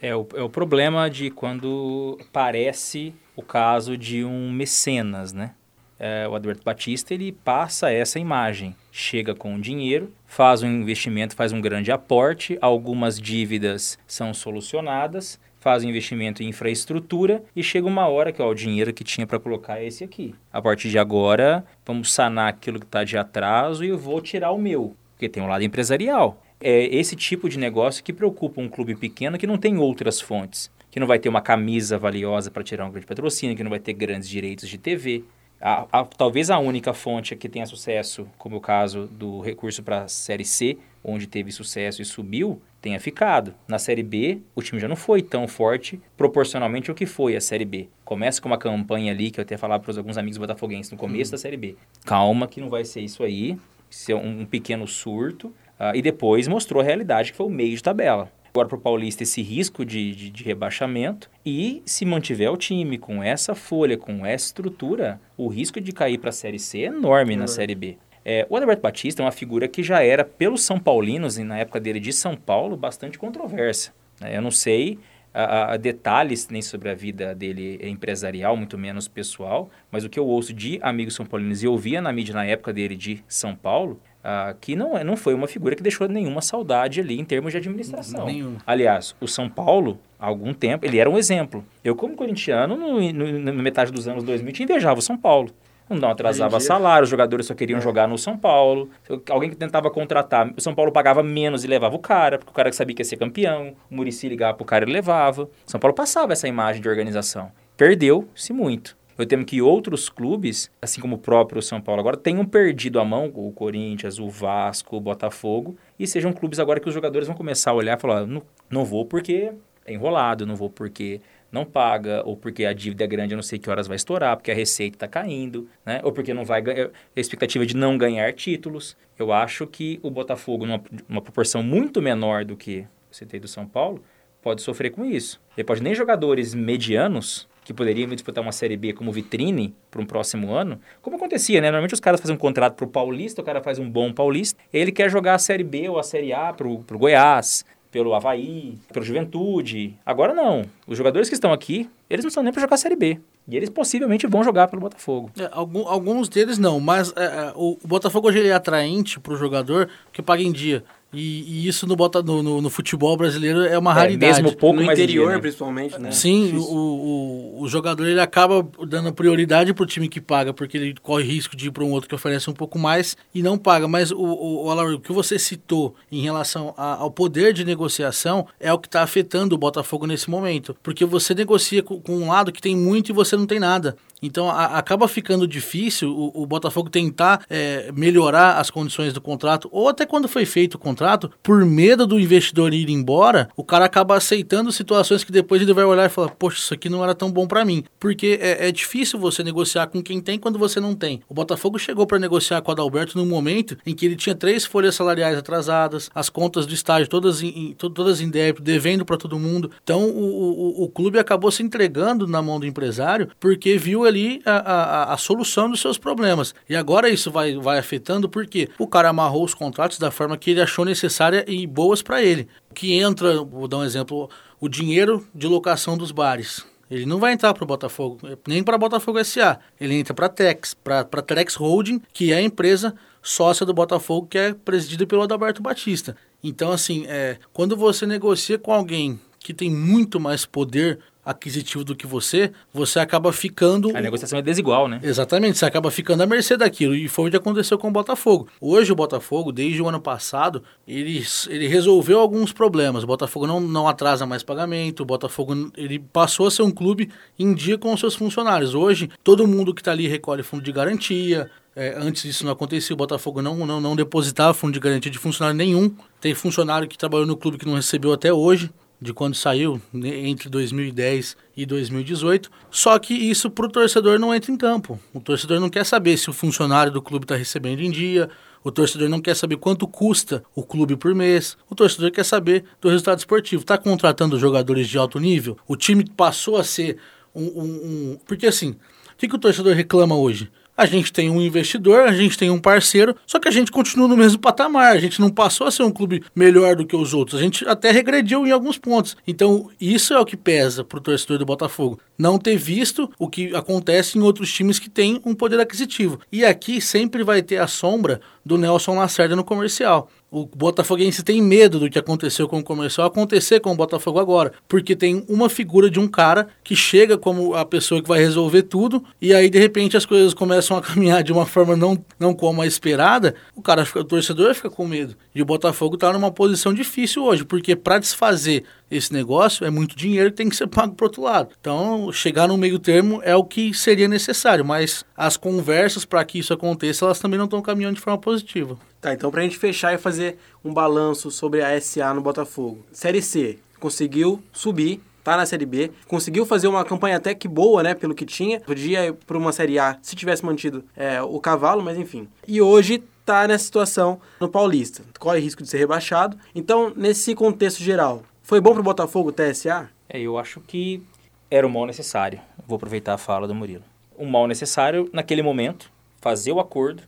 É 0.00 0.14
o, 0.14 0.26
é 0.34 0.42
o 0.42 0.50
problema 0.50 1.08
de 1.08 1.30
quando 1.30 2.18
parece 2.32 3.14
o 3.34 3.42
caso 3.42 3.96
de 3.96 4.24
um 4.24 4.50
mecenas, 4.50 5.32
né? 5.32 5.52
É, 5.98 6.28
o 6.28 6.34
Adalberto 6.34 6.62
Batista 6.62 7.14
ele 7.14 7.32
passa 7.32 7.90
essa 7.90 8.18
imagem, 8.18 8.76
chega 8.92 9.34
com 9.34 9.58
dinheiro, 9.58 10.12
faz 10.26 10.62
um 10.62 10.68
investimento, 10.68 11.34
faz 11.34 11.52
um 11.52 11.60
grande 11.60 11.90
aporte, 11.90 12.58
algumas 12.60 13.18
dívidas 13.18 13.98
são 14.06 14.34
solucionadas, 14.34 15.40
faz 15.66 15.82
um 15.82 15.88
investimento 15.88 16.44
em 16.44 16.48
infraestrutura 16.50 17.42
e 17.56 17.60
chega 17.60 17.88
uma 17.88 18.06
hora 18.06 18.30
que 18.30 18.40
ó, 18.40 18.48
o 18.48 18.54
dinheiro 18.54 18.92
que 18.92 19.02
tinha 19.02 19.26
para 19.26 19.40
colocar 19.40 19.80
é 19.80 19.86
esse 19.88 20.04
aqui. 20.04 20.32
A 20.52 20.62
partir 20.62 20.88
de 20.90 20.96
agora, 20.96 21.64
vamos 21.84 22.12
sanar 22.12 22.50
aquilo 22.50 22.78
que 22.78 22.86
está 22.86 23.02
de 23.02 23.18
atraso 23.18 23.84
e 23.84 23.88
eu 23.88 23.98
vou 23.98 24.20
tirar 24.20 24.52
o 24.52 24.58
meu, 24.58 24.94
porque 25.10 25.28
tem 25.28 25.42
um 25.42 25.48
lado 25.48 25.64
empresarial. 25.64 26.40
É 26.60 26.84
esse 26.84 27.16
tipo 27.16 27.48
de 27.48 27.58
negócio 27.58 28.04
que 28.04 28.12
preocupa 28.12 28.60
um 28.60 28.68
clube 28.68 28.94
pequeno 28.94 29.36
que 29.36 29.44
não 29.44 29.58
tem 29.58 29.76
outras 29.76 30.20
fontes, 30.20 30.70
que 30.88 31.00
não 31.00 31.06
vai 31.08 31.18
ter 31.18 31.28
uma 31.28 31.40
camisa 31.40 31.98
valiosa 31.98 32.48
para 32.48 32.62
tirar 32.62 32.86
um 32.86 32.90
grande 32.92 33.06
patrocínio, 33.08 33.56
que 33.56 33.64
não 33.64 33.70
vai 33.70 33.80
ter 33.80 33.92
grandes 33.92 34.28
direitos 34.28 34.68
de 34.68 34.78
TV. 34.78 35.24
A, 35.60 35.84
a, 35.90 36.04
talvez 36.04 36.48
a 36.48 36.60
única 36.60 36.94
fonte 36.94 37.34
que 37.34 37.48
tenha 37.48 37.66
sucesso, 37.66 38.28
como 38.38 38.58
o 38.58 38.60
caso 38.60 39.08
do 39.08 39.40
recurso 39.40 39.82
para 39.82 40.02
a 40.02 40.08
Série 40.08 40.44
C, 40.44 40.78
onde 41.02 41.26
teve 41.26 41.50
sucesso 41.50 42.00
e 42.00 42.04
subiu, 42.04 42.62
tenha 42.86 43.00
ficado. 43.00 43.52
Na 43.66 43.80
Série 43.80 44.04
B, 44.04 44.38
o 44.54 44.62
time 44.62 44.80
já 44.80 44.86
não 44.86 44.94
foi 44.94 45.20
tão 45.20 45.48
forte 45.48 46.00
proporcionalmente 46.16 46.88
ao 46.88 46.94
que 46.94 47.04
foi 47.04 47.34
a 47.34 47.40
Série 47.40 47.64
B. 47.64 47.88
Começa 48.04 48.40
com 48.40 48.48
uma 48.48 48.56
campanha 48.56 49.12
ali, 49.12 49.32
que 49.32 49.40
eu 49.40 49.42
até 49.42 49.56
falava 49.56 49.82
para 49.82 49.98
alguns 49.98 50.16
amigos 50.16 50.38
botafoguenses 50.38 50.92
no 50.92 50.96
começo 50.96 51.30
uhum. 51.30 51.32
da 51.32 51.38
Série 51.38 51.56
B. 51.56 51.74
Calma 52.04 52.46
que 52.46 52.60
não 52.60 52.70
vai 52.70 52.84
ser 52.84 53.00
isso 53.00 53.24
aí, 53.24 53.58
ser 53.90 54.14
um, 54.14 54.42
um 54.42 54.46
pequeno 54.46 54.86
surto. 54.86 55.48
Uh, 55.80 55.96
e 55.96 56.00
depois 56.00 56.46
mostrou 56.46 56.80
a 56.80 56.84
realidade, 56.84 57.32
que 57.32 57.36
foi 57.36 57.46
o 57.46 57.50
meio 57.50 57.74
de 57.74 57.82
tabela 57.82 58.30
agora 58.56 58.68
para 58.68 58.78
o 58.78 58.80
Paulista 58.80 59.22
esse 59.22 59.42
risco 59.42 59.84
de, 59.84 60.14
de, 60.14 60.30
de, 60.30 60.42
rebaixamento 60.42 61.30
e 61.44 61.82
se 61.84 62.06
mantiver 62.06 62.50
o 62.50 62.56
time 62.56 62.96
com 62.96 63.22
essa 63.22 63.54
folha, 63.54 63.98
com 63.98 64.24
essa 64.24 64.46
estrutura, 64.46 65.20
o 65.36 65.48
risco 65.48 65.78
de 65.78 65.92
cair 65.92 66.16
para 66.16 66.30
a 66.30 66.32
Série 66.32 66.58
C 66.58 66.78
é 66.78 66.84
enorme 66.86 67.34
uhum. 67.34 67.40
na 67.40 67.46
Série 67.46 67.74
B. 67.74 67.98
É, 68.28 68.44
o 68.50 68.56
Adalberto 68.56 68.82
Batista 68.82 69.22
é 69.22 69.24
uma 69.24 69.30
figura 69.30 69.68
que 69.68 69.84
já 69.84 70.02
era, 70.02 70.24
pelos 70.24 70.64
São 70.64 70.80
Paulinos, 70.80 71.38
e 71.38 71.44
na 71.44 71.58
época 71.58 71.78
dele 71.78 72.00
de 72.00 72.12
São 72.12 72.34
Paulo, 72.34 72.76
bastante 72.76 73.16
controversa. 73.16 73.92
Né? 74.20 74.36
Eu 74.36 74.42
não 74.42 74.50
sei 74.50 74.98
a, 75.32 75.74
a, 75.74 75.76
detalhes 75.76 76.48
nem 76.48 76.60
sobre 76.60 76.90
a 76.90 76.94
vida 76.94 77.36
dele 77.36 77.78
empresarial, 77.84 78.56
muito 78.56 78.76
menos 78.76 79.06
pessoal, 79.06 79.70
mas 79.92 80.04
o 80.04 80.08
que 80.08 80.18
eu 80.18 80.26
ouço 80.26 80.52
de 80.52 80.80
amigos 80.82 81.14
são 81.14 81.24
paulinos 81.24 81.62
e 81.62 81.68
ouvia 81.68 82.00
na 82.00 82.12
mídia 82.12 82.34
na 82.34 82.44
época 82.44 82.72
dele 82.72 82.96
de 82.96 83.22
São 83.28 83.54
Paulo, 83.54 84.00
uh, 84.24 84.56
que 84.60 84.74
não, 84.74 84.98
é, 84.98 85.04
não 85.04 85.16
foi 85.16 85.32
uma 85.32 85.46
figura 85.46 85.76
que 85.76 85.82
deixou 85.82 86.08
nenhuma 86.08 86.42
saudade 86.42 86.98
ali 86.98 87.20
em 87.20 87.24
termos 87.24 87.52
de 87.52 87.58
administração. 87.58 88.26
Nenhum. 88.26 88.56
Aliás, 88.66 89.14
o 89.20 89.28
São 89.28 89.48
Paulo, 89.48 90.00
há 90.18 90.26
algum 90.26 90.52
tempo, 90.52 90.84
ele 90.84 90.98
era 90.98 91.08
um 91.08 91.16
exemplo. 91.16 91.64
Eu, 91.84 91.94
como 91.94 92.16
corintiano, 92.16 92.76
no, 92.76 93.00
no, 93.12 93.38
na 93.38 93.52
metade 93.52 93.92
dos 93.92 94.08
anos 94.08 94.24
2000, 94.24 94.64
invejava 94.64 94.98
o 94.98 95.02
São 95.02 95.16
Paulo. 95.16 95.52
Não 95.88 96.10
atrasava 96.10 96.58
salário, 96.58 97.04
os 97.04 97.10
jogadores 97.10 97.46
só 97.46 97.54
queriam 97.54 97.78
é. 97.78 97.80
jogar 97.80 98.08
no 98.08 98.18
São 98.18 98.36
Paulo. 98.36 98.90
Alguém 99.30 99.50
que 99.50 99.56
tentava 99.56 99.90
contratar, 99.90 100.52
o 100.56 100.60
São 100.60 100.74
Paulo 100.74 100.90
pagava 100.90 101.22
menos 101.22 101.64
e 101.64 101.66
levava 101.66 101.94
o 101.94 101.98
cara, 101.98 102.38
porque 102.38 102.50
o 102.50 102.54
cara 102.54 102.70
que 102.70 102.76
sabia 102.76 102.94
que 102.94 103.00
ia 103.00 103.04
ser 103.04 103.16
campeão. 103.16 103.74
O 103.90 103.94
Murici 103.94 104.28
ligava 104.28 104.56
pro 104.56 104.66
cara 104.66 104.88
e 104.88 104.92
levava. 104.92 105.44
O 105.44 105.50
São 105.66 105.78
Paulo 105.78 105.94
passava 105.94 106.32
essa 106.32 106.48
imagem 106.48 106.82
de 106.82 106.88
organização. 106.88 107.50
Perdeu-se 107.76 108.52
muito. 108.52 108.96
Eu 109.18 109.24
temo 109.24 109.46
que 109.46 109.62
outros 109.62 110.10
clubes, 110.10 110.70
assim 110.80 111.00
como 111.00 111.16
o 111.16 111.18
próprio 111.18 111.62
São 111.62 111.80
Paulo 111.80 112.00
agora, 112.00 112.18
tenham 112.18 112.44
perdido 112.44 113.00
a 113.00 113.04
mão, 113.04 113.30
o 113.34 113.50
Corinthians, 113.50 114.18
o 114.18 114.28
Vasco, 114.28 114.96
o 114.96 115.00
Botafogo, 115.00 115.76
e 115.98 116.06
sejam 116.06 116.32
clubes 116.32 116.58
agora 116.58 116.80
que 116.80 116.88
os 116.88 116.94
jogadores 116.94 117.26
vão 117.26 117.36
começar 117.36 117.70
a 117.70 117.74
olhar 117.74 117.96
e 117.96 118.00
falar: 118.00 118.26
não, 118.26 118.42
não 118.68 118.84
vou 118.84 119.06
porque 119.06 119.52
é 119.86 119.94
enrolado, 119.94 120.44
não 120.44 120.54
vou 120.54 120.68
porque 120.68 121.20
não 121.50 121.64
paga, 121.64 122.22
ou 122.24 122.36
porque 122.36 122.64
a 122.64 122.72
dívida 122.72 123.04
é 123.04 123.06
grande, 123.06 123.34
eu 123.34 123.36
não 123.36 123.42
sei 123.42 123.58
que 123.58 123.70
horas 123.70 123.86
vai 123.86 123.96
estourar, 123.96 124.36
porque 124.36 124.50
a 124.50 124.54
receita 124.54 124.96
está 124.96 125.08
caindo, 125.08 125.68
né? 125.84 126.00
ou 126.02 126.12
porque 126.12 126.34
não 126.34 126.44
vai 126.44 126.60
ganhar, 126.60 126.88
a 126.88 127.20
expectativa 127.20 127.64
de 127.64 127.76
não 127.76 127.96
ganhar 127.96 128.32
títulos. 128.32 128.96
Eu 129.18 129.32
acho 129.32 129.66
que 129.66 129.98
o 130.02 130.10
Botafogo, 130.10 130.66
numa, 130.66 130.82
numa 131.08 131.22
proporção 131.22 131.62
muito 131.62 132.02
menor 132.02 132.44
do 132.44 132.56
que 132.56 132.86
tem 133.28 133.40
do 133.40 133.48
São 133.48 133.66
Paulo, 133.66 134.02
pode 134.42 134.60
sofrer 134.60 134.90
com 134.90 135.04
isso. 135.04 135.40
Ele 135.56 135.64
pode 135.64 135.82
nem 135.82 135.94
jogadores 135.94 136.54
medianos 136.54 137.48
que 137.64 137.74
poderiam 137.74 138.08
disputar 138.10 138.44
uma 138.44 138.52
Série 138.52 138.76
B 138.76 138.92
como 138.92 139.10
vitrine 139.10 139.74
para 139.90 140.00
um 140.00 140.06
próximo 140.06 140.52
ano, 140.54 140.80
como 141.02 141.16
acontecia, 141.16 141.60
né? 141.60 141.66
Normalmente 141.68 141.94
os 141.94 142.00
caras 142.00 142.20
fazem 142.20 142.36
um 142.36 142.38
contrato 142.38 142.76
para 142.76 142.84
o 142.84 142.88
Paulista, 142.88 143.42
o 143.42 143.44
cara 143.44 143.60
faz 143.60 143.80
um 143.80 143.90
bom 143.90 144.12
Paulista, 144.12 144.62
ele 144.72 144.92
quer 144.92 145.10
jogar 145.10 145.34
a 145.34 145.38
Série 145.38 145.64
B 145.64 145.88
ou 145.88 145.98
a 145.98 146.02
Série 146.04 146.32
A 146.32 146.52
para 146.52 146.68
o 146.68 146.84
Goiás, 146.92 147.64
pelo 147.90 148.14
Havaí, 148.14 148.78
pelo 148.92 149.04
Juventude. 149.04 149.94
Agora 150.04 150.34
não. 150.34 150.64
Os 150.86 150.96
jogadores 150.98 151.28
que 151.28 151.34
estão 151.34 151.52
aqui, 151.52 151.88
eles 152.08 152.24
não 152.24 152.28
estão 152.28 152.42
nem 152.42 152.52
para 152.52 152.62
jogar 152.62 152.74
a 152.74 152.78
Série 152.78 152.96
B. 152.96 153.20
E 153.48 153.56
eles 153.56 153.70
possivelmente 153.70 154.26
vão 154.26 154.42
jogar 154.42 154.66
pelo 154.66 154.82
Botafogo. 154.82 155.30
É, 155.38 155.48
algum, 155.52 155.86
alguns 155.86 156.28
deles 156.28 156.58
não, 156.58 156.80
mas 156.80 157.12
é, 157.16 157.24
é 157.24 157.52
o, 157.54 157.78
Botafogo 157.84 158.28
hoje 158.28 158.46
é 158.46 158.52
atraente 158.52 159.20
para 159.20 159.32
o 159.32 159.36
jogador 159.36 159.88
que 160.12 160.20
paga 160.20 160.42
em 160.42 160.50
dia. 160.50 160.82
E, 161.12 161.62
e, 161.62 161.68
isso 161.68 161.86
no, 161.86 161.94
bota, 161.94 162.20
no, 162.20 162.42
no, 162.42 162.60
no, 162.60 162.68
futebol 162.68 163.16
brasileiro 163.16 163.64
é 163.64 163.78
uma 163.78 163.92
é, 163.92 163.94
raridade. 163.94 164.42
Mesmo 164.42 164.56
pouco 164.56 164.80
no 164.80 164.92
interior, 164.92 165.26
dia, 165.26 165.36
né? 165.36 165.40
principalmente, 165.40 165.98
né? 165.98 166.10
Sim, 166.10 166.56
o, 166.56 166.60
o, 166.60 167.62
o, 167.62 167.68
jogador 167.68 168.06
ele 168.06 168.20
acaba 168.20 168.66
dando 168.86 169.12
prioridade 169.12 169.72
para 169.72 169.84
o 169.84 169.86
time 169.86 170.08
que 170.08 170.20
paga, 170.20 170.52
porque 170.52 170.76
ele 170.76 170.94
corre 171.00 171.22
risco 171.22 171.56
de 171.56 171.68
ir 171.68 171.70
para 171.70 171.84
um 171.84 171.92
outro 171.92 172.08
que 172.08 172.14
oferece 172.14 172.50
um 172.50 172.52
pouco 172.52 172.78
mais 172.78 173.16
e 173.32 173.40
não 173.40 173.56
paga. 173.56 173.86
Mas 173.86 174.10
o, 174.10 174.18
o, 174.18 174.66
o, 174.66 174.94
o 174.94 175.00
que 175.00 175.12
você 175.12 175.38
citou 175.38 175.94
em 176.10 176.20
relação 176.20 176.74
a, 176.76 176.96
ao 176.96 177.10
poder 177.10 177.52
de 177.52 177.64
negociação 177.64 178.46
é 178.58 178.72
o 178.72 178.78
que 178.78 178.88
está 178.88 179.02
afetando 179.02 179.54
o 179.54 179.58
Botafogo 179.58 180.06
nesse 180.06 180.28
momento. 180.28 180.76
Porque 180.82 181.04
você 181.04 181.34
negocia 181.34 181.82
com, 181.84 182.00
com 182.00 182.16
um 182.16 182.28
lado 182.28 182.50
que 182.50 182.60
tem 182.60 182.76
muito 182.76 183.10
e 183.10 183.12
você 183.12 183.36
não 183.36 183.46
tem 183.46 183.60
nada. 183.60 183.96
Então 184.22 184.50
a, 184.50 184.78
acaba 184.78 185.06
ficando 185.08 185.46
difícil 185.46 186.10
o, 186.10 186.42
o 186.42 186.46
Botafogo 186.46 186.88
tentar 186.88 187.44
é, 187.48 187.90
melhorar 187.94 188.58
as 188.58 188.70
condições 188.70 189.12
do 189.12 189.20
contrato, 189.20 189.68
ou 189.70 189.88
até 189.88 190.06
quando 190.06 190.28
foi 190.28 190.44
feito 190.44 190.74
o 190.74 190.78
contrato, 190.78 191.30
por 191.42 191.64
medo 191.64 192.06
do 192.06 192.18
investidor 192.18 192.72
ir 192.72 192.88
embora, 192.88 193.48
o 193.56 193.64
cara 193.64 193.84
acaba 193.84 194.16
aceitando 194.16 194.72
situações 194.72 195.24
que 195.24 195.32
depois 195.32 195.60
ele 195.62 195.72
vai 195.72 195.84
olhar 195.84 196.06
e 196.06 196.08
falar: 196.08 196.30
Poxa, 196.30 196.58
isso 196.58 196.74
aqui 196.74 196.88
não 196.88 197.02
era 197.02 197.14
tão 197.14 197.30
bom 197.30 197.46
para 197.46 197.64
mim. 197.64 197.84
Porque 197.98 198.38
é, 198.40 198.68
é, 198.68 198.72
difícil 198.72 199.18
você 199.18 199.42
negociar 199.42 199.86
com 199.88 200.02
quem 200.02 200.20
tem 200.20 200.38
quando 200.38 200.58
você 200.58 200.80
não 200.80 200.94
tem. 200.94 201.20
O 201.28 201.34
Botafogo 201.34 201.78
chegou 201.78 202.06
para 202.06 202.18
negociar 202.18 202.62
com 202.62 202.70
o 202.70 202.72
Adalberto 202.72 203.18
num 203.18 203.26
momento 203.26 203.76
em 203.84 203.94
que 203.94 204.06
ele 204.06 204.16
tinha 204.16 204.34
três 204.34 204.64
folhas 204.64 204.94
salariais 204.94 205.36
atrasadas, 205.36 206.10
as 206.14 206.28
contas 206.28 206.66
do 206.66 206.74
estágio 206.74 207.08
todas 207.08 207.42
em, 207.42 207.74
todas 207.74 208.20
em 208.20 208.28
débito, 208.28 208.62
devendo 208.62 209.04
para 209.04 209.16
todo 209.16 209.38
mundo. 209.38 209.70
Então 209.82 210.08
o, 210.08 210.82
o, 210.82 210.84
o 210.84 210.88
clube 210.88 211.18
acabou 211.18 211.50
se 211.50 211.62
entregando 211.62 212.26
na 212.26 212.40
mão 212.40 212.58
do 212.58 212.66
empresário 212.66 213.28
porque 213.40 213.76
viu 213.76 214.05
ali 214.06 214.40
a, 214.44 214.56
a, 214.56 215.14
a, 215.14 215.16
solução 215.16 215.70
dos 215.70 215.80
seus 215.80 215.98
problemas. 215.98 216.54
E 216.68 216.76
agora 216.76 217.08
isso 217.08 217.30
vai, 217.30 217.56
vai 217.56 217.78
afetando 217.78 218.28
porque 218.28 218.68
o 218.78 218.86
cara 218.86 219.08
amarrou 219.08 219.44
os 219.44 219.54
contratos 219.54 219.98
da 219.98 220.10
forma 220.10 220.36
que 220.36 220.50
ele 220.50 220.60
achou 220.60 220.84
necessária 220.84 221.44
e 221.46 221.66
boas 221.66 222.02
para 222.02 222.22
ele. 222.22 222.48
O 222.70 222.74
que 222.74 222.94
entra, 222.94 223.42
vou 223.42 223.68
dar 223.68 223.78
um 223.78 223.84
exemplo, 223.84 224.30
o 224.60 224.68
dinheiro 224.68 225.26
de 225.34 225.46
locação 225.46 225.96
dos 225.96 226.10
bares. 226.10 226.64
Ele 226.90 227.04
não 227.04 227.18
vai 227.18 227.32
entrar 227.32 227.52
para 227.52 227.64
o 227.64 227.66
Botafogo, 227.66 228.18
nem 228.46 228.62
para 228.62 228.78
Botafogo 228.78 229.22
SA. 229.24 229.58
Ele 229.80 229.94
entra 229.94 230.14
para 230.14 230.26
a 230.26 230.28
Tex, 230.28 230.72
para 230.72 231.00
a 231.00 231.22
Tex 231.22 231.56
Holding, 231.56 232.00
que 232.12 232.32
é 232.32 232.36
a 232.36 232.42
empresa 232.42 232.94
sócia 233.20 233.66
do 233.66 233.74
Botafogo, 233.74 234.28
que 234.28 234.38
é 234.38 234.54
presidida 234.54 235.04
pelo 235.04 235.22
Adalberto 235.22 235.60
Batista. 235.60 236.16
Então, 236.42 236.70
assim, 236.70 237.04
é, 237.08 237.38
quando 237.52 237.76
você 237.76 238.06
negocia 238.06 238.56
com 238.56 238.72
alguém 238.72 239.18
que 239.40 239.52
tem 239.52 239.70
muito 239.70 240.20
mais 240.20 240.46
poder 240.46 241.00
aquisitivo 241.26 241.82
do 241.82 241.96
que 241.96 242.06
você, 242.06 242.52
você 242.72 243.00
acaba 243.00 243.32
ficando. 243.32 243.94
A 243.96 244.00
negociação 244.00 244.38
é 244.38 244.42
desigual, 244.42 244.86
né? 244.86 245.00
Exatamente, 245.02 245.58
você 245.58 245.64
acaba 245.64 245.90
ficando 245.90 246.22
à 246.22 246.26
mercê 246.26 246.56
daquilo. 246.56 246.94
E 246.94 247.08
foi 247.08 247.26
o 247.26 247.30
que 247.30 247.36
aconteceu 247.36 247.76
com 247.76 247.88
o 247.88 247.90
Botafogo. 247.90 248.46
Hoje, 248.60 248.92
o 248.92 248.94
Botafogo, 248.94 249.50
desde 249.50 249.82
o 249.82 249.88
ano 249.88 250.00
passado, 250.00 250.62
ele, 250.86 251.26
ele 251.48 251.66
resolveu 251.66 252.20
alguns 252.20 252.52
problemas. 252.52 253.02
O 253.02 253.06
Botafogo 253.08 253.44
não, 253.44 253.58
não 253.58 253.88
atrasa 253.88 254.24
mais 254.24 254.44
pagamento, 254.44 255.00
o 255.00 255.06
Botafogo 255.06 255.72
ele 255.76 255.98
passou 255.98 256.46
a 256.46 256.50
ser 256.50 256.62
um 256.62 256.70
clube 256.70 257.10
em 257.36 257.52
dia 257.52 257.76
com 257.76 257.92
os 257.92 257.98
seus 257.98 258.14
funcionários. 258.14 258.74
Hoje, 258.74 259.10
todo 259.24 259.48
mundo 259.48 259.74
que 259.74 259.80
está 259.80 259.90
ali 259.90 260.06
recolhe 260.06 260.44
fundo 260.44 260.62
de 260.62 260.70
garantia. 260.70 261.50
É, 261.74 261.94
antes 261.98 262.22
disso 262.22 262.42
não 262.46 262.52
acontecia, 262.52 262.94
o 262.94 262.96
Botafogo 262.96 263.42
não, 263.42 263.66
não, 263.66 263.80
não 263.80 263.94
depositava 263.94 264.54
fundo 264.54 264.72
de 264.72 264.80
garantia 264.80 265.10
de 265.10 265.18
funcionário 265.18 265.58
nenhum. 265.58 265.94
Tem 266.20 266.34
funcionário 266.34 266.88
que 266.88 266.96
trabalhou 266.96 267.26
no 267.26 267.36
clube 267.36 267.58
que 267.58 267.66
não 267.66 267.74
recebeu 267.74 268.12
até 268.12 268.32
hoje 268.32 268.70
de 269.00 269.12
quando 269.12 269.34
saiu, 269.34 269.80
né, 269.92 270.26
entre 270.26 270.48
2010 270.48 271.36
e 271.56 271.66
2018. 271.66 272.50
Só 272.70 272.98
que 272.98 273.14
isso 273.14 273.50
para 273.50 273.66
o 273.66 273.70
torcedor 273.70 274.18
não 274.18 274.34
entra 274.34 274.50
em 274.50 274.56
campo. 274.56 274.98
O 275.12 275.20
torcedor 275.20 275.60
não 275.60 275.68
quer 275.68 275.84
saber 275.84 276.16
se 276.16 276.30
o 276.30 276.32
funcionário 276.32 276.92
do 276.92 277.02
clube 277.02 277.24
está 277.24 277.36
recebendo 277.36 277.80
em 277.80 277.90
dia, 277.90 278.28
o 278.64 278.72
torcedor 278.72 279.08
não 279.08 279.20
quer 279.20 279.36
saber 279.36 279.56
quanto 279.58 279.86
custa 279.86 280.42
o 280.54 280.62
clube 280.62 280.96
por 280.96 281.14
mês. 281.14 281.56
O 281.70 281.74
torcedor 281.74 282.10
quer 282.10 282.24
saber 282.24 282.64
do 282.80 282.88
resultado 282.88 283.18
esportivo. 283.18 283.62
Está 283.62 283.78
contratando 283.78 284.38
jogadores 284.38 284.88
de 284.88 284.98
alto 284.98 285.20
nível? 285.20 285.56
O 285.68 285.76
time 285.76 286.04
passou 286.16 286.56
a 286.56 286.64
ser 286.64 286.98
um. 287.34 287.44
um, 287.44 287.62
um... 287.62 288.18
Porque 288.26 288.46
assim, 288.46 288.70
o 288.70 289.16
que, 289.16 289.28
que 289.28 289.36
o 289.36 289.38
torcedor 289.38 289.74
reclama 289.74 290.16
hoje? 290.16 290.50
A 290.76 290.84
gente 290.84 291.12
tem 291.12 291.30
um 291.30 291.40
investidor, 291.40 292.00
a 292.00 292.12
gente 292.12 292.36
tem 292.36 292.50
um 292.50 292.58
parceiro, 292.58 293.16
só 293.26 293.38
que 293.38 293.48
a 293.48 293.50
gente 293.50 293.72
continua 293.72 294.06
no 294.06 294.16
mesmo 294.16 294.38
patamar. 294.38 294.92
A 294.92 294.98
gente 294.98 295.20
não 295.20 295.30
passou 295.30 295.66
a 295.66 295.70
ser 295.70 295.82
um 295.84 295.90
clube 295.90 296.22
melhor 296.34 296.76
do 296.76 296.84
que 296.84 296.94
os 296.94 297.14
outros. 297.14 297.40
A 297.40 297.42
gente 297.42 297.66
até 297.66 297.90
regrediu 297.90 298.46
em 298.46 298.50
alguns 298.50 298.76
pontos. 298.76 299.16
Então, 299.26 299.70
isso 299.80 300.12
é 300.12 300.20
o 300.20 300.24
que 300.26 300.36
pesa 300.36 300.84
para 300.84 300.98
o 300.98 301.00
torcedor 301.00 301.38
do 301.38 301.46
Botafogo. 301.46 301.98
Não 302.18 302.38
ter 302.38 302.56
visto 302.56 303.10
o 303.18 303.28
que 303.28 303.54
acontece 303.56 304.18
em 304.18 304.22
outros 304.22 304.52
times 304.52 304.78
que 304.78 304.90
têm 304.90 305.20
um 305.24 305.34
poder 305.34 305.58
aquisitivo. 305.60 306.20
E 306.30 306.44
aqui 306.44 306.80
sempre 306.80 307.24
vai 307.24 307.42
ter 307.42 307.56
a 307.56 307.66
sombra 307.66 308.20
do 308.44 308.58
Nelson 308.58 308.96
Lacerda 308.96 309.34
no 309.34 309.44
comercial. 309.44 310.10
O 310.38 310.44
Botafoguense 310.44 311.22
tem 311.22 311.40
medo 311.40 311.80
do 311.80 311.88
que 311.88 311.98
aconteceu 311.98 312.46
com 312.46 312.58
o 312.58 312.62
comercial 312.62 313.06
acontecer 313.06 313.58
com 313.58 313.72
o 313.72 313.74
Botafogo 313.74 314.18
agora, 314.18 314.52
porque 314.68 314.94
tem 314.94 315.24
uma 315.30 315.48
figura 315.48 315.88
de 315.88 315.98
um 315.98 316.06
cara 316.06 316.48
que 316.62 316.76
chega 316.76 317.16
como 317.16 317.54
a 317.54 317.64
pessoa 317.64 318.02
que 318.02 318.08
vai 318.08 318.18
resolver 318.18 318.64
tudo 318.64 319.02
e 319.18 319.32
aí 319.32 319.48
de 319.48 319.58
repente 319.58 319.96
as 319.96 320.04
coisas 320.04 320.34
começam 320.34 320.76
a 320.76 320.82
caminhar 320.84 321.22
de 321.22 321.32
uma 321.32 321.46
forma 321.46 321.74
não, 321.74 321.96
não 322.20 322.34
como 322.34 322.60
a 322.60 322.66
esperada, 322.66 323.34
o 323.54 323.62
cara 323.62 323.86
fica, 323.86 324.00
o 324.00 324.04
torcedor 324.04 324.54
fica 324.54 324.68
com 324.68 324.86
medo. 324.86 325.16
E 325.34 325.40
o 325.40 325.46
Botafogo 325.46 325.94
está 325.94 326.12
numa 326.12 326.30
posição 326.30 326.74
difícil 326.74 327.24
hoje, 327.24 327.42
porque 327.42 327.74
para 327.74 327.98
desfazer 327.98 328.62
esse 328.90 329.12
negócio 329.12 329.64
é 329.66 329.70
muito 329.70 329.96
dinheiro 329.96 330.30
que 330.30 330.36
tem 330.36 330.48
que 330.48 330.56
ser 330.56 330.66
pago 330.66 330.94
para 330.94 331.06
outro 331.06 331.22
lado. 331.22 331.48
Então, 331.58 332.12
chegar 332.12 332.46
no 332.46 332.56
meio 332.56 332.78
termo 332.78 333.20
é 333.24 333.34
o 333.34 333.42
que 333.42 333.72
seria 333.72 334.06
necessário, 334.06 334.64
mas 334.64 335.04
as 335.16 335.36
conversas 335.36 336.04
para 336.04 336.24
que 336.24 336.38
isso 336.38 336.52
aconteça, 336.52 337.06
elas 337.06 337.18
também 337.18 337.38
não 337.38 337.46
estão 337.46 337.62
caminhando 337.62 337.94
de 337.94 338.00
forma 338.00 338.18
positiva. 338.18 338.78
Tá, 339.06 339.14
então 339.14 339.30
para 339.30 339.40
a 339.40 339.44
gente 339.44 339.56
fechar 339.56 339.94
e 339.94 339.98
fazer 339.98 340.36
um 340.64 340.74
balanço 340.74 341.30
sobre 341.30 341.62
a 341.62 341.80
SA 341.80 342.12
no 342.12 342.20
Botafogo. 342.20 342.84
Série 342.90 343.22
C, 343.22 343.56
conseguiu 343.78 344.42
subir, 344.52 345.00
tá 345.22 345.36
na 345.36 345.46
Série 345.46 345.64
B, 345.64 345.92
conseguiu 346.08 346.44
fazer 346.44 346.66
uma 346.66 346.84
campanha 346.84 347.16
até 347.16 347.32
que 347.32 347.46
boa, 347.46 347.84
né, 347.84 347.94
pelo 347.94 348.16
que 348.16 348.26
tinha. 348.26 348.58
Podia 348.58 349.06
ir 349.06 349.12
para 349.12 349.38
uma 349.38 349.52
Série 349.52 349.78
A 349.78 349.96
se 350.02 350.16
tivesse 350.16 350.44
mantido 350.44 350.84
é, 350.96 351.22
o 351.22 351.38
cavalo, 351.38 351.84
mas 351.84 351.96
enfim. 351.96 352.26
E 352.48 352.60
hoje 352.60 353.00
tá 353.24 353.46
nessa 353.46 353.62
situação 353.62 354.20
no 354.40 354.48
Paulista. 354.48 355.04
Corre 355.20 355.38
risco 355.38 355.62
de 355.62 355.68
ser 355.68 355.78
rebaixado. 355.78 356.36
Então, 356.52 356.92
nesse 356.96 357.32
contexto 357.32 357.84
geral, 357.84 358.24
foi 358.42 358.60
bom 358.60 358.72
para 358.72 358.80
o 358.80 358.82
Botafogo 358.82 359.28
o 359.28 359.32
TSA? 359.32 359.88
É, 360.08 360.18
eu 360.18 360.36
acho 360.36 360.60
que 360.62 361.00
era 361.48 361.64
o 361.64 361.70
mal 361.70 361.86
necessário. 361.86 362.40
Vou 362.66 362.74
aproveitar 362.74 363.14
a 363.14 363.18
fala 363.18 363.46
do 363.46 363.54
Murilo. 363.54 363.84
O 364.18 364.26
mal 364.26 364.48
necessário, 364.48 365.08
naquele 365.12 365.42
momento, 365.42 365.92
fazer 366.20 366.50
o 366.50 366.58
acordo, 366.58 367.04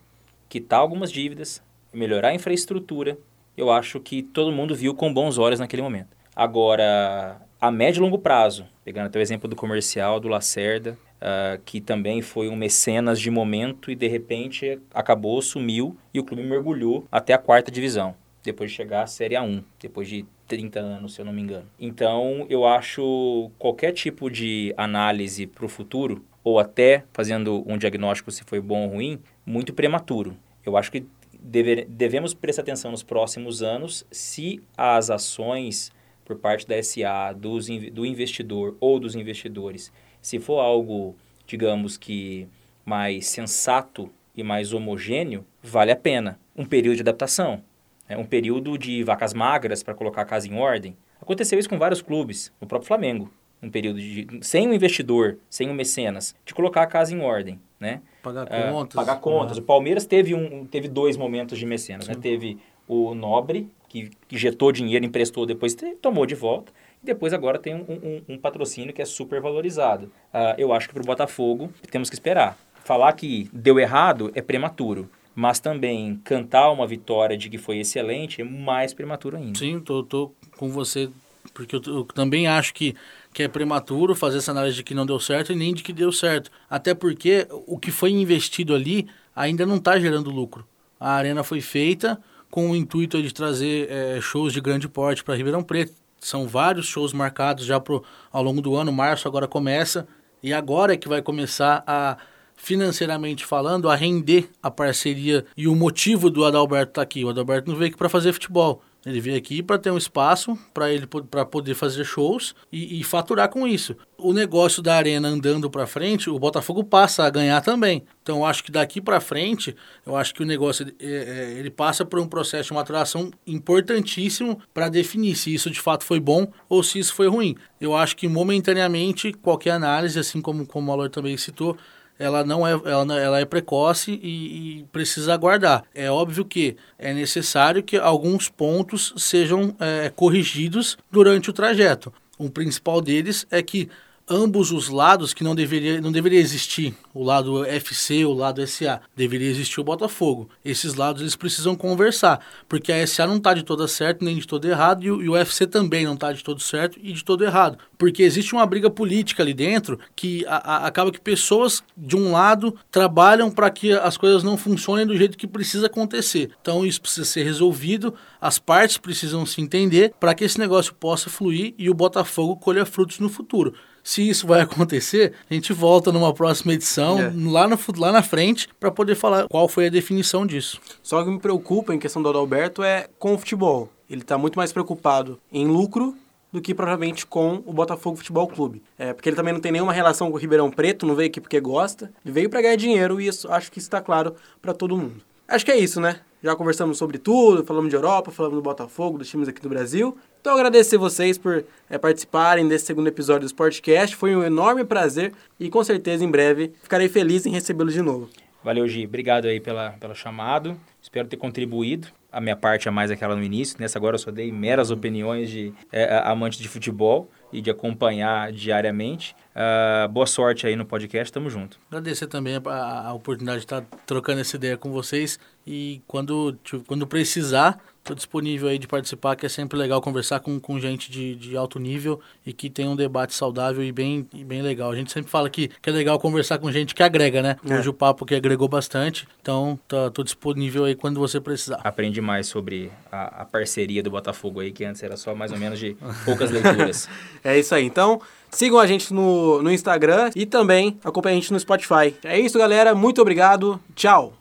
quitar 0.48 0.78
algumas 0.78 1.10
dívidas, 1.10 1.60
melhorar 1.92 2.28
a 2.28 2.34
infraestrutura. 2.34 3.18
Eu 3.56 3.70
acho 3.70 4.00
que 4.00 4.22
todo 4.22 4.52
mundo 4.52 4.74
viu 4.74 4.94
com 4.94 5.12
bons 5.12 5.38
olhos 5.38 5.60
naquele 5.60 5.82
momento. 5.82 6.16
Agora, 6.34 7.40
a 7.60 7.70
médio 7.70 8.00
e 8.00 8.02
longo 8.02 8.18
prazo, 8.18 8.66
pegando 8.84 9.06
até 9.06 9.18
o 9.18 9.22
exemplo 9.22 9.48
do 9.48 9.56
comercial 9.56 10.20
do 10.20 10.28
Lacerda, 10.28 10.96
uh, 11.18 11.60
que 11.64 11.80
também 11.80 12.22
foi 12.22 12.48
um 12.48 12.56
mecenas 12.56 13.20
de 13.20 13.30
momento 13.30 13.90
e 13.90 13.96
de 13.96 14.06
repente 14.06 14.78
acabou, 14.94 15.40
sumiu 15.42 15.96
e 16.14 16.20
o 16.20 16.24
clube 16.24 16.42
mergulhou 16.42 17.06
até 17.10 17.32
a 17.32 17.38
quarta 17.38 17.70
divisão, 17.70 18.14
depois 18.42 18.70
de 18.70 18.76
chegar 18.76 19.02
à 19.02 19.06
Série 19.06 19.34
A1, 19.34 19.64
depois 19.80 20.08
de 20.08 20.24
30 20.46 20.80
anos, 20.80 21.14
se 21.14 21.20
eu 21.20 21.24
não 21.24 21.32
me 21.32 21.42
engano. 21.42 21.66
Então, 21.78 22.46
eu 22.48 22.66
acho 22.66 23.50
qualquer 23.58 23.92
tipo 23.92 24.30
de 24.30 24.72
análise 24.76 25.46
para 25.46 25.66
o 25.66 25.68
futuro, 25.68 26.24
ou 26.42 26.58
até 26.58 27.04
fazendo 27.12 27.62
um 27.66 27.76
diagnóstico 27.76 28.30
se 28.30 28.42
foi 28.44 28.60
bom 28.60 28.84
ou 28.84 28.94
ruim, 28.94 29.20
muito 29.44 29.74
prematuro. 29.74 30.36
Eu 30.64 30.76
acho 30.76 30.90
que 30.90 31.04
deve, 31.40 31.84
devemos 31.84 32.34
prestar 32.34 32.62
atenção 32.62 32.90
nos 32.90 33.02
próximos 33.02 33.62
anos 33.62 34.06
se 34.10 34.62
as 34.76 35.10
ações 35.10 35.92
por 36.24 36.36
parte 36.36 36.66
da 36.66 36.82
SA, 36.82 37.32
dos, 37.32 37.68
do 37.92 38.04
investidor 38.04 38.76
ou 38.80 39.00
dos 39.00 39.14
investidores, 39.14 39.92
se 40.20 40.38
for 40.38 40.60
algo, 40.60 41.16
digamos 41.46 41.96
que 41.96 42.46
mais 42.84 43.26
sensato 43.26 44.10
e 44.36 44.42
mais 44.42 44.72
homogêneo, 44.72 45.44
vale 45.62 45.90
a 45.90 45.96
pena 45.96 46.38
um 46.54 46.64
período 46.64 46.96
de 46.96 47.02
adaptação 47.02 47.62
é 48.08 48.16
um 48.16 48.24
período 48.24 48.78
de 48.78 49.02
vacas 49.04 49.34
magras 49.34 49.82
para 49.82 49.94
colocar 49.94 50.22
a 50.22 50.24
casa 50.24 50.48
em 50.48 50.54
ordem. 50.54 50.96
Aconteceu 51.20 51.58
isso 51.58 51.68
com 51.68 51.78
vários 51.78 52.00
clubes, 52.00 52.50
no 52.60 52.66
próprio 52.66 52.88
Flamengo. 52.88 53.30
Um 53.62 53.70
período 53.70 54.00
de, 54.00 54.26
sem 54.40 54.68
o 54.68 54.72
investidor, 54.72 55.36
sem 55.50 55.68
o 55.68 55.74
mecenas, 55.74 56.34
de 56.44 56.54
colocar 56.54 56.82
a 56.82 56.86
casa 56.86 57.14
em 57.14 57.20
ordem, 57.20 57.60
né? 57.78 58.00
Pagar 58.32 58.44
uh, 58.44 58.72
contas. 58.72 58.94
Pagar 58.94 59.16
contas. 59.20 59.56
Né? 59.56 59.62
O 59.62 59.66
Palmeiras 59.66 60.06
teve, 60.06 60.34
um, 60.34 60.66
teve 60.66 60.88
dois 60.88 61.16
momentos 61.16 61.58
de 61.58 61.66
mecenas, 61.66 62.08
né? 62.08 62.14
Teve 62.14 62.58
o 62.86 63.14
Nobre, 63.14 63.68
que 63.88 64.10
injetou 64.30 64.72
dinheiro, 64.72 65.04
emprestou, 65.04 65.44
depois 65.46 65.76
tomou 66.00 66.26
de 66.26 66.34
volta. 66.34 66.72
E 67.02 67.06
depois 67.06 67.32
agora 67.32 67.58
tem 67.58 67.74
um, 67.74 67.84
um, 67.88 68.34
um 68.34 68.38
patrocínio 68.38 68.92
que 68.92 69.02
é 69.02 69.04
super 69.04 69.40
valorizado. 69.40 70.06
Uh, 70.32 70.54
eu 70.56 70.72
acho 70.72 70.88
que 70.88 70.94
para 70.94 71.02
o 71.02 71.06
Botafogo 71.06 71.70
temos 71.90 72.08
que 72.08 72.16
esperar. 72.16 72.56
Falar 72.84 73.12
que 73.12 73.48
deu 73.52 73.78
errado 73.78 74.30
é 74.34 74.40
prematuro 74.40 75.08
mas 75.38 75.60
também 75.60 76.20
cantar 76.24 76.68
uma 76.72 76.84
vitória 76.84 77.36
de 77.36 77.48
que 77.48 77.58
foi 77.58 77.78
excelente 77.78 78.40
é 78.40 78.44
mais 78.44 78.92
prematuro 78.92 79.36
ainda. 79.36 79.56
Sim, 79.56 79.78
tô, 79.78 80.02
tô 80.02 80.32
com 80.56 80.68
você, 80.68 81.08
porque 81.54 81.76
eu, 81.76 81.82
eu, 81.86 82.04
também 82.04 82.48
acho 82.48 82.74
que, 82.74 82.96
que 83.32 83.42
é 83.42 83.48
prematuro 83.48 84.14
fazer 84.14 84.38
essa 84.38 84.50
análise 84.50 84.76
de 84.76 84.82
que 84.82 84.94
não 84.94 85.06
deu 85.06 85.20
certo 85.20 85.52
e 85.52 85.56
nem 85.56 85.74
de 85.74 85.82
que 85.82 85.92
deu 85.92 86.10
certo. 86.10 86.50
Até 86.68 86.94
porque 86.94 87.46
o 87.66 87.78
que 87.78 87.90
foi 87.90 88.10
investido 88.10 88.74
ali 88.74 89.08
ainda 89.34 89.64
não 89.64 89.76
está 89.76 89.98
gerando 89.98 90.30
lucro. 90.30 90.66
A 90.98 91.12
arena 91.12 91.44
foi 91.44 91.60
feita 91.60 92.20
com 92.50 92.70
o 92.70 92.76
intuito 92.76 93.22
de 93.22 93.32
trazer 93.32 93.90
é, 93.90 94.20
shows 94.20 94.52
de 94.52 94.60
grande 94.60 94.88
porte 94.88 95.22
para 95.22 95.36
Ribeirão 95.36 95.62
Preto. 95.62 95.92
São 96.20 96.48
vários 96.48 96.86
shows 96.86 97.12
marcados 97.12 97.64
já 97.64 97.78
pro, 97.78 98.02
ao 98.32 98.42
longo 98.42 98.60
do 98.60 98.74
ano. 98.74 98.92
Março 98.92 99.28
agora 99.28 99.46
começa. 99.46 100.08
E 100.42 100.52
agora 100.52 100.94
é 100.94 100.96
que 100.96 101.08
vai 101.08 101.22
começar 101.22 101.84
a 101.86 102.16
financeiramente 102.56 103.46
falando, 103.46 103.88
a 103.88 103.94
render 103.94 104.50
a 104.60 104.68
parceria 104.68 105.46
e 105.56 105.68
o 105.68 105.76
motivo 105.76 106.28
do 106.28 106.44
Adalberto 106.44 106.90
estar 106.90 107.00
tá 107.00 107.02
aqui. 107.02 107.24
O 107.24 107.28
Adalberto 107.28 107.70
não 107.70 107.78
veio 107.78 107.88
aqui 107.88 107.96
para 107.96 108.08
fazer 108.08 108.32
futebol. 108.32 108.82
Ele 109.06 109.20
veio 109.20 109.36
aqui 109.36 109.62
para 109.62 109.78
ter 109.78 109.90
um 109.90 109.96
espaço 109.96 110.58
para 110.74 110.92
ele 110.92 111.06
para 111.06 111.44
poder 111.44 111.74
fazer 111.74 112.04
shows 112.04 112.54
e, 112.70 113.00
e, 113.00 113.04
faturar 113.04 113.48
com 113.48 113.66
isso. 113.66 113.96
O 114.18 114.32
negócio 114.32 114.82
da 114.82 114.96
arena 114.96 115.28
andando 115.28 115.70
para 115.70 115.86
frente, 115.86 116.28
o 116.28 116.38
Botafogo 116.38 116.82
passa 116.82 117.24
a 117.24 117.30
ganhar 117.30 117.60
também. 117.60 118.02
Então, 118.22 118.38
eu 118.38 118.44
acho 118.44 118.64
que 118.64 118.72
daqui 118.72 119.00
para 119.00 119.20
frente, 119.20 119.74
eu 120.04 120.16
acho 120.16 120.34
que 120.34 120.42
o 120.42 120.46
negócio 120.46 120.86
é, 121.00 121.06
é, 121.06 121.52
ele 121.58 121.70
passa 121.70 122.04
por 122.04 122.18
um 122.18 122.26
processo 122.26 122.68
de 122.68 122.74
maturação 122.74 123.30
importantíssimo 123.46 124.60
para 124.74 124.88
definir 124.88 125.36
se 125.36 125.54
isso 125.54 125.70
de 125.70 125.80
fato 125.80 126.04
foi 126.04 126.18
bom 126.18 126.50
ou 126.68 126.82
se 126.82 126.98
isso 126.98 127.14
foi 127.14 127.28
ruim. 127.28 127.56
Eu 127.80 127.94
acho 127.94 128.16
que 128.16 128.26
momentaneamente 128.26 129.32
qualquer 129.32 129.70
análise, 129.70 130.18
assim 130.18 130.42
como, 130.42 130.66
como 130.66 130.84
o 130.84 130.88
Malor 130.88 131.08
também 131.08 131.36
citou, 131.36 131.76
ela 132.18 132.44
não 132.44 132.66
é, 132.66 132.72
ela, 132.72 133.20
ela 133.20 133.40
é 133.40 133.44
precoce 133.44 134.18
e, 134.22 134.80
e, 134.80 134.84
precisa 134.90 135.32
aguardar. 135.32 135.84
É 135.94 136.10
óbvio 136.10 136.44
que 136.44 136.76
é 136.98 137.14
necessário 137.14 137.82
que 137.82 137.96
alguns 137.96 138.48
pontos 138.48 139.14
sejam 139.16 139.74
é, 139.78 140.10
corrigidos 140.10 140.98
durante 141.10 141.48
o 141.48 141.52
trajeto. 141.52 142.12
O 142.36 142.50
principal 142.50 143.00
deles 143.00 143.46
é 143.50 143.62
que 143.62 143.88
ambos 144.28 144.72
os 144.72 144.88
lados 144.88 145.32
que 145.32 145.42
não 145.42 145.54
deveria, 145.54 146.00
não 146.00 146.12
deveria 146.12 146.40
existir, 146.40 146.94
o 147.14 147.22
lado 147.22 147.64
FC, 147.64 148.24
o 148.24 148.32
lado 148.32 148.64
SA, 148.66 149.00
deveria 149.16 149.48
existir 149.48 149.80
o 149.80 149.84
Botafogo. 149.84 150.48
Esses 150.64 150.94
lados 150.94 151.22
eles 151.22 151.36
precisam 151.36 151.74
conversar, 151.74 152.40
porque 152.68 152.92
a 152.92 153.06
SA 153.06 153.26
não 153.26 153.36
está 153.36 153.54
de 153.54 153.62
todo 153.62 153.86
certo 153.88 154.24
nem 154.24 154.36
de 154.36 154.46
todo 154.46 154.68
errado 154.68 155.04
e 155.04 155.10
o, 155.10 155.22
e 155.22 155.28
o 155.28 155.36
FC 155.36 155.66
também 155.66 156.04
não 156.04 156.14
está 156.14 156.32
de 156.32 156.44
todo 156.44 156.60
certo 156.60 156.98
e 157.02 157.12
de 157.12 157.24
todo 157.24 157.44
errado, 157.44 157.78
porque 157.96 158.22
existe 158.22 158.52
uma 158.52 158.66
briga 158.66 158.90
política 158.90 159.42
ali 159.42 159.54
dentro 159.54 159.98
que 160.14 160.44
a, 160.46 160.56
a, 160.56 160.86
acaba 160.86 161.10
que 161.10 161.20
pessoas 161.20 161.82
de 161.96 162.16
um 162.16 162.32
lado 162.32 162.74
trabalham 162.90 163.50
para 163.50 163.70
que 163.70 163.92
as 163.92 164.16
coisas 164.16 164.42
não 164.42 164.56
funcionem 164.56 165.06
do 165.06 165.16
jeito 165.16 165.38
que 165.38 165.46
precisa 165.46 165.86
acontecer. 165.86 166.50
Então 166.60 166.84
isso 166.84 167.00
precisa 167.00 167.24
ser 167.24 167.42
resolvido, 167.44 168.14
as 168.40 168.58
partes 168.58 168.98
precisam 168.98 169.44
se 169.46 169.60
entender 169.60 170.12
para 170.20 170.34
que 170.34 170.44
esse 170.44 170.58
negócio 170.58 170.94
possa 170.94 171.30
fluir 171.30 171.74
e 171.78 171.88
o 171.90 171.94
Botafogo 171.94 172.56
colha 172.56 172.84
frutos 172.84 173.18
no 173.18 173.28
futuro. 173.28 173.74
Se 174.08 174.26
isso 174.26 174.46
vai 174.46 174.62
acontecer, 174.62 175.34
a 175.50 175.52
gente 175.52 175.70
volta 175.74 176.10
numa 176.10 176.32
próxima 176.32 176.72
edição, 176.72 177.20
é. 177.20 177.30
lá, 177.50 177.68
no, 177.68 177.78
lá 177.98 178.10
na 178.10 178.22
frente, 178.22 178.66
para 178.80 178.90
poder 178.90 179.14
falar 179.14 179.46
qual 179.48 179.68
foi 179.68 179.88
a 179.88 179.90
definição 179.90 180.46
disso. 180.46 180.80
Só 181.02 181.22
que 181.22 181.28
me 181.28 181.38
preocupa 181.38 181.94
em 181.94 181.98
questão 181.98 182.22
do 182.22 182.30
Adalberto 182.30 182.82
é 182.82 183.06
com 183.18 183.34
o 183.34 183.38
futebol. 183.38 183.92
Ele 184.08 184.22
está 184.22 184.38
muito 184.38 184.56
mais 184.56 184.72
preocupado 184.72 185.38
em 185.52 185.66
lucro 185.66 186.16
do 186.50 186.58
que 186.58 186.74
provavelmente 186.74 187.26
com 187.26 187.62
o 187.66 187.72
Botafogo 187.74 188.16
Futebol 188.16 188.48
Clube. 188.48 188.82
É, 188.98 189.12
porque 189.12 189.28
ele 189.28 189.36
também 189.36 189.52
não 189.52 189.60
tem 189.60 189.72
nenhuma 189.72 189.92
relação 189.92 190.30
com 190.30 190.38
o 190.38 190.40
Ribeirão 190.40 190.70
Preto, 190.70 191.04
não 191.04 191.14
veio 191.14 191.28
aqui 191.28 191.38
porque 191.38 191.60
gosta, 191.60 192.10
ele 192.24 192.32
veio 192.32 192.48
para 192.48 192.62
ganhar 192.62 192.76
dinheiro 192.76 193.20
e 193.20 193.26
isso 193.26 193.52
acho 193.52 193.70
que 193.70 193.78
está 193.78 194.00
claro 194.00 194.34
para 194.62 194.72
todo 194.72 194.96
mundo. 194.96 195.20
Acho 195.46 195.66
que 195.66 195.70
é 195.70 195.76
isso, 195.76 196.00
né? 196.00 196.20
Já 196.42 196.54
conversamos 196.54 196.96
sobre 196.98 197.18
tudo, 197.18 197.64
falamos 197.64 197.90
de 197.90 197.96
Europa, 197.96 198.30
falamos 198.30 198.58
do 198.58 198.62
Botafogo, 198.62 199.18
dos 199.18 199.28
times 199.28 199.48
aqui 199.48 199.60
do 199.60 199.68
Brasil. 199.68 200.16
Então 200.40 200.54
agradecer 200.54 200.96
vocês 200.96 201.36
por 201.36 201.64
é, 201.90 201.98
participarem 201.98 202.68
desse 202.68 202.86
segundo 202.86 203.08
episódio 203.08 203.40
do 203.40 203.46
Sportcast. 203.46 204.14
Foi 204.14 204.36
um 204.36 204.44
enorme 204.44 204.84
prazer 204.84 205.32
e 205.58 205.68
com 205.68 205.82
certeza 205.82 206.24
em 206.24 206.30
breve 206.30 206.72
ficarei 206.82 207.08
feliz 207.08 207.44
em 207.44 207.50
recebê-los 207.50 207.92
de 207.92 208.02
novo. 208.02 208.28
Valeu, 208.62 208.86
Gi. 208.86 209.04
Obrigado 209.04 209.46
aí 209.46 209.60
pela, 209.60 209.90
pelo 209.92 210.14
chamado. 210.14 210.78
Espero 211.00 211.26
ter 211.26 211.36
contribuído. 211.36 212.08
A 212.30 212.40
minha 212.40 212.56
parte 212.56 212.86
é 212.86 212.90
mais 212.90 213.10
aquela 213.10 213.34
no 213.34 213.42
início. 213.42 213.76
Nessa 213.80 213.98
agora 213.98 214.14
eu 214.14 214.18
só 214.18 214.30
dei 214.30 214.52
meras 214.52 214.90
opiniões 214.90 215.48
de 215.48 215.72
é, 215.90 216.22
amante 216.24 216.60
de 216.60 216.68
futebol 216.68 217.30
e 217.52 217.60
de 217.60 217.70
acompanhar 217.70 218.52
diariamente. 218.52 219.34
Uh, 219.58 220.08
boa 220.08 220.26
sorte 220.26 220.68
aí 220.68 220.76
no 220.76 220.86
podcast, 220.86 221.32
tamo 221.32 221.50
junto. 221.50 221.80
Agradecer 221.90 222.28
também 222.28 222.54
a, 222.64 223.08
a 223.08 223.12
oportunidade 223.12 223.58
de 223.58 223.64
estar 223.64 223.82
trocando 224.06 224.40
essa 224.40 224.54
ideia 224.54 224.76
com 224.76 224.92
vocês 224.92 225.36
e 225.66 226.00
quando, 226.06 226.56
quando 226.86 227.04
precisar, 227.08 227.82
estou 227.98 228.14
disponível 228.14 228.68
aí 228.68 228.78
de 228.78 228.86
participar, 228.86 229.34
que 229.34 229.44
é 229.44 229.48
sempre 229.48 229.76
legal 229.76 230.00
conversar 230.00 230.38
com, 230.38 230.60
com 230.60 230.78
gente 230.78 231.10
de, 231.10 231.34
de 231.34 231.56
alto 231.56 231.78
nível 231.80 232.20
e 232.46 232.52
que 232.52 232.70
tem 232.70 232.86
um 232.88 232.94
debate 232.94 233.34
saudável 233.34 233.82
e 233.82 233.92
bem, 233.92 234.26
e 234.32 234.44
bem 234.44 234.62
legal. 234.62 234.92
A 234.92 234.96
gente 234.96 235.10
sempre 235.12 235.30
fala 235.30 235.50
que, 235.50 235.68
que 235.68 235.90
é 235.90 235.92
legal 235.92 236.20
conversar 236.20 236.58
com 236.58 236.70
gente 236.70 236.94
que 236.94 237.02
agrega, 237.02 237.42
né? 237.42 237.56
É. 237.68 237.78
Hoje 237.78 237.88
o 237.88 237.92
papo 237.92 238.24
que 238.24 238.36
agregou 238.36 238.68
bastante, 238.68 239.26
então 239.42 239.78
tá, 239.88 240.08
tô 240.10 240.22
disponível 240.22 240.84
aí 240.84 240.94
quando 240.94 241.18
você 241.18 241.40
precisar. 241.40 241.80
Aprendi 241.82 242.20
mais 242.20 242.46
sobre 242.46 242.90
a, 243.10 243.42
a 243.42 243.44
parceria 243.44 244.02
do 244.02 244.10
Botafogo 244.10 244.60
aí, 244.60 244.72
que 244.72 244.84
antes 244.84 245.02
era 245.02 245.16
só 245.16 245.34
mais 245.34 245.52
ou 245.52 245.58
menos 245.58 245.78
de 245.78 245.96
poucas 246.24 246.50
leituras. 246.50 247.08
é 247.42 247.58
isso 247.58 247.74
aí, 247.74 247.84
então... 247.84 248.20
Sigam 248.50 248.78
a 248.78 248.86
gente 248.86 249.12
no, 249.12 249.62
no 249.62 249.70
Instagram 249.70 250.30
e 250.34 250.46
também 250.46 250.98
acompanhem 251.04 251.38
a 251.38 251.40
gente 251.40 251.52
no 251.52 251.60
Spotify. 251.60 252.14
É 252.24 252.38
isso, 252.38 252.58
galera. 252.58 252.94
Muito 252.94 253.20
obrigado. 253.20 253.80
Tchau. 253.94 254.37